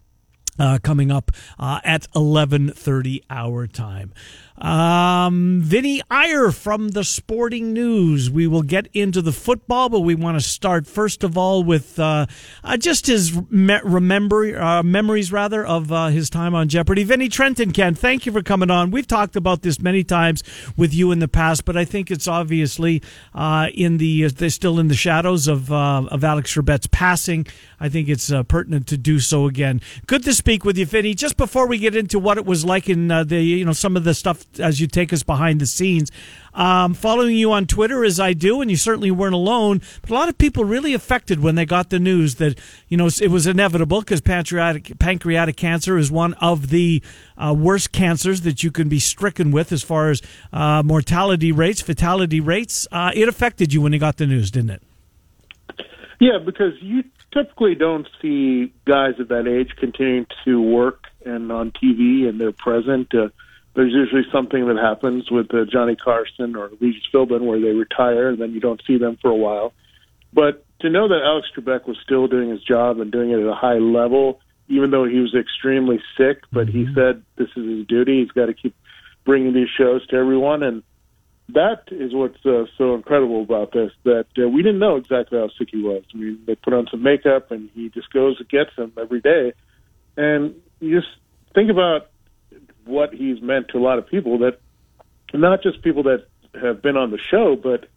uh, 0.58 0.78
coming 0.82 1.10
up 1.10 1.30
uh, 1.58 1.80
at 1.84 2.10
11.30 2.12 3.22
our 3.30 3.66
time. 3.66 4.12
Um, 4.60 5.60
vinny 5.62 6.02
iyer 6.10 6.50
from 6.50 6.88
the 6.88 7.04
sporting 7.04 7.72
news. 7.72 8.28
We 8.28 8.48
will 8.48 8.62
get 8.62 8.88
into 8.92 9.22
the 9.22 9.30
football 9.30 9.88
but 9.88 10.00
we 10.00 10.16
want 10.16 10.36
to 10.36 10.44
start 10.44 10.88
first 10.88 11.22
of 11.22 11.38
all 11.38 11.62
with 11.62 11.96
uh, 11.98 12.26
uh, 12.64 12.76
just 12.76 13.06
his 13.06 13.40
me- 13.50 13.78
remember 13.84 14.60
uh, 14.60 14.82
memories 14.82 15.30
rather 15.30 15.64
of 15.64 15.92
uh, 15.92 16.08
his 16.08 16.28
time 16.28 16.56
on 16.56 16.68
jeopardy. 16.68 17.04
Vinny 17.04 17.28
trenton 17.28 17.70
ken 17.70 17.94
thank 17.94 18.26
you 18.26 18.32
for 18.32 18.42
coming 18.42 18.68
on. 18.68 18.90
We've 18.90 19.06
talked 19.06 19.36
about 19.36 19.62
this 19.62 19.78
many 19.80 20.02
times 20.02 20.42
with 20.76 20.92
you 20.92 21.12
in 21.12 21.20
the 21.20 21.28
past 21.28 21.64
but 21.64 21.76
i 21.76 21.84
think 21.84 22.10
it's 22.10 22.26
obviously 22.26 23.00
uh, 23.34 23.68
in 23.74 23.98
the 23.98 24.24
uh, 24.24 24.30
they're 24.34 24.50
still 24.50 24.80
in 24.80 24.88
the 24.88 24.94
shadows 24.94 25.46
of 25.46 25.70
of 25.70 26.24
alex 26.24 26.52
Trebek's 26.52 26.88
passing. 26.88 27.46
I 27.78 27.88
think 27.88 28.08
it's 28.08 28.32
pertinent 28.48 28.88
to 28.88 28.96
do 28.96 29.20
so 29.20 29.46
again. 29.46 29.80
Good 30.06 30.24
to 30.24 30.34
speak 30.48 30.64
with 30.64 30.78
you, 30.78 30.87
Vinny. 30.87 31.12
Just 31.12 31.37
before 31.37 31.66
we 31.66 31.76
get 31.76 31.94
into 31.94 32.18
what 32.18 32.38
it 32.38 32.46
was 32.46 32.64
like 32.64 32.88
in 32.88 33.11
uh, 33.11 33.22
the 33.22 33.38
you 33.38 33.66
know 33.66 33.74
some 33.74 33.98
of 33.98 34.04
the 34.04 34.14
stuff 34.14 34.46
as 34.58 34.80
you 34.80 34.87
take 34.87 35.12
us 35.12 35.22
behind 35.22 35.61
the 35.61 35.66
scenes, 35.66 36.11
um, 36.54 36.94
following 36.94 37.37
you 37.37 37.52
on 37.52 37.66
Twitter 37.66 38.02
as 38.02 38.18
I 38.18 38.32
do, 38.32 38.62
and 38.62 38.70
you 38.70 38.78
certainly 38.78 39.11
weren't 39.11 39.34
alone. 39.34 39.82
But 40.00 40.11
a 40.11 40.14
lot 40.14 40.30
of 40.30 40.38
people 40.38 40.64
really 40.64 40.94
affected 40.94 41.40
when 41.40 41.54
they 41.54 41.66
got 41.66 41.90
the 41.90 41.98
news 41.98 42.37
that 42.37 42.58
you 42.88 42.96
know 42.96 43.11
it 43.20 43.30
was 43.30 43.46
inevitable 43.46 44.00
because 44.00 44.22
pancreatic 44.22 44.98
pancreatic 44.98 45.58
cancer 45.58 45.98
is 45.98 46.11
one 46.11 46.32
of 46.40 46.70
the 46.70 47.02
uh, 47.37 47.54
worst 47.54 47.92
cancers 47.92 48.40
that 48.40 48.62
you 48.62 48.70
can 48.70 48.88
be 48.88 49.00
stricken 49.00 49.50
with 49.50 49.70
as 49.70 49.82
far 49.82 50.08
as 50.08 50.22
uh, 50.54 50.82
mortality 50.82 51.52
rates, 51.52 51.82
fatality 51.82 52.40
rates. 52.40 52.87
Uh, 52.90 53.11
it 53.14 53.28
affected 53.28 53.74
you 53.74 53.82
when 53.82 53.92
you 53.92 53.98
got 53.98 54.16
the 54.16 54.26
news, 54.26 54.50
didn't 54.50 54.70
it? 54.70 54.82
Yeah, 56.20 56.38
because 56.42 56.72
you 56.80 57.04
typically 57.32 57.74
don't 57.74 58.06
see 58.20 58.72
guys 58.84 59.18
of 59.18 59.28
that 59.28 59.46
age 59.46 59.74
continuing 59.76 60.26
to 60.44 60.60
work 60.60 61.04
and 61.24 61.50
on 61.52 61.72
TV 61.72 62.28
and 62.28 62.40
they're 62.40 62.52
present. 62.52 63.14
Uh, 63.14 63.28
there's 63.74 63.92
usually 63.92 64.24
something 64.32 64.66
that 64.66 64.76
happens 64.76 65.30
with 65.30 65.52
uh, 65.54 65.64
Johnny 65.70 65.96
Carson 65.96 66.56
or 66.56 66.70
Regis 66.80 67.04
Philbin 67.12 67.42
where 67.42 67.60
they 67.60 67.72
retire 67.72 68.28
and 68.28 68.40
then 68.40 68.52
you 68.52 68.60
don't 68.60 68.82
see 68.86 68.98
them 68.98 69.18
for 69.20 69.30
a 69.30 69.36
while. 69.36 69.72
But 70.32 70.64
to 70.80 70.90
know 70.90 71.08
that 71.08 71.22
Alex 71.24 71.48
Trebek 71.56 71.86
was 71.86 71.96
still 72.02 72.26
doing 72.26 72.50
his 72.50 72.62
job 72.62 73.00
and 73.00 73.10
doing 73.10 73.30
it 73.30 73.40
at 73.40 73.46
a 73.46 73.54
high 73.54 73.78
level, 73.78 74.40
even 74.68 74.90
though 74.90 75.04
he 75.04 75.18
was 75.18 75.34
extremely 75.34 76.00
sick, 76.16 76.42
but 76.52 76.68
he 76.68 76.86
said 76.94 77.22
this 77.36 77.48
is 77.56 77.64
his 77.64 77.86
duty. 77.86 78.20
He's 78.22 78.30
got 78.32 78.46
to 78.46 78.54
keep 78.54 78.74
bringing 79.24 79.52
these 79.52 79.68
shows 79.76 80.06
to 80.08 80.16
everyone, 80.16 80.62
and 80.62 80.82
that 81.50 81.84
is 81.90 82.14
what's 82.14 82.44
uh, 82.44 82.64
so 82.76 82.94
incredible 82.94 83.42
about 83.42 83.72
this. 83.72 83.90
That 84.04 84.26
uh, 84.38 84.48
we 84.48 84.62
didn't 84.62 84.78
know 84.80 84.96
exactly 84.96 85.38
how 85.38 85.48
sick 85.58 85.68
he 85.72 85.82
was. 85.82 86.02
I 86.14 86.16
mean, 86.16 86.40
they 86.46 86.54
put 86.54 86.74
on 86.74 86.87
some 86.90 87.02
makeup, 87.02 87.50
and 87.50 87.70
he 87.74 87.88
just 87.88 88.12
goes 88.12 88.37
and 88.38 88.48
gets 88.48 88.70
them 88.76 88.92
every 89.00 89.20
day. 89.20 89.54
And 90.16 90.54
you 90.80 91.00
just 91.00 91.12
think 91.54 91.70
about 91.70 92.11
what 92.84 93.14
he's 93.14 93.40
meant 93.40 93.68
to 93.68 93.78
a 93.78 93.80
lot 93.80 93.98
of 93.98 94.06
people. 94.06 94.38
That 94.38 94.58
not 95.32 95.62
just 95.62 95.82
people 95.82 96.02
that 96.04 96.26
have 96.61 96.82
been 96.82 96.96
on 96.96 97.11
the 97.11 97.18
show, 97.18 97.56
but 97.56 97.88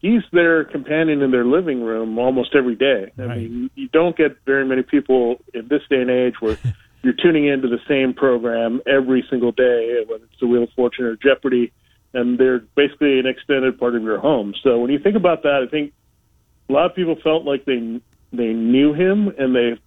he's 0.00 0.22
their 0.32 0.64
companion 0.64 1.22
in 1.22 1.30
their 1.30 1.44
living 1.44 1.82
room 1.82 2.18
almost 2.18 2.54
every 2.54 2.76
day. 2.76 3.12
I 3.18 3.22
Right. 3.22 3.38
mean, 3.38 3.70
you 3.74 3.88
don't 3.88 4.16
get 4.16 4.36
very 4.46 4.64
many 4.64 4.82
people 4.82 5.40
in 5.54 5.68
this 5.68 5.82
day 5.88 6.00
and 6.00 6.10
age 6.10 6.34
where 6.40 6.56
you're 7.02 7.14
tuning 7.14 7.46
into 7.46 7.68
the 7.68 7.80
same 7.88 8.14
program 8.14 8.80
every 8.86 9.24
single 9.30 9.52
day, 9.52 10.04
whether 10.08 10.24
it's 10.24 10.40
the 10.40 10.46
Wheel 10.46 10.64
of 10.64 10.70
Fortune 10.72 11.04
or 11.04 11.16
Jeopardy, 11.16 11.72
and 12.14 12.38
they're 12.38 12.60
basically 12.74 13.18
an 13.18 13.26
extended 13.26 13.78
part 13.78 13.94
of 13.94 14.02
your 14.02 14.18
home. 14.18 14.54
So 14.62 14.78
when 14.78 14.90
you 14.90 14.98
think 14.98 15.16
about 15.16 15.42
that, 15.42 15.64
I 15.66 15.70
think 15.70 15.92
a 16.68 16.72
lot 16.72 16.86
of 16.86 16.94
people 16.96 17.16
felt 17.22 17.44
like 17.44 17.64
they 17.64 18.00
they 18.32 18.52
knew 18.52 18.92
him 18.92 19.28
and 19.38 19.54
they 19.54 19.78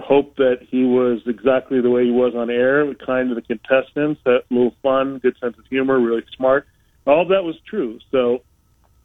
hoped 0.00 0.36
that 0.36 0.58
he 0.68 0.84
was 0.84 1.20
exactly 1.26 1.80
the 1.80 1.90
way 1.90 2.04
he 2.04 2.10
was 2.10 2.34
on 2.34 2.50
air, 2.50 2.92
kind 2.94 3.28
to 3.28 3.34
the 3.34 3.42
contestants, 3.42 4.20
that 4.24 4.42
little 4.50 4.74
fun, 4.82 5.18
good 5.18 5.36
sense 5.40 5.56
of 5.58 5.64
humor, 5.66 5.98
really 5.98 6.24
smart. 6.36 6.66
All 7.06 7.22
of 7.22 7.28
that 7.28 7.44
was 7.44 7.54
true. 7.68 7.98
So 8.10 8.42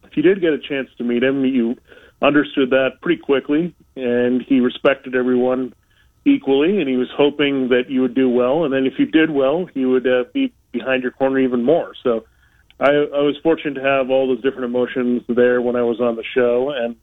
if 0.03 0.17
you 0.17 0.23
did 0.23 0.41
get 0.41 0.53
a 0.53 0.59
chance 0.59 0.89
to 0.97 1.03
meet 1.03 1.23
him, 1.23 1.45
you 1.45 1.75
understood 2.21 2.71
that 2.71 3.01
pretty 3.01 3.21
quickly, 3.21 3.73
and 3.95 4.41
he 4.41 4.59
respected 4.59 5.15
everyone 5.15 5.73
equally, 6.25 6.79
and 6.79 6.89
he 6.89 6.97
was 6.97 7.09
hoping 7.15 7.69
that 7.69 7.89
you 7.89 8.01
would 8.01 8.15
do 8.15 8.29
well. 8.29 8.63
And 8.63 8.73
then 8.73 8.85
if 8.85 8.93
you 8.99 9.05
did 9.05 9.29
well, 9.29 9.67
he 9.73 9.85
would 9.85 10.05
uh, 10.05 10.23
be 10.33 10.53
behind 10.71 11.03
your 11.03 11.11
corner 11.11 11.39
even 11.39 11.63
more. 11.63 11.93
So 12.03 12.25
I, 12.81 12.89
I 12.89 13.21
was 13.21 13.37
fortunate 13.43 13.75
to 13.75 13.83
have 13.83 14.09
all 14.09 14.27
those 14.27 14.41
different 14.41 14.65
emotions 14.65 15.21
there 15.29 15.61
when 15.61 15.75
I 15.75 15.83
was 15.83 16.01
on 16.01 16.15
the 16.15 16.23
show, 16.35 16.71
and 16.75 16.95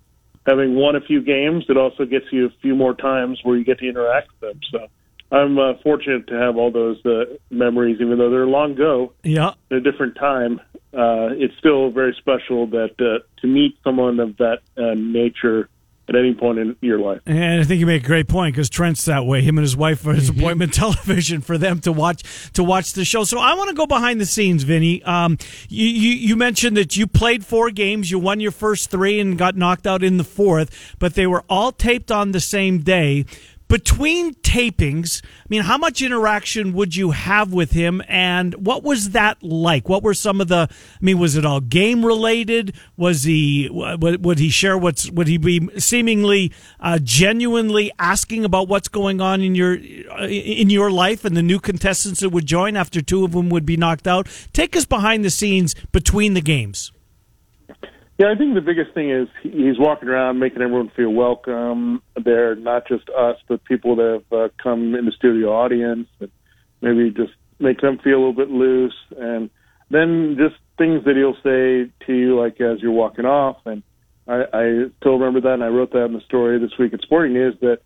having 0.44 0.74
won 0.74 0.96
a 0.96 1.00
few 1.00 1.22
games, 1.22 1.64
it 1.68 1.76
also 1.76 2.04
gets 2.04 2.24
you 2.32 2.46
a 2.46 2.50
few 2.60 2.74
more 2.74 2.94
times 2.94 3.38
where 3.44 3.56
you 3.56 3.64
get 3.64 3.78
to 3.78 3.88
interact 3.88 4.28
with 4.32 4.40
them. 4.40 4.60
So 4.72 4.88
I'm 5.30 5.56
uh, 5.56 5.74
fortunate 5.84 6.26
to 6.28 6.34
have 6.34 6.56
all 6.56 6.72
those 6.72 7.04
uh, 7.06 7.36
memories, 7.50 7.98
even 8.00 8.18
though 8.18 8.30
they're 8.30 8.46
long 8.46 8.72
ago 8.72 9.12
Yeah. 9.22 9.52
at 9.70 9.76
a 9.76 9.80
different 9.80 10.16
time. 10.16 10.60
Uh, 10.92 11.30
it's 11.36 11.56
still 11.58 11.90
very 11.90 12.16
special 12.18 12.66
that 12.68 12.94
uh, 12.98 13.22
to 13.40 13.46
meet 13.46 13.78
someone 13.84 14.18
of 14.18 14.36
that 14.38 14.60
uh, 14.76 14.94
nature 14.96 15.68
at 16.08 16.16
any 16.16 16.34
point 16.34 16.58
in 16.58 16.76
your 16.80 16.98
life. 16.98 17.20
And 17.26 17.60
I 17.60 17.64
think 17.64 17.80
you 17.80 17.86
make 17.86 18.02
a 18.02 18.06
great 18.06 18.28
point 18.28 18.54
because 18.54 18.70
Trent's 18.70 19.04
that 19.04 19.26
way. 19.26 19.42
Him 19.42 19.58
and 19.58 19.64
his 19.64 19.76
wife 19.76 20.06
are 20.06 20.14
his 20.14 20.28
appointment 20.28 20.72
television 20.74 21.40
for 21.40 21.58
them 21.58 21.80
to 21.80 21.92
watch 21.92 22.22
to 22.52 22.64
watch 22.64 22.94
the 22.94 23.04
show. 23.04 23.24
So 23.24 23.38
I 23.38 23.54
want 23.54 23.68
to 23.68 23.74
go 23.74 23.86
behind 23.86 24.20
the 24.20 24.26
scenes, 24.26 24.62
Vinny. 24.62 25.02
Um, 25.02 25.38
you, 25.68 25.86
you 25.86 26.10
you 26.10 26.36
mentioned 26.36 26.76
that 26.76 26.96
you 26.96 27.06
played 27.06 27.44
four 27.44 27.70
games, 27.70 28.10
you 28.10 28.18
won 28.18 28.40
your 28.40 28.52
first 28.52 28.90
three, 28.90 29.20
and 29.20 29.36
got 29.36 29.56
knocked 29.56 29.86
out 29.86 30.02
in 30.02 30.16
the 30.16 30.24
fourth, 30.24 30.96
but 30.98 31.14
they 31.14 31.26
were 31.26 31.44
all 31.48 31.72
taped 31.72 32.10
on 32.10 32.32
the 32.32 32.40
same 32.40 32.78
day. 32.78 33.26
Between 33.68 34.34
tapings, 34.36 35.22
I 35.22 35.46
mean, 35.50 35.60
how 35.60 35.76
much 35.76 36.00
interaction 36.00 36.72
would 36.72 36.96
you 36.96 37.10
have 37.10 37.52
with 37.52 37.72
him, 37.72 38.02
and 38.08 38.54
what 38.54 38.82
was 38.82 39.10
that 39.10 39.42
like? 39.42 39.90
What 39.90 40.02
were 40.02 40.14
some 40.14 40.40
of 40.40 40.48
the? 40.48 40.68
I 40.70 40.98
mean, 41.02 41.18
was 41.18 41.36
it 41.36 41.44
all 41.44 41.60
game 41.60 42.04
related? 42.04 42.74
Was 42.96 43.24
he 43.24 43.68
would, 43.70 44.24
would 44.24 44.38
he 44.38 44.48
share 44.48 44.78
what's? 44.78 45.10
Would 45.10 45.28
he 45.28 45.36
be 45.36 45.68
seemingly 45.78 46.50
uh, 46.80 46.98
genuinely 47.02 47.92
asking 47.98 48.46
about 48.46 48.68
what's 48.68 48.88
going 48.88 49.20
on 49.20 49.42
in 49.42 49.54
your 49.54 49.74
uh, 49.74 50.26
in 50.26 50.70
your 50.70 50.90
life 50.90 51.26
and 51.26 51.36
the 51.36 51.42
new 51.42 51.60
contestants 51.60 52.20
that 52.20 52.30
would 52.30 52.46
join 52.46 52.74
after 52.74 53.02
two 53.02 53.22
of 53.22 53.32
them 53.32 53.50
would 53.50 53.66
be 53.66 53.76
knocked 53.76 54.06
out? 54.06 54.28
Take 54.54 54.76
us 54.76 54.86
behind 54.86 55.26
the 55.26 55.30
scenes 55.30 55.74
between 55.92 56.32
the 56.32 56.40
games. 56.40 56.90
Yeah, 58.18 58.32
I 58.32 58.34
think 58.34 58.54
the 58.54 58.60
biggest 58.60 58.94
thing 58.94 59.10
is 59.10 59.28
he's 59.42 59.78
walking 59.78 60.08
around 60.08 60.40
making 60.40 60.60
everyone 60.60 60.90
feel 60.96 61.10
welcome. 61.10 62.02
They're 62.16 62.56
not 62.56 62.88
just 62.88 63.08
us, 63.10 63.36
but 63.46 63.62
people 63.62 63.94
that 63.94 64.22
have 64.24 64.38
uh, 64.38 64.48
come 64.60 64.96
in 64.96 65.04
the 65.04 65.12
studio 65.12 65.52
audience, 65.52 66.08
and 66.18 66.30
maybe 66.80 67.10
just 67.10 67.32
make 67.60 67.80
them 67.80 67.98
feel 67.98 68.16
a 68.16 68.18
little 68.18 68.32
bit 68.32 68.50
loose, 68.50 68.96
and 69.16 69.50
then 69.90 70.36
just 70.36 70.56
things 70.78 71.04
that 71.04 71.14
he'll 71.14 71.36
say 71.44 71.92
to 72.06 72.12
you, 72.12 72.36
like 72.36 72.60
as 72.60 72.82
you're 72.82 72.90
walking 72.90 73.24
off. 73.24 73.58
And 73.64 73.84
I, 74.26 74.46
I 74.52 74.84
still 74.98 75.16
remember 75.16 75.40
that, 75.42 75.54
and 75.54 75.62
I 75.62 75.68
wrote 75.68 75.92
that 75.92 76.06
in 76.06 76.12
the 76.12 76.20
story 76.22 76.58
this 76.58 76.76
week 76.76 76.92
at 76.94 77.02
Sporting 77.02 77.34
News 77.34 77.54
that 77.60 77.82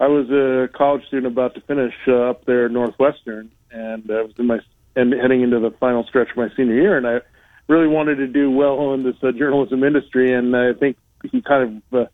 I 0.00 0.08
was 0.08 0.28
a 0.28 0.76
college 0.76 1.06
student 1.06 1.32
about 1.32 1.54
to 1.54 1.60
finish 1.60 1.94
uh, 2.08 2.30
up 2.30 2.46
there 2.46 2.66
at 2.66 2.72
Northwestern, 2.72 3.52
and 3.70 4.10
I 4.10 4.22
was 4.22 4.32
in 4.38 4.46
my 4.48 4.58
and 4.96 5.12
heading 5.12 5.42
into 5.42 5.60
the 5.60 5.70
final 5.78 6.04
stretch 6.08 6.30
of 6.32 6.36
my 6.36 6.48
senior 6.56 6.74
year, 6.74 6.96
and 6.96 7.06
I 7.06 7.20
really 7.68 7.86
wanted 7.86 8.16
to 8.16 8.26
do 8.26 8.50
well 8.50 8.94
in 8.94 9.02
this 9.04 9.16
uh, 9.22 9.32
journalism 9.32 9.84
industry, 9.84 10.34
and 10.34 10.56
I 10.56 10.72
think 10.72 10.96
he 11.30 11.42
kind 11.42 11.82
of 11.92 12.00
uh, 12.00 12.06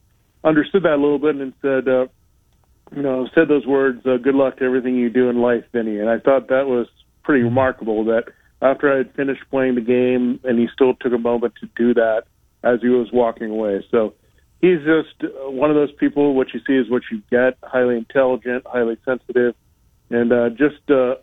understood 0.43 0.83
that 0.83 0.95
a 0.95 1.03
little 1.03 1.19
bit 1.19 1.37
and 1.37 1.53
said, 1.63 1.89
uh, 1.89 2.07
you 2.95 3.03
know, 3.03 3.29
said 3.35 3.49
those 3.49 3.67
words, 3.67 4.05
uh, 4.07 4.17
"Good 4.17 4.35
luck 4.35 4.59
to 4.59 4.65
everything 4.65 4.97
you 4.97 5.11
do 5.11 5.31
in 5.31 5.41
life, 5.41 5.65
Vinny." 5.73 5.99
And 5.99 6.11
I 6.11 6.19
thought 6.19 6.49
that 6.49 6.67
was 6.67 6.87
pretty 7.23 7.43
remarkable. 7.43 8.05
That 8.05 8.25
after 8.61 8.93
I 8.93 8.99
had 8.99 9.15
finished 9.15 9.43
playing 9.51 9.77
the 9.77 9.81
game, 9.81 10.41
and 10.45 10.59
he 10.59 10.69
still 10.73 10.95
took 10.95 11.13
a 11.13 11.19
moment 11.19 11.55
to 11.61 11.69
do 11.77 11.95
that 11.95 12.25
as 12.63 12.81
he 12.81 12.89
was 12.89 13.09
walking 13.13 13.51
away. 13.51 13.85
So 13.91 14.15
he's 14.61 14.79
just 14.79 15.23
uh, 15.23 15.51
one 15.51 15.71
of 15.71 15.77
those 15.77 15.93
people. 15.93 16.35
What 16.35 16.53
you 16.53 16.61
see 16.67 16.75
is 16.75 16.91
what 16.91 17.03
you 17.11 17.23
get. 17.31 17.59
Highly 17.63 17.97
intelligent, 17.97 18.67
highly 18.67 18.97
sensitive, 19.05 19.55
and 20.11 20.33
uh, 20.33 20.51
just 20.51 20.91
uh, 20.91 21.17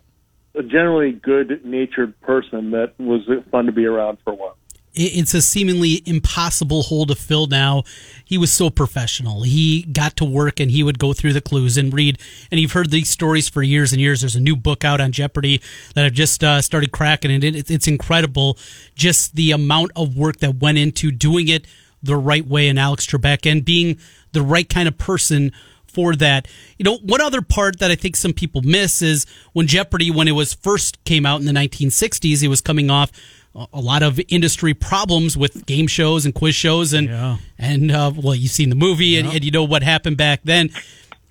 a 0.54 0.62
generally 0.62 1.12
good-natured 1.12 2.20
person 2.20 2.72
that 2.72 2.92
was 2.98 3.22
fun 3.50 3.66
to 3.66 3.72
be 3.72 3.86
around 3.86 4.18
for 4.24 4.32
a 4.32 4.36
while. 4.36 4.56
It's 4.94 5.32
a 5.32 5.40
seemingly 5.40 6.02
impossible 6.04 6.82
hole 6.82 7.06
to 7.06 7.14
fill 7.14 7.46
now. 7.46 7.84
He 8.26 8.36
was 8.36 8.52
so 8.52 8.68
professional. 8.68 9.42
He 9.42 9.84
got 9.84 10.16
to 10.16 10.24
work 10.26 10.60
and 10.60 10.70
he 10.70 10.82
would 10.82 10.98
go 10.98 11.14
through 11.14 11.32
the 11.32 11.40
clues 11.40 11.78
and 11.78 11.94
read. 11.94 12.18
And 12.50 12.60
you've 12.60 12.72
heard 12.72 12.90
these 12.90 13.08
stories 13.08 13.48
for 13.48 13.62
years 13.62 13.92
and 13.92 14.02
years. 14.02 14.20
There's 14.20 14.36
a 14.36 14.40
new 14.40 14.54
book 14.54 14.84
out 14.84 15.00
on 15.00 15.10
Jeopardy 15.10 15.62
that 15.94 16.04
I've 16.04 16.12
just 16.12 16.44
uh, 16.44 16.60
started 16.60 16.92
cracking, 16.92 17.30
and 17.30 17.42
it, 17.42 17.70
it's 17.70 17.88
incredible 17.88 18.58
just 18.94 19.34
the 19.34 19.52
amount 19.52 19.92
of 19.96 20.14
work 20.14 20.38
that 20.38 20.56
went 20.56 20.76
into 20.76 21.10
doing 21.10 21.48
it 21.48 21.66
the 22.02 22.16
right 22.16 22.46
way 22.46 22.68
and 22.68 22.78
Alex 22.78 23.06
Trebek 23.06 23.50
and 23.50 23.64
being 23.64 23.98
the 24.32 24.42
right 24.42 24.68
kind 24.68 24.88
of 24.88 24.98
person 24.98 25.52
for 25.92 26.14
that. 26.16 26.48
You 26.78 26.84
know, 26.84 26.98
one 26.98 27.20
other 27.20 27.42
part 27.42 27.78
that 27.80 27.90
I 27.90 27.94
think 27.94 28.16
some 28.16 28.32
people 28.32 28.62
miss 28.62 29.02
is 29.02 29.26
when 29.52 29.66
Jeopardy, 29.66 30.10
when 30.10 30.28
it 30.28 30.32
was 30.32 30.54
first 30.54 31.02
came 31.04 31.24
out 31.26 31.40
in 31.40 31.46
the 31.46 31.52
1960s, 31.52 32.42
it 32.42 32.48
was 32.48 32.60
coming 32.60 32.90
off 32.90 33.10
a 33.54 33.80
lot 33.80 34.02
of 34.02 34.18
industry 34.28 34.72
problems 34.72 35.36
with 35.36 35.66
game 35.66 35.86
shows 35.86 36.24
and 36.24 36.34
quiz 36.34 36.54
shows 36.54 36.94
and 36.94 37.08
Yeah. 37.08 37.36
and 37.58 37.90
uh, 37.90 38.10
well, 38.16 38.34
you've 38.34 38.50
seen 38.50 38.70
the 38.70 38.74
movie 38.76 39.18
and, 39.18 39.28
and 39.28 39.44
you 39.44 39.50
know 39.50 39.64
what 39.64 39.82
happened 39.82 40.16
back 40.16 40.40
then. 40.44 40.70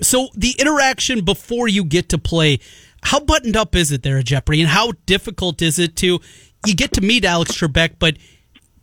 So 0.01 0.29
the 0.35 0.55
interaction 0.59 1.25
before 1.25 1.67
you 1.67 1.83
get 1.83 2.09
to 2.09 2.17
play, 2.19 2.59
how 3.03 3.19
buttoned 3.19 3.57
up 3.57 3.75
is 3.75 3.91
it 3.91 4.03
there 4.03 4.19
at 4.19 4.25
Jeopardy, 4.25 4.61
and 4.61 4.69
how 4.69 4.91
difficult 5.07 5.61
is 5.63 5.79
it 5.79 5.95
to 5.97 6.19
you 6.67 6.75
get 6.75 6.93
to 6.93 7.01
meet 7.01 7.25
Alex 7.25 7.53
Trebek, 7.57 7.95
but 7.97 8.17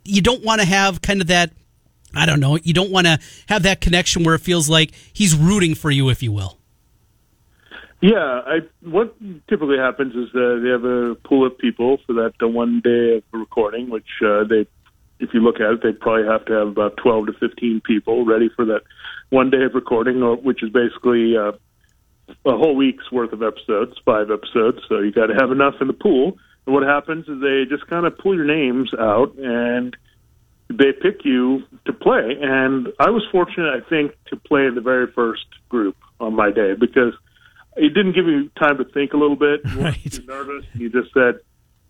you 0.03 0.21
don't 0.21 0.43
want 0.43 0.59
to 0.59 0.67
have 0.67 1.01
kind 1.01 1.21
of 1.21 1.27
that. 1.27 1.51
I 2.15 2.25
don't 2.25 2.39
know. 2.39 2.57
You 2.57 2.73
don't 2.73 2.91
want 2.91 3.07
to 3.07 3.19
have 3.47 3.63
that 3.63 3.81
connection 3.81 4.23
where 4.23 4.35
it 4.35 4.41
feels 4.41 4.69
like 4.69 4.91
he's 5.13 5.35
rooting 5.35 5.75
for 5.75 5.91
you, 5.91 6.09
if 6.09 6.23
you 6.23 6.31
will. 6.31 6.57
Yeah, 8.01 8.41
I 8.45 8.59
what 8.81 9.13
typically 9.49 9.77
happens 9.77 10.15
is 10.15 10.29
they 10.33 10.69
have 10.69 10.85
a 10.85 11.15
pool 11.15 11.45
of 11.45 11.57
people 11.57 11.97
for 12.05 12.13
that 12.13 12.33
uh, 12.41 12.47
one 12.47 12.79
day 12.81 13.17
of 13.17 13.23
recording, 13.33 13.89
which 13.89 14.07
uh, 14.25 14.45
they, 14.45 14.65
if 15.19 15.33
you 15.33 15.41
look 15.41 15.57
at 15.57 15.73
it, 15.73 15.83
they 15.83 15.91
probably 15.91 16.25
have 16.25 16.45
to 16.45 16.53
have 16.53 16.67
about 16.69 16.95
twelve 16.95 17.27
to 17.27 17.33
fifteen 17.33 17.81
people 17.81 18.25
ready 18.25 18.49
for 18.55 18.63
that 18.65 18.83
one 19.31 19.49
day 19.49 19.63
of 19.63 19.75
recording, 19.75 20.21
which 20.43 20.63
is 20.63 20.69
basically 20.69 21.35
uh, 21.35 21.51
a 22.45 22.57
whole 22.57 22.75
week's 22.75 23.11
worth 23.11 23.33
of 23.33 23.43
episodes, 23.43 23.97
five 24.05 24.31
episodes. 24.31 24.79
So 24.87 24.99
you 24.99 25.11
got 25.11 25.27
to 25.27 25.35
have 25.35 25.51
enough 25.51 25.75
in 25.81 25.87
the 25.87 25.93
pool. 25.93 26.37
And 26.65 26.73
what 26.73 26.83
happens 26.83 27.27
is 27.27 27.41
they 27.41 27.65
just 27.69 27.85
kind 27.87 28.05
of 28.05 28.17
pull 28.17 28.33
your 28.33 28.45
names 28.45 28.91
out 28.97 29.35
and 29.37 29.95
they 30.69 30.91
pick 31.01 31.25
you 31.25 31.63
to 31.85 31.93
play. 31.93 32.37
And 32.41 32.89
I 32.99 33.09
was 33.09 33.23
fortunate, 33.31 33.73
I 33.83 33.87
think, 33.89 34.11
to 34.27 34.35
play 34.37 34.65
in 34.65 34.75
the 34.75 34.81
very 34.81 35.07
first 35.11 35.45
group 35.69 35.95
on 36.19 36.35
my 36.35 36.51
day 36.51 36.73
because 36.79 37.13
it 37.75 37.93
didn't 37.93 38.13
give 38.13 38.27
you 38.27 38.49
time 38.59 38.77
to 38.77 38.85
think 38.85 39.13
a 39.13 39.17
little 39.17 39.35
bit. 39.35 39.61
You 39.73 39.79
Right. 39.83 40.27
nervous. 40.27 40.65
You 40.73 40.89
just 40.89 41.13
said, 41.13 41.39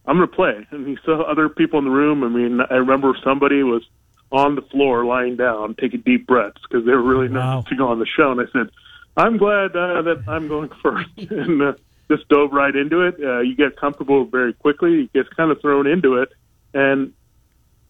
I'm 0.06 0.18
going 0.18 0.30
to 0.30 0.36
play. 0.36 0.68
And 0.72 0.88
you 0.88 0.98
saw 1.06 1.22
other 1.30 1.50
people 1.50 1.80
in 1.80 1.86
the 1.86 1.92
room. 1.92 2.24
I 2.24 2.30
mean, 2.30 2.60
I 2.70 2.76
remember 2.76 3.14
somebody 3.24 3.64
was 3.64 3.84
on 4.32 4.56
the 4.56 4.62
floor 4.62 5.06
lying 5.06 5.36
down, 5.36 5.76
taking 5.80 6.02
deep 6.02 6.26
breaths 6.28 6.62
because 6.70 6.86
they 6.86 6.92
were 6.94 7.04
really 7.04 7.28
Wow. 7.28 7.56
nervous 7.56 7.70
to 7.70 7.76
go 7.76 7.88
on 7.88 8.00
the 8.00 8.06
show. 8.06 8.32
And 8.32 8.40
I 8.42 8.46
said, 8.54 8.70
I'm 9.18 9.38
glad 9.38 9.76
uh, 9.76 10.02
that 10.04 10.24
I'm 10.28 10.48
going 10.48 10.70
first. 10.84 11.10
and 11.18 11.62
uh, 11.62 11.74
just 12.10 12.28
dove 12.30 12.54
right 12.54 12.76
into 12.76 13.02
it. 13.02 13.16
Uh, 13.22 13.40
you 13.42 13.56
get 13.56 13.76
comfortable 13.80 14.26
very 14.26 14.54
quickly. 14.54 14.92
You 14.92 15.10
get 15.14 15.26
kind 15.36 15.52
of 15.52 15.60
thrown 15.62 15.86
into 15.86 16.16
it. 16.16 16.30
And 16.74 17.14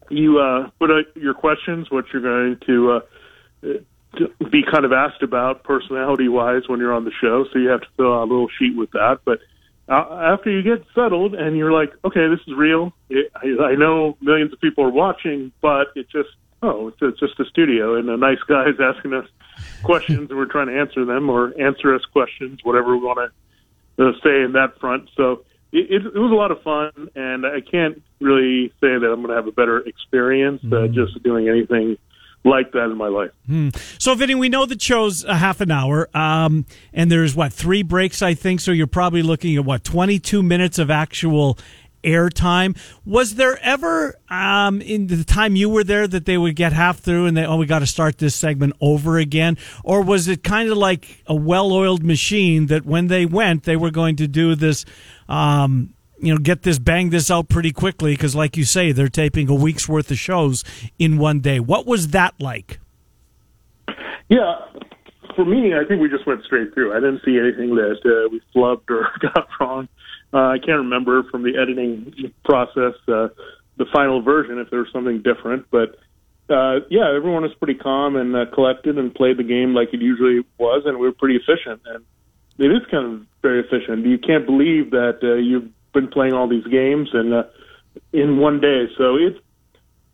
you 0.10 0.40
uh, 0.40 0.70
put 0.80 0.92
out 0.92 1.06
your 1.16 1.34
questions, 1.34 1.90
what 1.90 2.06
you're 2.12 2.22
going 2.22 2.58
to, 2.66 2.92
uh, 2.92 3.00
to 4.18 4.50
be 4.50 4.64
kind 4.64 4.86
of 4.86 4.92
asked 4.92 5.22
about 5.24 5.64
personality 5.64 6.28
wise 6.28 6.64
when 6.68 6.80
you're 6.80 6.94
on 6.94 7.06
the 7.06 7.12
show. 7.22 7.46
So 7.52 7.60
you 7.60 7.70
have 7.70 7.82
to 7.82 7.88
fill 7.98 8.14
out 8.14 8.24
a 8.24 8.30
little 8.32 8.50
sheet 8.60 8.76
with 8.76 8.92
that. 8.92 9.20
But 9.24 9.40
uh, 9.88 10.34
after 10.34 10.50
you 10.50 10.62
get 10.62 10.86
settled 10.94 11.36
and 11.36 11.58
you're 11.58 11.72
like, 11.72 11.92
okay, 12.04 12.28
this 12.28 12.40
is 12.48 12.54
real. 12.56 12.94
It, 13.10 13.32
I, 13.36 13.72
I 13.72 13.76
know 13.76 14.18
millions 14.22 14.54
of 14.54 14.60
people 14.60 14.84
are 14.84 14.92
watching, 14.92 15.52
but 15.62 15.88
it 15.96 16.10
just 16.10 16.30
oh, 16.62 16.90
it's, 16.90 16.98
it's 17.02 17.20
just 17.20 17.40
a 17.40 17.46
studio 17.46 17.96
and 17.96 18.10
a 18.10 18.18
nice 18.18 18.40
guy 18.48 18.70
is 18.70 18.80
asking 18.80 19.14
us 19.14 19.28
questions 19.84 20.30
and 20.30 20.38
we're 20.38 20.46
trying 20.46 20.68
to 20.68 20.80
answer 20.80 21.06
them 21.06 21.30
or 21.30 21.54
answer 21.60 21.96
us 21.96 22.04
questions, 22.12 22.60
whatever 22.64 22.96
we 22.96 23.04
want 23.04 23.32
to 23.98 24.08
uh, 24.08 24.12
say 24.24 24.42
in 24.42 24.54
that 24.54 24.80
front. 24.80 25.10
So 25.16 25.44
it, 25.72 25.92
it, 25.92 26.06
it 26.06 26.20
was 26.20 26.32
a 26.32 26.36
lot 26.36 26.52
of 26.52 26.62
fun, 26.62 27.10
and 27.16 27.46
I 27.46 27.62
can't 27.62 28.02
really 28.20 28.70
say 28.82 28.98
that 28.98 29.12
I'm 29.12 29.22
going 29.22 29.30
to 29.30 29.36
have 29.36 29.48
a 29.48 29.52
better 29.52 29.80
experience 29.80 30.62
uh, 30.72 30.88
just 30.88 31.22
doing 31.24 31.48
anything 31.48 31.98
like 32.44 32.72
that 32.72 32.86
in 32.86 32.98
my 32.98 33.08
life. 33.08 33.32
So, 34.00 34.16
Vinny, 34.16 34.36
we 34.36 34.50
know 34.50 34.66
the 34.66 34.80
show's 34.80 35.24
a 35.26 35.36
half 35.36 35.62
an 35.62 35.72
hour, 35.72 36.10
um, 36.16 36.66
and 36.94 37.12
there's 37.12 37.36
what 37.36 37.52
three 37.54 37.84
breaks, 37.84 38.22
I 38.22 38.34
think. 38.34 38.62
So 38.62 38.72
you're 38.72 38.88
probably 38.88 39.22
looking 39.22 39.58
at 39.58 39.66
what 39.66 39.84
22 39.84 40.42
minutes 40.42 40.80
of 40.80 40.90
actual 40.90 41.58
airtime. 42.04 42.78
Was 43.06 43.36
there 43.36 43.60
ever 43.62 44.16
um, 44.30 44.82
in 44.82 45.08
the 45.08 45.24
time 45.24 45.56
you 45.56 45.70
were 45.70 45.84
there 45.84 46.08
that 46.08 46.26
they 46.26 46.38
would 46.38 46.56
get 46.56 46.74
half 46.74 47.00
through 47.00 47.26
and 47.26 47.36
they 47.36 47.46
oh 47.46 47.58
we 47.58 47.66
got 47.66 47.80
to 47.80 47.88
start 47.88 48.18
this 48.18 48.36
segment 48.36 48.74
over 48.82 49.18
again, 49.18 49.58
or 49.84 50.02
was 50.02 50.28
it 50.28 50.44
kind 50.44 50.70
of 50.70 50.78
like 50.78 51.24
a 51.28 51.36
well-oiled 51.36 52.04
machine 52.04 52.68
that 52.68 52.86
when 52.86 53.08
they 53.08 53.26
went 53.26 53.64
they 53.64 53.76
were 53.76 53.92
going 53.92 54.16
to 54.18 54.28
do 54.28 54.56
this? 54.56 54.86
Um, 55.28 55.94
you 56.22 56.34
know, 56.34 56.40
get 56.40 56.64
this, 56.64 56.80
bang 56.80 57.12
this 57.12 57.32
out 57.32 57.48
pretty 57.48 57.72
quickly 57.72 58.14
because, 58.14 58.36
like 58.36 58.58
you 58.58 58.66
say, 58.66 58.92
they're 58.92 59.08
taping 59.08 59.50
a 59.50 59.54
week's 59.54 59.88
worth 59.88 60.12
of 60.12 60.18
shows 60.18 60.64
in 60.98 61.18
one 61.18 61.40
day. 61.40 61.60
What 61.60 61.86
was 61.86 62.10
that 62.10 62.34
like? 62.40 62.80
Yeah, 64.28 64.56
for 65.40 65.46
me, 65.46 65.72
I 65.74 65.88
think 65.88 66.02
we 66.02 66.10
just 66.10 66.28
went 66.28 66.44
straight 66.44 66.74
through. 66.74 66.92
I 66.92 67.00
didn't 67.00 67.22
see 67.24 67.40
anything 67.40 67.76
that 67.76 68.04
uh, 68.04 68.28
we 68.30 68.42
flubbed 68.54 68.90
or 68.90 69.08
got 69.22 69.48
wrong. 69.58 69.88
Uh, 70.34 70.52
I 70.52 70.58
can't 70.58 70.84
remember 70.84 71.24
from 71.32 71.44
the 71.44 71.56
editing 71.56 72.34
process 72.44 72.94
uh, 73.08 73.30
the 73.78 73.86
final 73.94 74.22
version 74.22 74.60
if 74.60 74.70
there 74.70 74.80
was 74.80 74.90
something 74.92 75.22
different, 75.22 75.66
but 75.72 75.96
uh, 76.50 76.84
yeah, 76.90 77.16
everyone 77.16 77.44
was 77.44 77.54
pretty 77.58 77.80
calm 77.80 78.18
and 78.18 78.36
uh, 78.36 78.46
collected 78.54 78.98
and 78.98 79.16
played 79.16 79.38
the 79.38 79.44
game 79.44 79.74
like 79.74 79.94
it 79.94 80.02
usually 80.02 80.42
was, 80.58 80.84
and 80.86 81.00
we 81.00 81.08
were 81.08 81.14
pretty 81.14 81.38
efficient. 81.38 81.82
And 81.86 82.04
it 82.58 82.76
is 82.76 82.82
kind 82.92 83.06
of 83.06 83.28
very 83.42 83.62
efficient. 83.62 84.06
You 84.06 84.18
can't 84.18 84.46
believe 84.46 84.92
that 84.92 85.20
uh, 85.24 85.36
you've 85.36 85.72
been 85.94 86.10
playing 86.10 86.34
all 86.34 86.50
these 86.50 86.68
games 86.68 87.08
and 87.14 87.34
uh, 87.34 87.44
in 88.12 88.40
one 88.40 88.60
day. 88.60 88.88
So 88.98 89.16
it's 89.16 89.40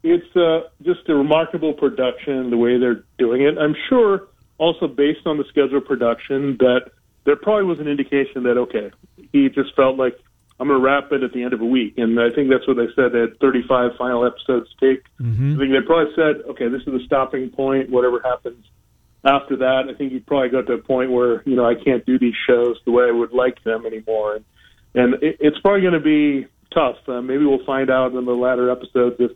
it's 0.03 0.35
uh, 0.35 0.69
just 0.83 1.09
a 1.09 1.15
remarkable 1.15 1.73
production 1.73 2.51
the 2.51 2.57
way 2.57 2.77
they're 2.77 3.03
doing 3.17 3.41
it. 3.41 3.57
I'm 3.57 3.75
sure 3.89 4.27
also 4.57 4.87
based 4.87 5.25
on 5.25 5.37
the 5.37 5.43
schedule 5.49 5.77
of 5.77 5.85
production 5.85 6.57
that 6.59 6.91
there 7.25 7.35
probably 7.35 7.65
was 7.65 7.79
an 7.79 7.87
indication 7.87 8.43
that 8.43 8.57
okay, 8.57 8.91
he 9.31 9.49
just 9.49 9.75
felt 9.75 9.97
like 9.97 10.17
I'm 10.59 10.67
going 10.67 10.79
to 10.79 10.85
wrap 10.85 11.11
it 11.11 11.21
at 11.23 11.33
the 11.33 11.43
end 11.43 11.53
of 11.53 11.61
a 11.61 11.65
week, 11.65 11.95
and 11.97 12.19
I 12.19 12.29
think 12.33 12.49
that's 12.49 12.65
what 12.67 12.77
they 12.77 12.87
said. 12.95 13.11
They 13.11 13.19
had 13.19 13.39
35 13.39 13.91
final 13.97 14.25
episodes 14.25 14.69
to 14.79 14.95
take. 14.95 15.03
I 15.55 15.57
think 15.59 15.71
they 15.71 15.81
probably 15.85 16.13
said, 16.15 16.47
okay, 16.51 16.69
this 16.69 16.81
is 16.81 16.93
the 16.93 17.03
stopping 17.05 17.49
point. 17.49 17.89
Whatever 17.89 18.21
happens 18.23 18.63
after 19.25 19.57
that, 19.57 19.89
I 19.89 19.97
think 19.97 20.13
you 20.13 20.21
probably 20.21 20.49
got 20.49 20.67
to 20.67 20.73
a 20.73 20.77
point 20.77 21.11
where 21.11 21.41
you 21.49 21.55
know 21.55 21.65
I 21.65 21.73
can't 21.75 22.05
do 22.05 22.17
these 22.19 22.35
shows 22.47 22.77
the 22.85 22.91
way 22.91 23.05
I 23.05 23.11
would 23.11 23.33
like 23.33 23.61
them 23.63 23.85
anymore, 23.85 24.35
and 24.35 24.45
and 24.93 25.15
it, 25.15 25.37
it's 25.39 25.59
probably 25.59 25.81
going 25.81 25.93
to 25.93 25.99
be 25.99 26.47
tough. 26.73 26.97
Uh, 27.07 27.21
maybe 27.21 27.45
we'll 27.45 27.65
find 27.65 27.89
out 27.89 28.13
in 28.13 28.25
the 28.25 28.31
latter 28.31 28.69
episodes 28.69 29.15
if 29.19 29.31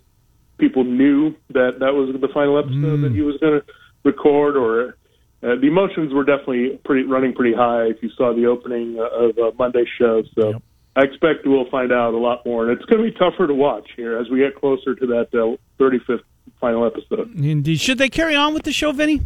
people 0.58 0.84
knew 0.84 1.36
that 1.50 1.80
that 1.80 1.94
was 1.94 2.16
the 2.20 2.28
final 2.34 2.60
episode 2.60 3.02
that 3.02 3.12
he 3.12 3.22
was 3.22 3.36
going 3.38 3.60
to 3.60 3.66
record, 4.04 4.56
or 4.56 4.96
uh, 5.42 5.56
the 5.56 5.68
emotions 5.68 6.14
were 6.14 6.24
definitely 6.24 6.80
pretty 6.84 7.08
running 7.08 7.34
pretty 7.34 7.56
high. 7.56 7.86
If 7.86 8.02
you 8.02 8.10
saw 8.18 8.34
the 8.36 8.46
opening 8.46 8.98
uh, 9.00 9.30
of 9.30 9.38
uh, 9.38 9.52
Monday's 9.58 9.88
show, 9.98 10.24
so. 10.36 10.52
Yep. 10.52 10.64
I 10.96 11.04
expect 11.04 11.46
we'll 11.46 11.70
find 11.70 11.94
out 11.94 12.14
a 12.14 12.18
lot 12.18 12.46
more, 12.46 12.68
and 12.68 12.78
it's 12.78 12.86
going 12.90 13.02
to 13.02 13.10
be 13.10 13.18
tougher 13.18 13.48
to 13.48 13.54
watch 13.54 13.88
here 13.96 14.18
as 14.18 14.28
we 14.30 14.40
get 14.40 14.56
closer 14.56 14.96
to 14.96 15.08
that 15.08 15.28
uh, 15.34 15.56
35th 15.82 16.24
final 16.60 16.86
episode. 16.86 17.34
Indeed. 17.36 17.80
Should 17.80 18.00
they 18.00 18.10
carry 18.10 18.36
on 18.36 18.54
with 18.54 18.64
the 18.64 18.74
show, 18.74 18.92
Vinny? 18.92 19.22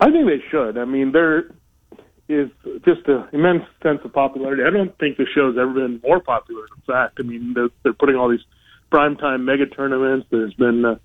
I 0.00 0.10
think 0.10 0.26
they 0.26 0.42
should. 0.50 0.76
I 0.76 0.84
mean, 0.84 1.12
there 1.12 1.50
is 2.28 2.50
just 2.84 3.06
an 3.06 3.26
immense 3.32 3.64
sense 3.82 4.00
of 4.04 4.12
popularity. 4.12 4.62
I 4.66 4.70
don't 4.70 4.96
think 4.98 5.16
the 5.16 5.26
show's 5.34 5.56
ever 5.58 5.72
been 5.72 6.00
more 6.02 6.20
popular. 6.20 6.64
In 6.76 6.82
fact, 6.86 7.18
I 7.18 7.22
mean, 7.22 7.54
they're, 7.54 7.70
they're 7.82 7.94
putting 7.94 8.16
all 8.16 8.28
these 8.28 8.44
primetime 8.92 9.44
mega 9.44 9.66
tournaments. 9.66 10.26
There's 10.30 10.54
been 10.54 10.84
uh, 10.84 10.96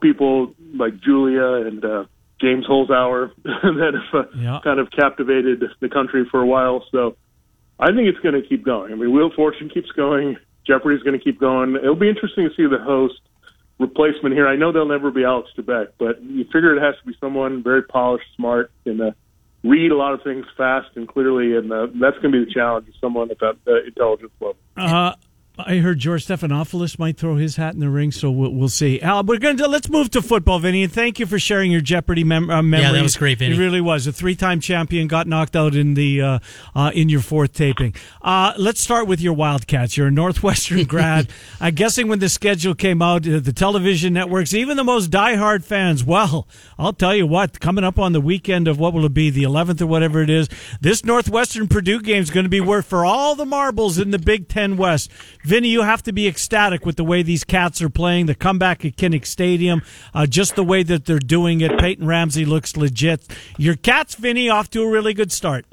people 0.00 0.54
like 0.74 1.00
Julia 1.00 1.66
and 1.66 1.84
uh, 1.84 2.04
James 2.44 2.66
Holzhauer 2.66 3.30
that 3.44 4.00
have 4.12 4.26
uh, 4.26 4.28
Yeah. 4.36 4.60
kind 4.62 4.78
of 4.78 4.90
captivated 4.90 5.64
the 5.80 5.88
country 5.88 6.26
for 6.30 6.40
a 6.42 6.46
while. 6.46 6.84
So 6.92 7.16
I 7.80 7.86
think 7.86 8.08
it's 8.08 8.18
going 8.20 8.40
to 8.40 8.46
keep 8.46 8.64
going. 8.64 8.92
I 8.92 8.96
mean, 8.96 9.12
Wheel 9.12 9.26
of 9.28 9.32
Fortune 9.32 9.70
keeps 9.70 9.90
going. 9.92 10.36
Jeopardy's 10.66 11.02
going 11.02 11.18
to 11.18 11.24
keep 11.24 11.40
going. 11.40 11.74
It'll 11.76 11.94
be 11.94 12.08
interesting 12.08 12.48
to 12.48 12.54
see 12.54 12.66
the 12.66 12.82
host 12.82 13.20
replacement 13.78 14.34
here. 14.34 14.46
I 14.46 14.56
know 14.56 14.72
they'll 14.72 14.86
never 14.86 15.10
be 15.10 15.24
Alex 15.24 15.48
Trebek, 15.56 15.88
but 15.98 16.22
you 16.22 16.44
figure 16.44 16.76
it 16.76 16.82
has 16.82 16.94
to 17.00 17.06
be 17.06 17.16
someone 17.20 17.62
very 17.62 17.82
polished, 17.82 18.26
smart, 18.36 18.70
and 18.86 19.00
uh, 19.00 19.10
read 19.62 19.90
a 19.90 19.96
lot 19.96 20.12
of 20.14 20.22
things 20.22 20.46
fast 20.56 20.88
and 20.96 21.08
clearly, 21.08 21.56
and 21.56 21.72
uh, 21.72 21.86
that's 22.00 22.16
going 22.18 22.32
to 22.32 22.38
be 22.38 22.44
the 22.44 22.50
challenge 22.52 22.88
of 22.88 22.94
someone 23.00 23.30
at 23.30 23.38
that 23.40 23.56
uh, 23.66 23.82
intelligence 23.84 24.32
level. 24.40 24.56
Uh, 24.76 25.14
I 25.56 25.76
heard 25.76 26.00
George 26.00 26.26
Stephanopoulos 26.26 26.98
might 26.98 27.16
throw 27.16 27.36
his 27.36 27.54
hat 27.54 27.74
in 27.74 27.80
the 27.80 27.88
ring, 27.88 28.10
so 28.10 28.28
we'll, 28.28 28.50
we'll 28.50 28.68
see. 28.68 28.98
Uh, 28.98 29.22
we're 29.22 29.38
going 29.38 29.56
to 29.58 29.68
let's 29.68 29.88
move 29.88 30.10
to 30.10 30.20
football, 30.20 30.58
Vinny, 30.58 30.82
and 30.82 30.92
thank 30.92 31.20
you 31.20 31.26
for 31.26 31.38
sharing 31.38 31.70
your 31.70 31.80
Jeopardy 31.80 32.24
mem- 32.24 32.50
uh, 32.50 32.60
memories. 32.60 33.02
was 33.02 33.16
great, 33.16 33.38
Vinny. 33.38 33.54
It 33.54 33.58
really 33.60 33.80
was. 33.80 34.08
A 34.08 34.12
three-time 34.12 34.58
champion 34.58 35.06
got 35.06 35.28
knocked 35.28 35.54
out 35.54 35.76
in 35.76 35.94
the 35.94 36.20
uh, 36.20 36.38
uh, 36.74 36.90
in 36.92 37.08
your 37.08 37.20
fourth 37.20 37.52
taping. 37.52 37.94
Uh, 38.20 38.52
let's 38.58 38.80
start 38.82 39.06
with 39.06 39.20
your 39.20 39.32
Wildcats. 39.32 39.96
You're 39.96 40.08
a 40.08 40.10
Northwestern 40.10 40.82
grad. 40.86 41.28
I'm 41.60 41.74
guessing 41.76 42.08
when 42.08 42.18
the 42.18 42.28
schedule 42.28 42.74
came 42.74 43.00
out, 43.00 43.24
uh, 43.28 43.38
the 43.38 43.52
television 43.52 44.12
networks, 44.12 44.54
even 44.54 44.76
the 44.76 44.82
most 44.82 45.12
diehard 45.12 45.62
fans. 45.62 46.02
Well, 46.02 46.48
I'll 46.80 46.92
tell 46.92 47.14
you 47.14 47.28
what. 47.28 47.60
Coming 47.60 47.84
up 47.84 47.96
on 48.00 48.12
the 48.12 48.20
weekend 48.20 48.66
of 48.66 48.80
what 48.80 48.92
will 48.92 49.04
it 49.04 49.14
be, 49.14 49.30
the 49.30 49.44
11th 49.44 49.80
or 49.80 49.86
whatever 49.86 50.20
it 50.20 50.30
is, 50.30 50.48
this 50.80 51.04
Northwestern 51.04 51.68
Purdue 51.68 52.00
game 52.00 52.22
is 52.24 52.30
going 52.30 52.44
to 52.44 52.50
be 52.50 52.60
worth 52.60 52.86
for 52.86 53.04
all 53.04 53.36
the 53.36 53.46
marbles 53.46 53.98
in 53.98 54.10
the 54.10 54.18
Big 54.18 54.48
Ten 54.48 54.76
West. 54.76 55.12
Vinny, 55.44 55.68
you 55.68 55.82
have 55.82 56.02
to 56.04 56.12
be 56.12 56.26
ecstatic 56.26 56.86
with 56.86 56.96
the 56.96 57.04
way 57.04 57.22
these 57.22 57.44
cats 57.44 57.82
are 57.82 57.90
playing. 57.90 58.26
The 58.26 58.34
comeback 58.34 58.84
at 58.84 58.96
Kinnick 58.96 59.26
Stadium, 59.26 59.82
uh, 60.14 60.26
just 60.26 60.56
the 60.56 60.64
way 60.64 60.82
that 60.82 61.04
they're 61.04 61.18
doing 61.18 61.60
it. 61.60 61.78
Peyton 61.78 62.06
Ramsey 62.06 62.44
looks 62.44 62.76
legit. 62.76 63.26
Your 63.58 63.76
cats, 63.76 64.14
Vinny, 64.14 64.48
off 64.48 64.70
to 64.70 64.82
a 64.82 64.90
really 64.90 65.12
good 65.12 65.30
start. 65.30 65.66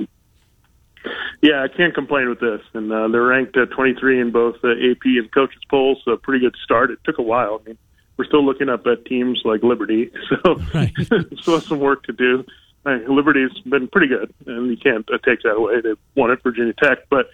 Yeah, 1.42 1.64
I 1.64 1.70
can't 1.76 1.96
complain 1.96 2.30
with 2.30 2.40
this, 2.40 2.62
and 2.74 2.92
uh, 2.92 3.08
they're 3.08 3.24
ranked 3.24 3.58
uh, 3.58 3.66
23 3.66 4.22
in 4.22 4.32
both 4.32 4.56
uh, 4.64 4.70
AP 4.72 5.06
and 5.06 5.32
coaches 5.34 5.62
polls. 5.70 6.00
So 6.06 6.12
a 6.12 6.18
pretty 6.18 6.40
good 6.46 6.56
start. 6.64 6.92
It 6.92 7.00
took 7.04 7.18
a 7.18 7.24
while. 7.24 7.62
I 7.64 7.70
mean, 7.70 7.78
we're 8.18 8.26
still 8.26 8.46
looking 8.46 8.70
up 8.70 8.86
at 8.86 9.06
teams 9.06 9.42
like 9.44 9.64
Liberty, 9.64 10.12
so 10.30 10.62
Right. 10.74 10.92
still 11.40 11.56
have 11.56 11.64
some 11.64 11.80
work 11.80 12.04
to 12.04 12.14
do. 12.14 12.46
Liberty's 12.86 13.58
been 13.66 13.88
pretty 13.88 14.08
good, 14.08 14.34
and 14.46 14.70
you 14.70 14.78
can't 14.78 15.08
uh, 15.12 15.18
take 15.26 15.42
that 15.44 15.54
away. 15.56 15.82
They 15.82 15.94
won 16.16 16.30
at 16.30 16.44
Virginia 16.44 16.74
Tech, 16.74 17.10
but 17.10 17.30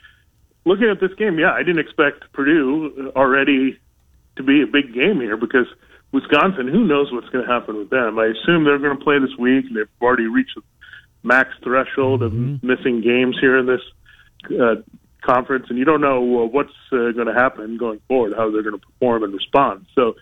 looking 0.67 0.89
at 0.89 0.99
this 0.99 1.13
game, 1.17 1.39
yeah, 1.39 1.51
I 1.51 1.59
didn't 1.59 1.79
expect 1.79 2.31
Purdue 2.33 3.11
already 3.15 3.79
to 4.35 4.43
be 4.43 4.61
a 4.61 4.67
big 4.67 4.93
game 4.93 5.19
here 5.19 5.37
because 5.37 5.65
Wisconsin, 6.11 6.67
who 6.67 6.85
knows 6.85 7.11
what's 7.11 7.29
going 7.29 7.45
to 7.45 7.51
happen 7.51 7.77
with 7.77 7.89
them? 7.89 8.19
I 8.19 8.25
assume 8.27 8.65
they're 8.65 8.77
going 8.77 8.97
to 8.97 9.03
play 9.03 9.19
this 9.19 9.35
week. 9.39 9.65
And 9.65 9.77
They've 9.77 9.89
already 10.01 10.27
reached 10.27 10.55
the 10.55 10.61
max 11.23 11.49
threshold 11.63 12.21
of 12.21 12.33
missing 12.33 13.01
games 13.01 13.37
here 13.39 13.57
in 13.57 13.65
this 13.65 13.81
uh, 14.59 14.75
conference, 15.21 15.67
and 15.69 15.77
you 15.77 15.85
don't 15.85 16.01
know 16.01 16.43
uh, 16.43 16.45
what's 16.45 16.73
uh, 16.91 17.11
going 17.11 17.27
to 17.27 17.33
happen 17.33 17.77
going 17.77 17.99
forward, 18.07 18.33
how 18.35 18.51
they're 18.51 18.63
going 18.63 18.79
to 18.79 18.85
perform 18.85 19.23
and 19.23 19.33
respond. 19.33 19.85
So 19.95 20.15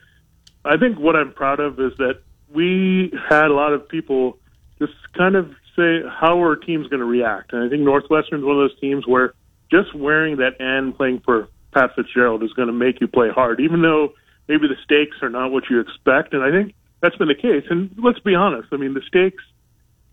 I 0.64 0.78
think 0.78 0.98
what 0.98 1.16
I'm 1.16 1.34
proud 1.34 1.60
of 1.60 1.80
is 1.80 1.92
that 1.98 2.22
we 2.54 3.14
had 3.30 3.46
a 3.46 3.54
lot 3.54 3.74
of 3.74 3.88
people 3.88 4.38
just 4.80 4.94
kind 5.18 5.36
of 5.36 5.52
say 5.76 6.02
how 6.08 6.42
are 6.42 6.56
teams 6.56 6.88
going 6.88 7.02
to 7.02 7.06
react, 7.06 7.54
and 7.54 7.64
I 7.64 7.70
think 7.70 7.84
Northwestern's 7.84 8.44
one 8.44 8.58
of 8.58 8.70
those 8.70 8.80
teams 8.80 9.06
where 9.06 9.34
just 9.72 9.94
wearing 9.96 10.38
that 10.38 10.60
N, 10.60 10.94
playing 10.94 11.22
for 11.26 11.48
Pat 11.74 11.92
Fitzgerald, 11.96 12.44
is 12.44 12.54
going 12.54 12.68
to 12.68 12.74
make 12.74 13.02
you 13.02 13.08
play 13.08 13.30
hard, 13.30 13.60
even 13.60 13.82
though 13.82 14.14
maybe 14.48 14.68
the 14.68 14.78
stakes 14.84 15.18
are 15.22 15.30
not 15.30 15.52
what 15.52 15.64
you 15.70 15.80
expect. 15.80 16.34
And 16.34 16.44
I 16.44 16.52
think 16.52 16.74
that's 17.02 17.16
been 17.16 17.28
the 17.28 17.36
case. 17.36 17.66
And 17.70 17.92
let's 18.02 18.20
be 18.20 18.36
honest, 18.36 18.70
I 18.72 18.78
mean 18.78 18.94
the 18.94 19.02
stakes 19.08 19.44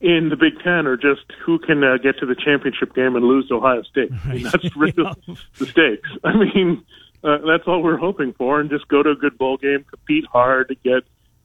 in 0.00 0.30
the 0.30 0.36
Big 0.36 0.54
Ten 0.64 0.86
are 0.86 0.96
just 0.96 1.22
who 1.44 1.58
can 1.60 1.84
uh, 1.84 1.96
get 1.98 2.18
to 2.18 2.26
the 2.26 2.34
championship 2.34 2.94
game 2.94 3.14
and 3.14 3.24
lose 3.24 3.46
to 3.48 3.54
Ohio 3.54 3.82
State. 3.82 4.10
I 4.24 4.34
mean, 4.34 4.42
that's 4.44 4.76
really 4.76 4.94
Yeah. 4.98 5.34
the 5.58 5.66
stakes. 5.66 6.08
I 6.24 6.32
mean, 6.36 6.84
uh, 7.22 7.38
that's 7.46 7.64
all 7.68 7.82
we're 7.82 7.98
hoping 7.98 8.32
for, 8.32 8.58
and 8.60 8.68
just 8.68 8.88
go 8.88 9.02
to 9.02 9.10
a 9.10 9.14
good 9.14 9.38
bowl 9.38 9.58
game, 9.58 9.84
compete 9.88 10.24
hard, 10.32 10.76
get 10.82 11.04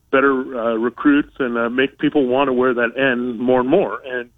better 0.10 0.32
uh, 0.60 0.74
recruits, 0.76 1.34
and 1.38 1.56
uh, 1.58 1.70
make 1.70 2.00
people 2.00 2.26
want 2.26 2.48
to 2.48 2.54
wear 2.54 2.74
that 2.74 2.98
N 2.98 3.38
more 3.38 3.60
and 3.60 3.70
more. 3.70 4.02
And 4.04 4.32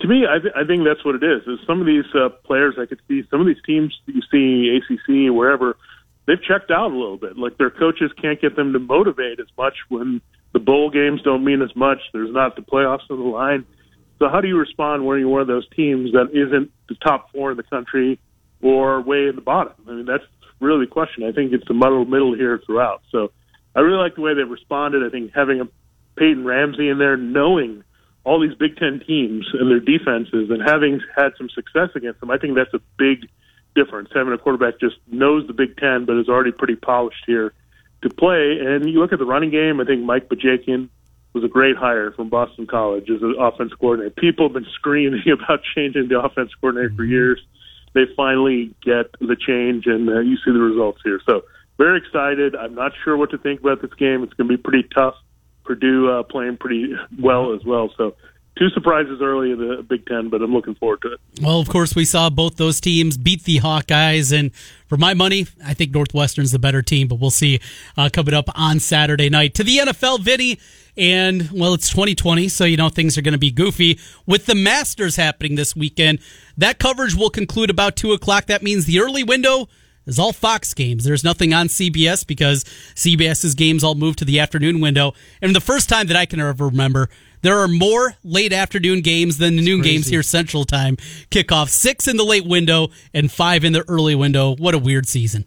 to 0.00 0.08
me, 0.08 0.26
I, 0.28 0.38
th- 0.38 0.54
I 0.56 0.64
think 0.64 0.84
that's 0.84 1.04
what 1.04 1.14
it 1.14 1.22
is. 1.22 1.42
Is 1.46 1.58
some 1.66 1.80
of 1.80 1.86
these 1.86 2.04
uh, 2.14 2.28
players 2.44 2.74
I 2.78 2.86
could 2.86 3.00
see, 3.08 3.22
some 3.30 3.40
of 3.40 3.46
these 3.46 3.62
teams 3.64 3.98
you 4.06 4.22
see 4.30 4.76
ACC 4.76 5.34
wherever, 5.34 5.76
they've 6.26 6.42
checked 6.42 6.70
out 6.70 6.90
a 6.90 6.94
little 6.94 7.16
bit. 7.16 7.36
Like 7.36 7.58
their 7.58 7.70
coaches 7.70 8.10
can't 8.20 8.40
get 8.40 8.56
them 8.56 8.72
to 8.72 8.78
motivate 8.78 9.40
as 9.40 9.48
much 9.56 9.74
when 9.88 10.20
the 10.52 10.58
bowl 10.58 10.90
games 10.90 11.22
don't 11.22 11.44
mean 11.44 11.62
as 11.62 11.74
much. 11.74 11.98
There's 12.12 12.32
not 12.32 12.56
the 12.56 12.62
playoffs 12.62 13.10
on 13.10 13.18
the 13.18 13.24
line. 13.24 13.64
So 14.18 14.28
how 14.28 14.40
do 14.40 14.48
you 14.48 14.58
respond 14.58 15.06
when 15.06 15.18
you're 15.18 15.28
one 15.28 15.40
of 15.40 15.46
those 15.46 15.68
teams 15.74 16.12
that 16.12 16.30
isn't 16.32 16.70
the 16.88 16.94
top 16.96 17.32
four 17.32 17.52
in 17.52 17.56
the 17.56 17.62
country 17.62 18.20
or 18.60 19.00
way 19.00 19.28
in 19.28 19.34
the 19.34 19.40
bottom? 19.40 19.72
I 19.88 19.92
mean, 19.92 20.04
that's 20.04 20.24
really 20.60 20.84
the 20.84 20.90
question. 20.90 21.24
I 21.24 21.32
think 21.32 21.52
it's 21.52 21.66
the 21.66 21.74
muddled 21.74 22.10
middle 22.10 22.34
here 22.34 22.60
throughout. 22.66 23.02
So 23.10 23.32
I 23.74 23.80
really 23.80 23.98
like 23.98 24.16
the 24.16 24.20
way 24.20 24.34
they've 24.34 24.48
responded. 24.48 25.02
I 25.06 25.10
think 25.10 25.32
having 25.34 25.60
a 25.60 25.68
Peyton 26.16 26.44
Ramsey 26.44 26.88
in 26.88 26.98
there, 26.98 27.16
knowing 27.16 27.82
all 28.24 28.40
these 28.40 28.56
Big 28.56 28.76
Ten 28.76 29.00
teams 29.06 29.46
and 29.52 29.70
their 29.70 29.80
defenses, 29.80 30.50
and 30.50 30.62
having 30.62 31.00
had 31.16 31.32
some 31.38 31.48
success 31.48 31.90
against 31.94 32.20
them, 32.20 32.30
I 32.30 32.38
think 32.38 32.54
that's 32.54 32.74
a 32.74 32.80
big 32.98 33.28
difference. 33.74 34.10
Having 34.14 34.34
a 34.34 34.38
quarterback 34.38 34.80
just 34.80 34.96
knows 35.06 35.46
the 35.46 35.52
Big 35.52 35.76
Ten, 35.76 36.04
but 36.04 36.18
is 36.18 36.28
already 36.28 36.52
pretty 36.52 36.76
polished 36.76 37.24
here 37.26 37.52
to 38.02 38.10
play. 38.10 38.58
And 38.60 38.88
you 38.88 39.00
look 39.00 39.12
at 39.12 39.18
the 39.18 39.24
running 39.24 39.50
game. 39.50 39.80
I 39.80 39.84
think 39.84 40.02
Mike 40.02 40.28
Bajakian 40.28 40.88
was 41.32 41.44
a 41.44 41.48
great 41.48 41.76
hire 41.76 42.12
from 42.12 42.28
Boston 42.28 42.66
College 42.66 43.08
as 43.08 43.22
an 43.22 43.36
offense 43.38 43.72
coordinator. 43.78 44.14
People 44.18 44.46
have 44.46 44.54
been 44.54 44.66
screaming 44.74 45.22
about 45.32 45.60
changing 45.74 46.08
the 46.08 46.20
offense 46.20 46.50
coordinator 46.60 46.94
for 46.94 47.04
years. 47.04 47.40
They 47.92 48.04
finally 48.16 48.74
get 48.82 49.10
the 49.18 49.36
change, 49.36 49.86
and 49.86 50.08
uh, 50.08 50.20
you 50.20 50.36
see 50.36 50.52
the 50.52 50.60
results 50.60 51.00
here. 51.04 51.20
So 51.26 51.42
very 51.76 51.98
excited. 51.98 52.54
I'm 52.54 52.74
not 52.74 52.92
sure 53.04 53.16
what 53.16 53.30
to 53.30 53.38
think 53.38 53.60
about 53.60 53.82
this 53.82 53.92
game. 53.94 54.22
It's 54.22 54.32
going 54.34 54.48
to 54.48 54.56
be 54.56 54.62
pretty 54.62 54.88
tough. 54.94 55.14
Purdue 55.70 56.10
uh, 56.10 56.24
playing 56.24 56.56
pretty 56.56 56.96
well 57.16 57.54
as 57.54 57.64
well. 57.64 57.92
So 57.96 58.16
two 58.58 58.70
surprises 58.70 59.20
early 59.22 59.52
in 59.52 59.58
the 59.58 59.84
Big 59.88 60.04
Ten, 60.04 60.28
but 60.28 60.42
I'm 60.42 60.52
looking 60.52 60.74
forward 60.74 61.00
to 61.02 61.12
it. 61.12 61.20
Well, 61.40 61.60
of 61.60 61.68
course, 61.68 61.94
we 61.94 62.04
saw 62.04 62.28
both 62.28 62.56
those 62.56 62.80
teams 62.80 63.16
beat 63.16 63.44
the 63.44 63.58
Hawkeyes, 63.58 64.36
and 64.36 64.52
for 64.88 64.96
my 64.96 65.14
money, 65.14 65.46
I 65.64 65.74
think 65.74 65.92
Northwestern's 65.92 66.50
the 66.50 66.58
better 66.58 66.82
team. 66.82 67.06
But 67.06 67.20
we'll 67.20 67.30
see 67.30 67.60
uh, 67.96 68.10
coming 68.12 68.34
up 68.34 68.50
on 68.56 68.80
Saturday 68.80 69.30
night 69.30 69.54
to 69.54 69.62
the 69.62 69.76
NFL, 69.76 70.22
Vinny. 70.22 70.58
And 70.96 71.48
well, 71.52 71.72
it's 71.72 71.88
2020, 71.88 72.48
so 72.48 72.64
you 72.64 72.76
know 72.76 72.88
things 72.88 73.16
are 73.16 73.22
going 73.22 73.30
to 73.30 73.38
be 73.38 73.52
goofy 73.52 74.00
with 74.26 74.46
the 74.46 74.56
Masters 74.56 75.14
happening 75.14 75.54
this 75.54 75.76
weekend. 75.76 76.18
That 76.58 76.80
coverage 76.80 77.14
will 77.14 77.30
conclude 77.30 77.70
about 77.70 77.94
two 77.94 78.12
o'clock. 78.12 78.46
That 78.46 78.64
means 78.64 78.86
the 78.86 78.98
early 78.98 79.22
window 79.22 79.68
is 80.10 80.18
all 80.18 80.32
Fox 80.32 80.74
games. 80.74 81.04
There's 81.04 81.24
nothing 81.24 81.54
on 81.54 81.68
CBS 81.68 82.26
because 82.26 82.64
CBS's 82.94 83.54
games 83.54 83.82
all 83.82 83.94
move 83.94 84.16
to 84.16 84.24
the 84.24 84.40
afternoon 84.40 84.80
window. 84.80 85.14
And 85.40 85.56
the 85.56 85.60
first 85.60 85.88
time 85.88 86.08
that 86.08 86.16
I 86.16 86.26
can 86.26 86.40
ever 86.40 86.66
remember, 86.66 87.08
there 87.42 87.58
are 87.58 87.68
more 87.68 88.16
late 88.22 88.52
afternoon 88.52 89.00
games 89.00 89.38
than 89.38 89.56
the 89.56 89.62
noon 89.62 89.80
games 89.80 90.08
here 90.08 90.22
Central 90.22 90.64
Time. 90.64 90.96
Kickoff 91.30 91.68
six 91.68 92.06
in 92.06 92.18
the 92.18 92.24
late 92.24 92.44
window 92.44 92.88
and 93.14 93.32
five 93.32 93.64
in 93.64 93.72
the 93.72 93.88
early 93.88 94.14
window. 94.14 94.54
What 94.56 94.74
a 94.74 94.78
weird 94.78 95.08
season. 95.08 95.46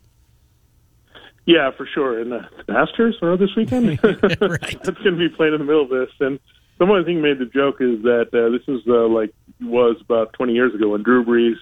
Yeah, 1.45 1.71
for 1.71 1.85
sure. 1.85 2.19
And 2.19 2.31
the 2.31 2.47
Masters 2.67 3.17
are 3.21 3.37
this 3.37 3.55
weekend. 3.55 3.99
That's 4.01 4.17
going 4.17 5.17
to 5.17 5.17
be 5.17 5.29
played 5.29 5.53
in 5.53 5.59
the 5.59 5.65
middle 5.65 5.83
of 5.83 5.89
this. 5.89 6.09
And 6.19 6.39
someone 6.77 7.01
I 7.01 7.05
think 7.05 7.19
made 7.19 7.37
the 7.37 7.45
joke 7.45 7.75
is 7.81 8.01
that 8.03 8.29
uh, 8.33 8.49
this 8.49 8.67
is 8.67 8.81
uh, 8.87 9.07
like 9.07 9.33
was 9.61 9.97
about 10.01 10.33
20 10.33 10.53
years 10.53 10.73
ago 10.73 10.89
when 10.89 11.03
Drew 11.03 11.23
Brees, 11.23 11.57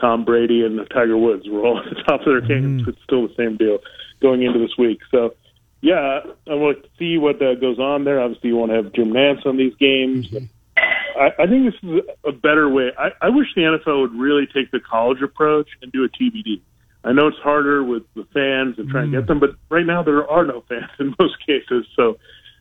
Tom 0.00 0.24
Brady, 0.24 0.64
and 0.64 0.78
Tiger 0.90 1.16
Woods 1.16 1.48
were 1.48 1.64
all 1.64 1.78
at 1.84 1.84
the 1.90 2.02
top 2.02 2.20
of 2.20 2.26
their 2.26 2.40
games. 2.40 2.86
It's 2.86 3.02
still 3.04 3.28
the 3.28 3.34
same 3.34 3.56
deal 3.56 3.78
going 4.20 4.42
into 4.42 4.58
this 4.58 4.76
week. 4.78 5.00
So, 5.10 5.34
yeah, 5.80 6.20
I 6.46 6.54
want 6.54 6.82
to 6.82 6.88
see 6.98 7.18
what 7.18 7.40
uh, 7.42 7.54
goes 7.54 7.78
on 7.78 8.04
there. 8.04 8.20
Obviously, 8.20 8.50
you 8.50 8.56
want 8.56 8.70
to 8.70 8.76
have 8.76 8.92
Jim 8.92 9.12
Nantz 9.12 9.46
on 9.46 9.56
these 9.56 9.74
games. 9.76 10.28
I, 10.76 11.30
I 11.38 11.46
think 11.46 11.72
this 11.72 11.82
is 11.82 12.00
a 12.24 12.32
better 12.32 12.68
way. 12.68 12.90
I, 12.98 13.10
I 13.20 13.28
wish 13.30 13.46
the 13.54 13.62
NFL 13.62 14.02
would 14.02 14.14
really 14.14 14.46
take 14.46 14.70
the 14.70 14.80
college 14.80 15.22
approach 15.22 15.68
and 15.82 15.90
do 15.92 16.04
a 16.04 16.08
TBD. 16.08 16.60
I 17.04 17.12
know 17.12 17.28
it's 17.28 17.38
harder 17.38 17.82
with 17.82 18.02
the 18.14 18.26
fans 18.34 18.78
and 18.78 18.88
trying 18.90 19.12
to 19.12 19.18
get 19.18 19.28
them, 19.28 19.38
but 19.38 19.50
right 19.70 19.86
now 19.86 20.02
there 20.02 20.28
are 20.28 20.44
no 20.44 20.62
fans 20.68 20.90
in 20.98 21.14
most 21.18 21.36
cases. 21.46 21.86
So 21.96 22.18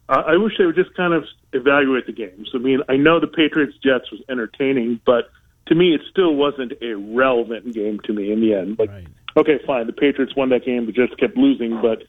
uh, 0.09 0.23
I 0.25 0.37
wish 0.37 0.53
they 0.57 0.65
would 0.65 0.75
just 0.75 0.93
kind 0.95 1.13
of 1.13 1.25
evaluate 1.53 2.05
the 2.05 2.13
games. 2.13 2.49
I 2.53 2.59
mean, 2.59 2.81
I 2.87 2.97
know 2.97 3.19
the 3.19 3.27
Patriots 3.27 3.73
Jets 3.83 4.11
was 4.11 4.21
entertaining, 4.29 5.01
but 5.05 5.29
to 5.67 5.75
me, 5.75 5.93
it 5.93 6.01
still 6.09 6.35
wasn't 6.35 6.73
a 6.81 6.93
relevant 6.95 7.73
game 7.73 7.99
to 8.05 8.13
me 8.13 8.31
in 8.31 8.41
the 8.41 8.53
end. 8.53 8.77
Like, 8.79 8.89
Right. 8.89 9.07
okay, 9.35 9.59
fine, 9.65 9.87
the 9.87 9.93
Patriots 9.93 10.35
won 10.35 10.49
that 10.49 10.65
game, 10.65 10.85
but 10.85 10.95
just 10.95 11.17
kept 11.17 11.37
losing, 11.37 11.81
but 11.81 12.03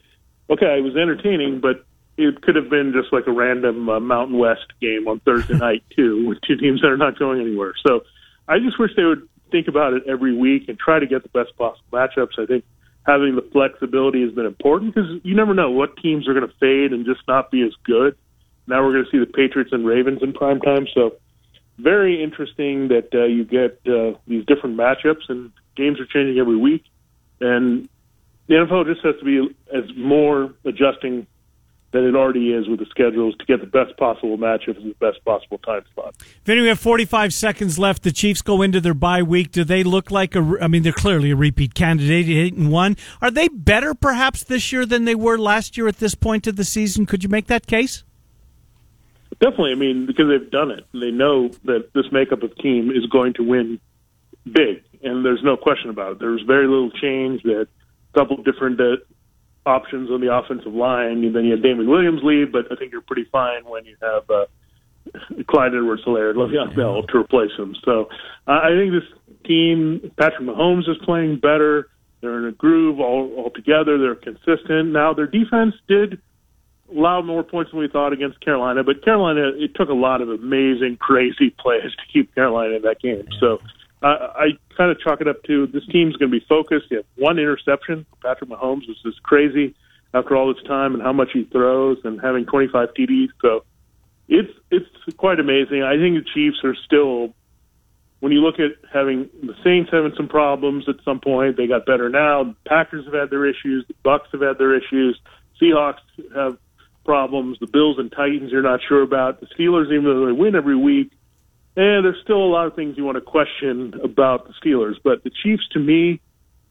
okay, 0.51 0.79
it 0.79 0.83
was 0.83 0.97
entertaining, 0.97 1.61
but 1.61 1.85
it 2.17 2.41
could 2.43 2.57
have 2.57 2.69
been 2.69 2.93
just 2.93 3.13
like 3.13 3.27
a 3.27 3.33
random 3.33 3.89
uh, 3.89 4.01
Mountain 4.01 4.39
West 4.39 4.67
game 4.81 5.07
on 5.07 5.21
Thursday 5.21 5.55
night 5.59 5.85
too, 5.95 6.27
with 6.27 6.39
two 6.47 6.57
teams 6.57 6.81
that 6.81 6.89
are 6.89 6.97
not 6.97 7.19
going 7.19 7.41
anywhere. 7.41 7.75
So 7.87 8.01
I 8.49 8.59
just 8.59 8.79
wish 8.79 8.91
they 8.97 9.05
would 9.05 9.29
think 9.51 9.69
about 9.69 9.95
it 9.95 10.03
every 10.07 10.37
week 10.37 10.69
and 10.69 10.79
try 10.79 10.99
to 10.99 11.07
get 11.07 11.23
the 11.23 11.29
best 11.31 11.57
possible 11.57 11.85
matchups. 11.93 12.39
I 12.39 12.47
think 12.47 12.65
having 13.07 13.37
the 13.37 13.43
flexibility 13.53 14.23
has 14.23 14.33
been 14.33 14.47
important 14.47 14.95
because 14.95 15.11
you 15.23 15.35
never 15.35 15.55
know 15.55 15.71
what 15.71 15.97
teams 15.97 16.29
are 16.29 16.35
going 16.35 16.47
to 16.47 16.55
fade 16.61 16.93
and 16.93 17.07
just 17.07 17.21
not 17.29 17.51
be 17.51 17.63
as 17.63 17.73
good. 17.85 18.17
Now 18.67 18.85
we're 18.85 18.93
going 18.93 19.05
to 19.05 19.11
see 19.11 19.19
the 19.19 19.27
Patriots 19.33 19.71
and 19.73 19.87
Ravens 19.87 20.23
in 20.23 20.33
prime 20.35 20.61
time, 20.61 20.87
so 20.95 21.15
very 21.79 22.22
interesting 22.22 22.89
that 22.89 23.09
uh, 23.14 23.24
you 23.24 23.45
get 23.45 23.81
uh, 23.87 24.18
these 24.26 24.45
different 24.47 24.76
matchups 24.76 25.29
and 25.29 25.53
games 25.76 26.01
are 26.01 26.07
changing 26.07 26.39
every 26.39 26.57
week, 26.57 26.85
and 27.41 27.89
the 28.49 28.55
NFL 28.55 28.87
just 28.87 29.05
has 29.05 29.14
to 29.18 29.24
be 29.24 29.55
as 29.72 29.85
more 29.97 30.55
adjusting 30.64 31.26
than 31.91 32.05
it 32.05 32.14
already 32.14 32.53
is 32.53 32.68
with 32.68 32.81
the 32.81 32.87
schedules 32.87 33.35
to 33.39 33.47
get 33.47 33.61
the 33.61 33.66
best 33.66 33.97
possible 33.97 34.37
matchups 34.37 34.76
and 34.76 34.91
the 34.91 34.97
best 35.01 35.24
possible 35.24 35.59
time 35.59 35.83
slot. 35.95 36.14
Vinny, 36.45 36.61
we 36.61 36.68
have 36.68 36.79
45 36.79 37.33
seconds 37.33 37.79
left. 37.79 38.03
The 38.03 38.12
Chiefs 38.12 38.43
go 38.43 38.61
into 38.61 38.81
their 38.81 38.95
bye 38.95 39.22
week. 39.22 39.53
Do 39.53 39.64
they 39.64 39.83
look 39.83 40.11
like 40.11 40.35
a? 40.35 40.57
I 40.61 40.68
mean, 40.68 40.83
they're 40.83 40.93
clearly 40.93 41.31
a 41.31 41.37
repeat 41.37 41.74
candidate, 41.74 42.29
eight 42.29 42.55
and 42.55 42.70
one. 42.70 42.97
Are 43.22 43.31
they 43.31 43.49
better, 43.49 43.95
perhaps, 43.95 44.45
this 44.45 44.70
year 44.70 44.85
than 44.85 45.05
they 45.05 45.14
were 45.14 45.39
last 45.39 45.76
year 45.76 45.89
at 45.89 45.99
this 45.99 46.14
point 46.14 46.47
of 46.47 46.57
the 46.57 46.64
season? 46.64 47.07
Could 47.07 47.22
you 47.22 47.31
make 47.31 47.47
that 47.47 47.66
case? 47.66 48.05
Definitely, 49.41 49.72
I 49.72 49.76
mean, 49.76 50.07
because 50.07 50.26
they've 50.28 50.51
done 50.51 50.70
it. 50.70 50.84
They 50.93 51.11
know 51.11 51.49
that 51.64 51.93
this 51.95 52.07
makeup 52.11 52.43
of 52.43 52.57
team 52.57 52.91
is 52.91 53.07
going 53.07 53.34
to 53.34 53.43
win 53.43 53.80
big, 54.51 54.82
and 55.03 55.24
there's 55.24 55.43
no 55.45 55.57
question 55.57 55.91
about 55.91 56.12
it. 56.12 56.18
There's 56.18 56.43
very 56.43 56.66
little 56.66 56.91
change. 56.91 57.43
That 57.43 57.68
a 58.14 58.18
couple 58.18 58.36
different 58.43 58.80
uh, 58.80 58.97
options 59.68 60.11
on 60.11 60.20
the 60.20 60.34
offensive 60.34 60.72
line. 60.72 61.24
And 61.24 61.34
then 61.34 61.45
you 61.45 61.53
have 61.53 61.62
Damien 61.62 61.89
Williams 61.89 62.20
leave, 62.22 62.51
but 62.51 62.72
I 62.72 62.76
think 62.76 62.93
you're 62.93 63.03
pretty 63.03 63.26
fine 63.30 63.64
when 63.64 63.84
you 63.84 63.97
have 64.01 64.28
uh, 64.30 64.47
Clyde 65.47 65.74
Edwards-Helaire, 65.74 66.34
Le'Veon 66.34 66.74
Bell 66.74 67.03
to 67.03 67.18
replace 67.18 67.53
him. 67.57 67.76
So 67.84 68.09
uh, 68.47 68.61
I 68.62 68.70
think 68.70 68.93
this 68.93 69.36
team, 69.45 70.11
Patrick 70.16 70.49
Mahomes 70.49 70.89
is 70.89 70.97
playing 71.05 71.39
better. 71.39 71.89
They're 72.20 72.39
in 72.39 72.47
a 72.47 72.53
groove 72.53 72.99
all, 72.99 73.32
all 73.36 73.51
together. 73.51 73.99
They're 73.99 74.14
consistent. 74.14 74.93
Now 74.93 75.14
their 75.14 75.26
defense 75.26 75.74
did 75.86 76.20
allow 76.95 77.22
more 77.22 77.43
points 77.43 77.70
than 77.70 77.80
we 77.80 77.89
thought 77.89 78.12
against 78.12 78.41
Carolina, 78.41 78.82
but 78.82 79.05
Carolina 79.05 79.53
it 79.55 79.74
took 79.74 79.89
a 79.89 79.95
lot 79.95 80.20
of 80.20 80.28
amazing, 80.28 80.97
crazy 80.99 81.51
plays 81.51 81.93
to 81.93 82.12
keep 82.12 82.34
Carolina 82.34 82.76
in 82.76 82.82
that 82.82 83.01
game. 83.01 83.26
So 83.41 83.59
uh, 84.03 84.32
I 84.34 84.47
kind 84.76 84.91
of 84.91 85.01
chalk 85.01 85.20
it 85.20 85.28
up 85.28 85.43
to 85.45 85.66
this 85.66 85.84
team's 85.86 86.16
going 86.16 86.30
to 86.30 86.41
be 86.41 86.45
focused. 86.49 86.86
You 86.91 86.99
have 86.99 87.07
one 87.16 87.39
interception. 87.39 88.07
Patrick 88.22 88.51
Mahomes 88.51 88.86
was 88.89 88.99
just 89.03 89.22
crazy 89.22 89.74
after 90.14 90.36
all 90.36 90.53
this 90.53 90.62
time 90.64 90.95
and 90.95 91.03
how 91.03 91.12
much 91.12 91.30
he 91.32 91.45
throws 91.45 91.99
and 92.05 92.20
having 92.20 92.47
25 92.47 92.89
TDs. 92.95 93.28
So 93.43 93.64
it's 94.28 94.53
it's 94.70 94.89
quite 95.16 95.41
amazing. 95.41 95.82
I 95.82 95.97
think 95.97 96.16
the 96.16 96.30
Chiefs 96.34 96.59
are 96.64 96.74
still. 96.84 97.34
When 98.20 98.32
you 98.32 98.41
look 98.41 98.59
at 98.59 98.72
having 98.93 99.28
the 99.45 99.55
Saints 99.62 99.91
having 99.93 100.12
some 100.16 100.26
problems 100.26 100.89
at 100.89 100.97
some 101.05 101.20
point, 101.20 101.57
they 101.57 101.68
got 101.68 101.86
better 101.86 102.09
now. 102.09 102.45
The 102.45 102.57
Packers 102.66 103.05
have 103.05 103.14
had 103.14 103.30
their 103.30 103.47
issues. 103.47 103.84
The 103.86 103.95
Bucs 104.05 104.26
have 104.32 104.41
had 104.41 104.59
their 104.59 104.74
issues. 104.74 105.20
Seahawks 105.62 106.01
have 106.34 106.59
problems. 107.09 107.57
The 107.59 107.67
Bills 107.67 107.99
and 107.99 108.13
Titans 108.13 108.53
you're 108.53 108.61
not 108.61 108.81
sure 108.87 109.03
about. 109.03 109.41
The 109.41 109.47
Steelers, 109.47 109.87
even 109.87 110.05
though 110.05 110.27
they 110.27 110.33
win 110.33 110.55
every 110.55 110.77
week, 110.77 111.11
and 111.75 112.05
there's 112.05 112.21
still 112.23 112.37
a 112.37 112.53
lot 112.53 112.67
of 112.67 112.77
things 112.77 112.99
you 112.99 113.05
want 113.05 113.17
to 113.17 113.23
question 113.23 113.95
about 114.05 114.47
the 114.47 114.53
Steelers. 114.63 114.97
But 115.03 115.25
the 115.25 115.31
Chiefs, 115.43 115.67
to 115.73 115.79
me, 115.79 116.21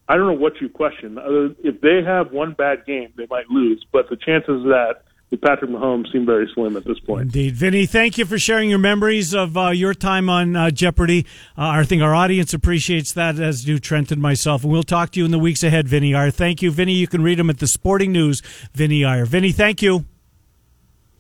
I 0.07 0.15
don't 0.15 0.27
know 0.27 0.39
what 0.39 0.61
you 0.61 0.69
question. 0.69 1.17
If 1.63 1.81
they 1.81 2.03
have 2.05 2.31
one 2.31 2.53
bad 2.53 2.85
game, 2.85 3.13
they 3.17 3.25
might 3.27 3.49
lose. 3.49 3.83
But 3.91 4.11
the 4.11 4.15
chances 4.15 4.61
of 4.61 4.67
that 4.67 5.01
with 5.31 5.41
Patrick 5.41 5.71
Mahomes 5.71 6.11
seem 6.11 6.27
very 6.27 6.47
slim 6.53 6.77
at 6.77 6.85
this 6.85 6.99
point. 6.99 7.23
Indeed. 7.23 7.55
Vinny, 7.55 7.87
thank 7.87 8.19
you 8.19 8.25
for 8.25 8.37
sharing 8.37 8.69
your 8.69 8.79
memories 8.79 9.33
of 9.33 9.57
uh, 9.57 9.69
your 9.69 9.95
time 9.95 10.29
on 10.29 10.55
uh, 10.55 10.69
Jeopardy. 10.69 11.25
Uh, 11.57 11.69
I 11.69 11.83
think 11.83 12.03
our 12.03 12.13
audience 12.13 12.53
appreciates 12.53 13.11
that, 13.13 13.39
as 13.39 13.63
do 13.63 13.79
Trent 13.79 14.11
and 14.11 14.21
myself. 14.21 14.63
And 14.63 14.71
we'll 14.71 14.83
talk 14.83 15.11
to 15.13 15.19
you 15.19 15.25
in 15.25 15.31
the 15.31 15.39
weeks 15.39 15.63
ahead, 15.63 15.87
Vinny 15.87 16.13
Iyer. 16.13 16.29
Thank 16.29 16.61
you, 16.61 16.69
Vinny. 16.69 16.93
You 16.93 17.07
can 17.07 17.23
read 17.23 17.39
him 17.39 17.49
at 17.49 17.57
the 17.57 17.67
Sporting 17.67 18.11
News, 18.11 18.41
Vinny 18.73 19.03
Iyer. 19.03 19.25
Vinny, 19.25 19.51
thank 19.51 19.81
you. 19.81 20.05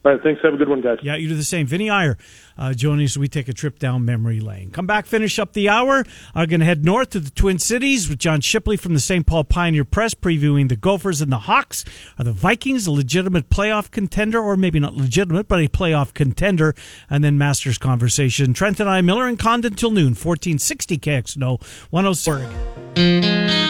All 0.05 0.13
right, 0.13 0.21
thanks. 0.23 0.41
Have 0.43 0.53
a 0.53 0.57
good 0.57 0.69
one, 0.69 0.81
guys. 0.81 0.99
Yeah, 1.01 1.15
you 1.15 1.27
do 1.27 1.35
the 1.35 1.43
same. 1.43 1.67
Vinny 1.67 1.89
Iyer 1.89 2.17
uh, 2.57 2.73
joining 2.73 3.05
us. 3.05 3.17
We 3.17 3.27
take 3.27 3.47
a 3.47 3.53
trip 3.53 3.79
down 3.79 4.05
memory 4.05 4.39
lane. 4.39 4.71
Come 4.71 4.87
back, 4.87 5.05
finish 5.05 5.37
up 5.37 5.53
the 5.53 5.69
hour. 5.69 6.03
I'm 6.33 6.47
going 6.47 6.59
to 6.61 6.65
head 6.65 6.85
north 6.85 7.09
to 7.11 7.19
the 7.19 7.29
Twin 7.29 7.59
Cities 7.59 8.09
with 8.09 8.19
John 8.19 8.41
Shipley 8.41 8.77
from 8.77 8.93
the 8.93 8.99
St. 8.99 9.25
Paul 9.25 9.43
Pioneer 9.43 9.85
Press 9.85 10.13
previewing 10.13 10.69
the 10.69 10.75
Gophers 10.75 11.21
and 11.21 11.31
the 11.31 11.39
Hawks. 11.39 11.83
Are 12.17 12.23
the 12.23 12.31
Vikings 12.31 12.87
a 12.87 12.91
legitimate 12.91 13.49
playoff 13.49 13.91
contender, 13.91 14.39
or 14.39 14.55
maybe 14.55 14.79
not 14.79 14.95
legitimate, 14.95 15.47
but 15.47 15.59
a 15.59 15.67
playoff 15.67 16.13
contender? 16.13 16.73
And 17.09 17.23
then 17.23 17.37
Masters 17.37 17.77
conversation. 17.77 18.53
Trent 18.53 18.79
and 18.79 18.89
I, 18.89 19.01
Miller 19.01 19.27
and 19.27 19.37
Condon 19.37 19.75
till 19.75 19.91
noon, 19.91 20.15
1460 20.15 20.97
KXNO, 20.97 21.61
106. 21.91 23.66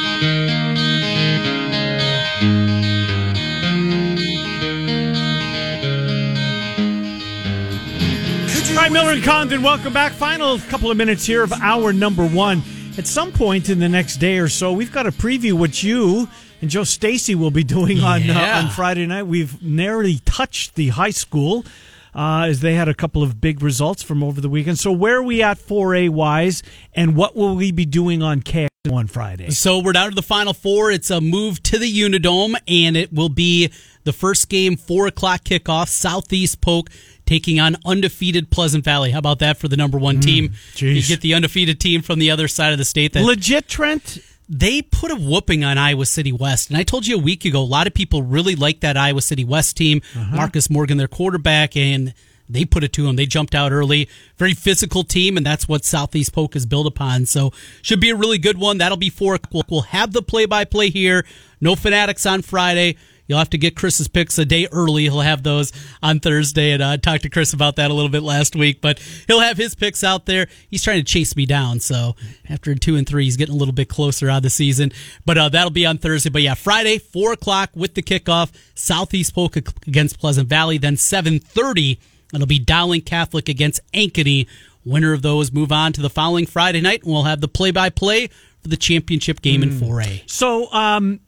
All 8.77 8.83
right, 8.83 8.91
Miller 8.91 9.13
and 9.13 9.23
Condon, 9.23 9.63
welcome 9.63 9.91
back. 9.91 10.11
Final 10.11 10.59
couple 10.59 10.91
of 10.91 10.97
minutes 10.97 11.25
here 11.25 11.41
of 11.41 11.51
hour 11.51 11.91
number 11.91 12.23
one. 12.27 12.61
At 12.99 13.07
some 13.07 13.31
point 13.31 13.69
in 13.69 13.79
the 13.79 13.89
next 13.89 14.17
day 14.17 14.37
or 14.37 14.47
so, 14.47 14.71
we've 14.71 14.91
got 14.91 15.03
to 15.03 15.11
preview 15.11 15.53
what 15.53 15.81
you 15.81 16.29
and 16.61 16.69
Joe 16.69 16.83
Stacy 16.83 17.33
will 17.33 17.49
be 17.49 17.63
doing 17.75 18.01
on 18.01 18.29
uh, 18.29 18.61
on 18.63 18.69
Friday 18.69 19.07
night. 19.07 19.23
We've 19.23 19.63
narrowly 19.63 20.19
touched 20.25 20.75
the 20.75 20.89
high 20.89 21.09
school 21.09 21.65
uh, 22.13 22.45
as 22.49 22.59
they 22.59 22.75
had 22.75 22.87
a 22.87 22.93
couple 22.93 23.23
of 23.23 23.41
big 23.41 23.63
results 23.63 24.03
from 24.03 24.21
over 24.21 24.41
the 24.41 24.47
weekend. 24.47 24.77
So 24.77 24.91
where 24.91 25.17
are 25.17 25.23
we 25.23 25.41
at 25.41 25.57
4A 25.57 26.09
wise, 26.09 26.61
and 26.93 27.15
what 27.15 27.35
will 27.35 27.55
we 27.55 27.71
be 27.71 27.85
doing 27.85 28.21
on 28.21 28.43
KX 28.43 28.67
on 28.91 29.07
Friday? 29.07 29.49
So 29.49 29.79
we're 29.79 29.93
down 29.93 30.09
to 30.09 30.15
the 30.15 30.21
final 30.21 30.53
four. 30.53 30.91
It's 30.91 31.09
a 31.09 31.19
move 31.19 31.63
to 31.63 31.79
the 31.79 31.91
Unidome, 31.91 32.53
and 32.67 32.95
it 32.95 33.11
will 33.11 33.29
be 33.29 33.71
the 34.03 34.13
first 34.13 34.49
game, 34.49 34.77
four 34.77 35.07
o'clock 35.07 35.43
kickoff. 35.45 35.87
Southeast 35.87 36.61
Polk 36.61 36.91
taking 37.27 37.59
on 37.59 37.75
undefeated 37.85 38.49
Pleasant 38.49 38.83
Valley. 38.83 39.11
How 39.11 39.19
about 39.19 39.39
that 39.39 39.57
for 39.57 39.67
the 39.67 39.77
number 39.77 39.99
one 39.99 40.17
mm, 40.17 40.23
team? 40.23 40.53
You 40.77 41.03
get 41.03 41.21
the 41.21 41.35
undefeated 41.35 41.79
team 41.79 42.01
from 42.01 42.17
the 42.17 42.31
other 42.31 42.47
side 42.47 42.71
of 42.71 42.79
the 42.79 42.85
state. 42.85 43.13
That 43.13 43.23
Legit, 43.23 43.67
Trent. 43.67 44.17
they 44.49 44.81
put 44.81 45.11
a 45.11 45.15
whooping 45.15 45.63
on 45.63 45.77
Iowa 45.77 46.05
City 46.05 46.31
West. 46.31 46.69
And 46.69 46.77
I 46.77 46.83
told 46.83 47.05
you 47.05 47.17
a 47.17 47.21
week 47.21 47.45
ago, 47.45 47.61
a 47.61 47.63
lot 47.63 47.85
of 47.85 47.93
people 47.93 48.23
really 48.23 48.55
like 48.55 48.79
that 48.79 48.97
Iowa 48.97 49.21
City 49.21 49.43
West 49.43 49.77
team. 49.77 50.01
Uh-huh. 50.15 50.35
Marcus 50.35 50.69
Morgan, 50.69 50.97
their 50.97 51.07
quarterback, 51.07 51.77
and 51.77 52.13
they 52.49 52.63
put 52.63 52.81
it 52.83 52.93
to 52.93 53.03
them. 53.03 53.17
They 53.17 53.25
jumped 53.25 53.53
out 53.53 53.73
early. 53.73 54.07
Very 54.37 54.53
physical 54.53 55.03
team, 55.03 55.35
and 55.35 55.45
that's 55.45 55.67
what 55.67 55.83
Southeast 55.83 56.31
Polk 56.31 56.55
is 56.55 56.65
built 56.65 56.87
upon. 56.87 57.25
So 57.25 57.51
should 57.81 57.99
be 57.99 58.09
a 58.09 58.15
really 58.15 58.37
good 58.37 58.57
one. 58.57 58.77
That'll 58.77 58.97
be 58.97 59.09
four. 59.09 59.37
We'll, 59.51 59.63
we'll 59.69 59.81
have 59.81 60.13
the 60.13 60.21
play-by-play 60.21 60.91
here. 60.91 61.25
No 61.59 61.75
fanatics 61.75 62.25
on 62.25 62.41
Friday. 62.41 62.95
You'll 63.27 63.39
have 63.39 63.49
to 63.51 63.57
get 63.57 63.75
Chris's 63.75 64.07
picks 64.07 64.37
a 64.37 64.45
day 64.45 64.67
early. 64.71 65.03
He'll 65.03 65.19
have 65.19 65.43
those 65.43 65.71
on 66.01 66.19
Thursday, 66.19 66.71
and 66.71 66.81
uh, 66.81 66.91
I 66.91 66.97
talked 66.97 67.23
to 67.23 67.29
Chris 67.29 67.53
about 67.53 67.75
that 67.75 67.91
a 67.91 67.93
little 67.93 68.09
bit 68.09 68.23
last 68.23 68.55
week. 68.55 68.81
But 68.81 68.99
he'll 69.27 69.41
have 69.41 69.57
his 69.57 69.75
picks 69.75 70.03
out 70.03 70.25
there. 70.25 70.47
He's 70.69 70.83
trying 70.83 70.99
to 70.99 71.03
chase 71.03 71.35
me 71.35 71.45
down, 71.45 71.79
so 71.79 72.15
after 72.49 72.73
two 72.75 72.95
and 72.95 73.07
three, 73.07 73.25
he's 73.25 73.37
getting 73.37 73.55
a 73.55 73.57
little 73.57 73.73
bit 73.73 73.89
closer 73.89 74.29
on 74.29 74.41
the 74.41 74.49
season. 74.49 74.91
But 75.25 75.37
uh, 75.37 75.49
that'll 75.49 75.71
be 75.71 75.85
on 75.85 75.97
Thursday. 75.97 76.29
But 76.29 76.41
yeah, 76.41 76.53
Friday, 76.53 76.97
four 76.99 77.33
o'clock 77.33 77.69
with 77.75 77.93
the 77.93 78.01
kickoff. 78.01 78.51
Southeast 78.75 79.35
Polk 79.35 79.55
against 79.55 80.19
Pleasant 80.19 80.47
Valley. 80.47 80.77
Then 80.77 80.97
seven 80.97 81.39
thirty, 81.39 81.99
it'll 82.33 82.47
be 82.47 82.59
Dowling 82.59 83.01
Catholic 83.01 83.49
against 83.49 83.81
Ankeny. 83.93 84.47
Winner 84.85 85.11
of 85.11 85.21
those 85.21 85.51
move 85.51 85.71
on 85.73 85.91
to 85.93 86.01
the 86.01 86.09
following 86.09 86.45
Friday 86.45 86.79
night, 86.79 87.03
and 87.03 87.11
we'll 87.11 87.23
have 87.23 87.41
the 87.41 87.49
play-by-play 87.49 88.27
for 88.27 88.69
the 88.69 88.77
championship 88.77 89.41
game 89.41 89.61
in 89.61 89.69
4A. 89.71 90.29
So, 90.29 90.71
um, 90.71 91.19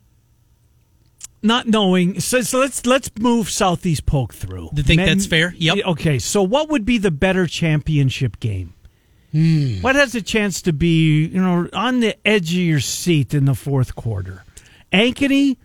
not 1.41 1.67
knowing, 1.67 2.19
so, 2.19 2.41
so 2.41 2.59
let's 2.59 2.85
let's 2.85 3.09
move 3.19 3.49
Southeast 3.49 4.05
Polk 4.05 4.33
through. 4.33 4.69
You 4.73 4.83
think 4.83 5.01
that's 5.01 5.25
fair? 5.25 5.53
Yep. 5.57 5.85
Okay, 5.85 6.19
so 6.19 6.43
what 6.43 6.69
would 6.69 6.85
be 6.85 6.97
the 6.97 7.11
better 7.11 7.47
championship 7.47 8.39
game? 8.39 8.73
Hmm. 9.31 9.81
What 9.81 9.95
has 9.95 10.15
a 10.15 10.21
chance 10.21 10.61
to 10.63 10.73
be, 10.73 11.25
you 11.25 11.41
know, 11.41 11.69
on 11.73 11.99
the 11.99 12.15
edge 12.27 12.51
of 12.51 12.59
your 12.59 12.79
seat 12.79 13.33
in 13.33 13.45
the 13.45 13.53
fourth 13.53 13.95
quarter? 13.95 14.43
Ankeny 14.91 15.57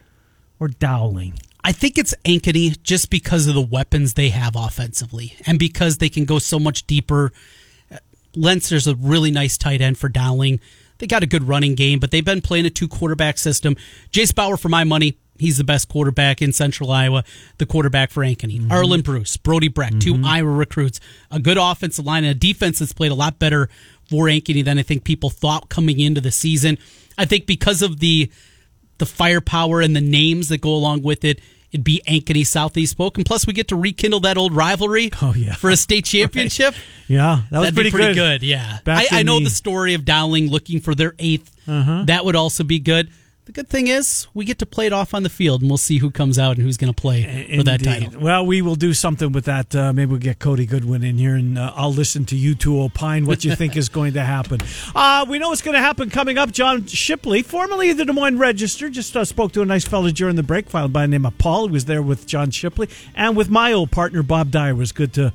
or 0.61 0.69
Dowling? 0.69 1.35
I 1.63 1.73
think 1.73 1.97
it's 1.97 2.15
Ankeny 2.27 2.81
just 2.83 3.09
because 3.09 3.47
of 3.47 3.55
the 3.55 3.63
weapons 3.63 4.15
they 4.15 4.29
have 4.29 4.55
offensively 4.55 5.35
and 5.47 5.59
because 5.59 5.97
they 5.97 6.11
can 6.11 6.27
go 6.27 6.39
so 6.39 6.59
much 6.59 6.87
deeper. 6.87 7.33
Lentzer's 8.37 8.87
a 8.87 8.95
really 8.97 9.31
nice 9.31 9.57
tight 9.57 9.81
end 9.81 9.97
for 9.97 10.11
Dowling. 10.11 10.61
They 10.99 11.07
got 11.07 11.23
a 11.23 11.27
good 11.27 11.49
running 11.49 11.75
game, 11.75 12.01
but 12.01 12.11
they've 12.11 12.25
been 12.25 12.43
playing 12.43 12.67
a 12.67 12.71
two 12.71 12.87
quarterback 12.87 13.39
system. 13.39 13.77
Jace 14.11 14.35
Bauer, 14.35 14.59
for 14.59 14.69
my 14.69 14.85
money, 14.85 15.19
he's 15.39 15.59
the 15.59 15.65
best 15.65 15.89
quarterback 15.89 16.41
in 16.41 16.53
Central 16.53 16.91
Iowa, 16.91 17.25
the 17.59 17.67
quarterback 17.67 18.11
for 18.11 18.23
Ankeny. 18.23 18.61
Mm-hmm. 18.61 18.73
Arland 18.73 19.05
Bruce, 19.05 19.37
Brody 19.37 19.69
Brecht, 19.69 20.01
two 20.01 20.15
mm-hmm. 20.15 20.25
Iowa 20.25 20.51
recruits, 20.51 21.01
a 21.31 21.39
good 21.41 21.59
offensive 21.59 22.05
line, 22.05 22.25
and 22.25 22.31
a 22.33 22.39
defense 22.39 22.79
that's 22.79 22.93
played 22.93 23.13
a 23.13 23.17
lot 23.17 23.39
better 23.39 23.69
for 24.09 24.27
Ankeny 24.27 24.65
than 24.65 24.79
I 24.79 24.83
think 24.83 25.05
people 25.05 25.31
thought 25.31 25.69
coming 25.69 26.01
into 26.01 26.21
the 26.21 26.31
season. 26.31 26.79
I 27.17 27.25
think 27.25 27.47
because 27.47 27.83
of 27.83 28.01
the 28.01 28.31
the 28.99 29.07
firepower 29.07 29.81
and 29.81 29.95
the 29.95 30.01
names 30.01 30.49
that 30.49 30.61
go 30.61 30.71
along 30.75 31.03
with 31.03 31.25
it. 31.25 31.41
It'd 31.73 31.83
be 31.83 32.01
Ankeny 32.07 32.47
Southeast 32.47 32.97
Polk, 32.97 33.17
and 33.17 33.27
plus 33.27 33.49
we 33.49 33.53
get 33.53 33.67
to 33.67 33.77
rekindle 33.77 34.21
that 34.21 34.39
old 34.39 34.55
rivalry. 34.55 35.11
Oh, 35.21 35.35
yeah. 35.35 35.55
for 35.55 35.71
a 35.71 35.77
state 35.77 36.05
championship. 36.05 36.73
Yeah, 37.09 37.41
that 37.51 37.59
was 37.59 37.67
That'd 37.67 37.75
pretty, 37.75 37.89
be 37.91 37.97
pretty 37.97 38.15
good. 38.15 38.43
good. 38.43 38.47
Yeah, 38.47 38.79
I, 38.87 39.09
I 39.11 39.23
know 39.25 39.41
the- 39.41 39.47
the 39.47 39.51
story 39.51 39.95
of 39.95 40.05
Dowling 40.05 40.51
looking 40.51 40.81
for 40.81 40.95
their 40.95 41.11
8th 41.13 41.51
uh-huh. 41.67 42.05
That 42.07 42.25
would 42.25 42.37
also 42.37 42.65
be 42.65 42.79
good. 42.79 43.11
The 43.47 43.53
good 43.53 43.69
thing 43.69 43.89
is 43.89 44.27
we 44.33 44.47
get 44.47 44.59
to 44.61 44.67
play 44.67 44.87
it 44.87 44.93
off 44.95 45.13
on 45.13 45.23
the 45.23 45.29
field, 45.29 45.61
and 45.61 45.71
we'll 45.71 45.77
see 45.77 45.99
who 45.99 46.11
comes 46.11 46.39
out 46.39 46.57
and 46.57 46.65
who's 46.65 46.79
going 46.79 46.93
to 46.93 46.99
play 46.99 47.57
for 47.59 47.63
that 47.65 47.85
title. 47.85 48.19
Well, 48.19 48.47
we 48.47 48.63
will 48.63 48.75
do 48.75 48.95
something 48.95 49.33
with 49.33 49.45
that. 49.45 49.77
Uh, 49.77 49.93
maybe 49.93 50.13
we'll 50.13 50.19
get 50.19 50.39
Cody 50.39 50.65
Goodwin 50.65 51.05
in 51.05 51.19
here, 51.19 51.35
and 51.35 51.59
uh, 51.59 51.75
I'll 51.77 51.93
listen 51.93 52.25
to 52.27 52.37
you 52.37 52.55
two 52.55 52.81
opine 52.81 53.27
what 53.27 53.45
you 53.45 53.55
think 53.57 53.77
is 53.77 53.91
going 53.91 54.15
to 54.15 54.23
happen. 54.23 54.61
Uh, 54.95 55.27
we 55.29 55.39
know 55.39 55.51
what's 55.51 55.61
going 55.61 55.75
to 55.75 55.83
happen 55.83 56.09
coming 56.09 56.39
up. 56.39 56.53
John 56.53 56.87
Shipley, 56.87 57.43
formerly 57.43 57.91
of 57.91 57.99
the 57.99 58.07
Des 58.07 58.15
Moines 58.15 58.39
Register, 58.39 58.89
just 58.89 59.15
uh, 59.15 59.27
spoke 59.27 59.53
to 59.53 59.61
a 59.61 59.67
nice 59.67 59.87
fellow 59.87 60.09
during 60.11 60.37
the 60.37 60.43
break, 60.43 60.71
filed 60.71 60.95
by 60.95 61.03
the 61.03 61.09
name 61.09 61.27
of 61.27 61.37
Paul. 61.37 61.67
He 61.67 61.73
was 61.73 61.85
there 61.85 62.01
with 62.01 62.27
John 62.27 62.51
Shipley 62.51 62.89
and 63.15 63.37
with 63.37 63.51
my 63.51 63.75
old 63.75 63.91
partner 63.91 64.23
Bob 64.23 64.53
Dyer. 64.53 64.71
It 64.71 64.77
was 64.77 64.93
good 64.93 65.13
to 65.15 65.35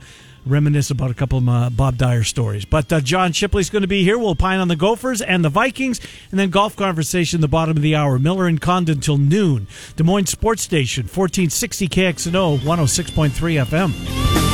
reminisce 0.50 0.90
about 0.90 1.12
a 1.12 1.14
couple 1.14 1.38
of 1.48 1.78
Bob 1.78 1.98
Dyer 1.98 2.24
stories. 2.24 2.66
But 2.66 2.92
uh, 2.92 3.00
John 3.02 3.32
Shipley's 3.32 3.70
going 3.70 3.84
to 3.84 3.88
be 3.88 4.04
here. 4.04 4.18
We'll 4.18 4.36
pine 4.36 4.60
on 4.60 4.68
the 4.68 4.76
Gophers 4.76 5.22
and 5.22 5.46
the 5.46 5.50
Vikings, 5.50 6.02
and 6.32 6.40
then 6.40 6.50
golf 6.50 6.76
conversation 6.76 7.42
the 7.42 7.48
bottom 7.48 7.78
of 7.78 7.84
the 7.84 7.96
hour. 7.96 8.20
Miller 8.20 8.48
and 8.48 8.60
Condon 8.60 9.00
till 9.00 9.18
noon. 9.18 9.68
Des 9.96 10.04
Moines 10.04 10.28
Sports 10.28 10.64
Station, 10.64 11.04
1460 11.04 11.88
KXNO, 11.88 12.58
106.3 12.60 13.66
FM. 13.66 14.49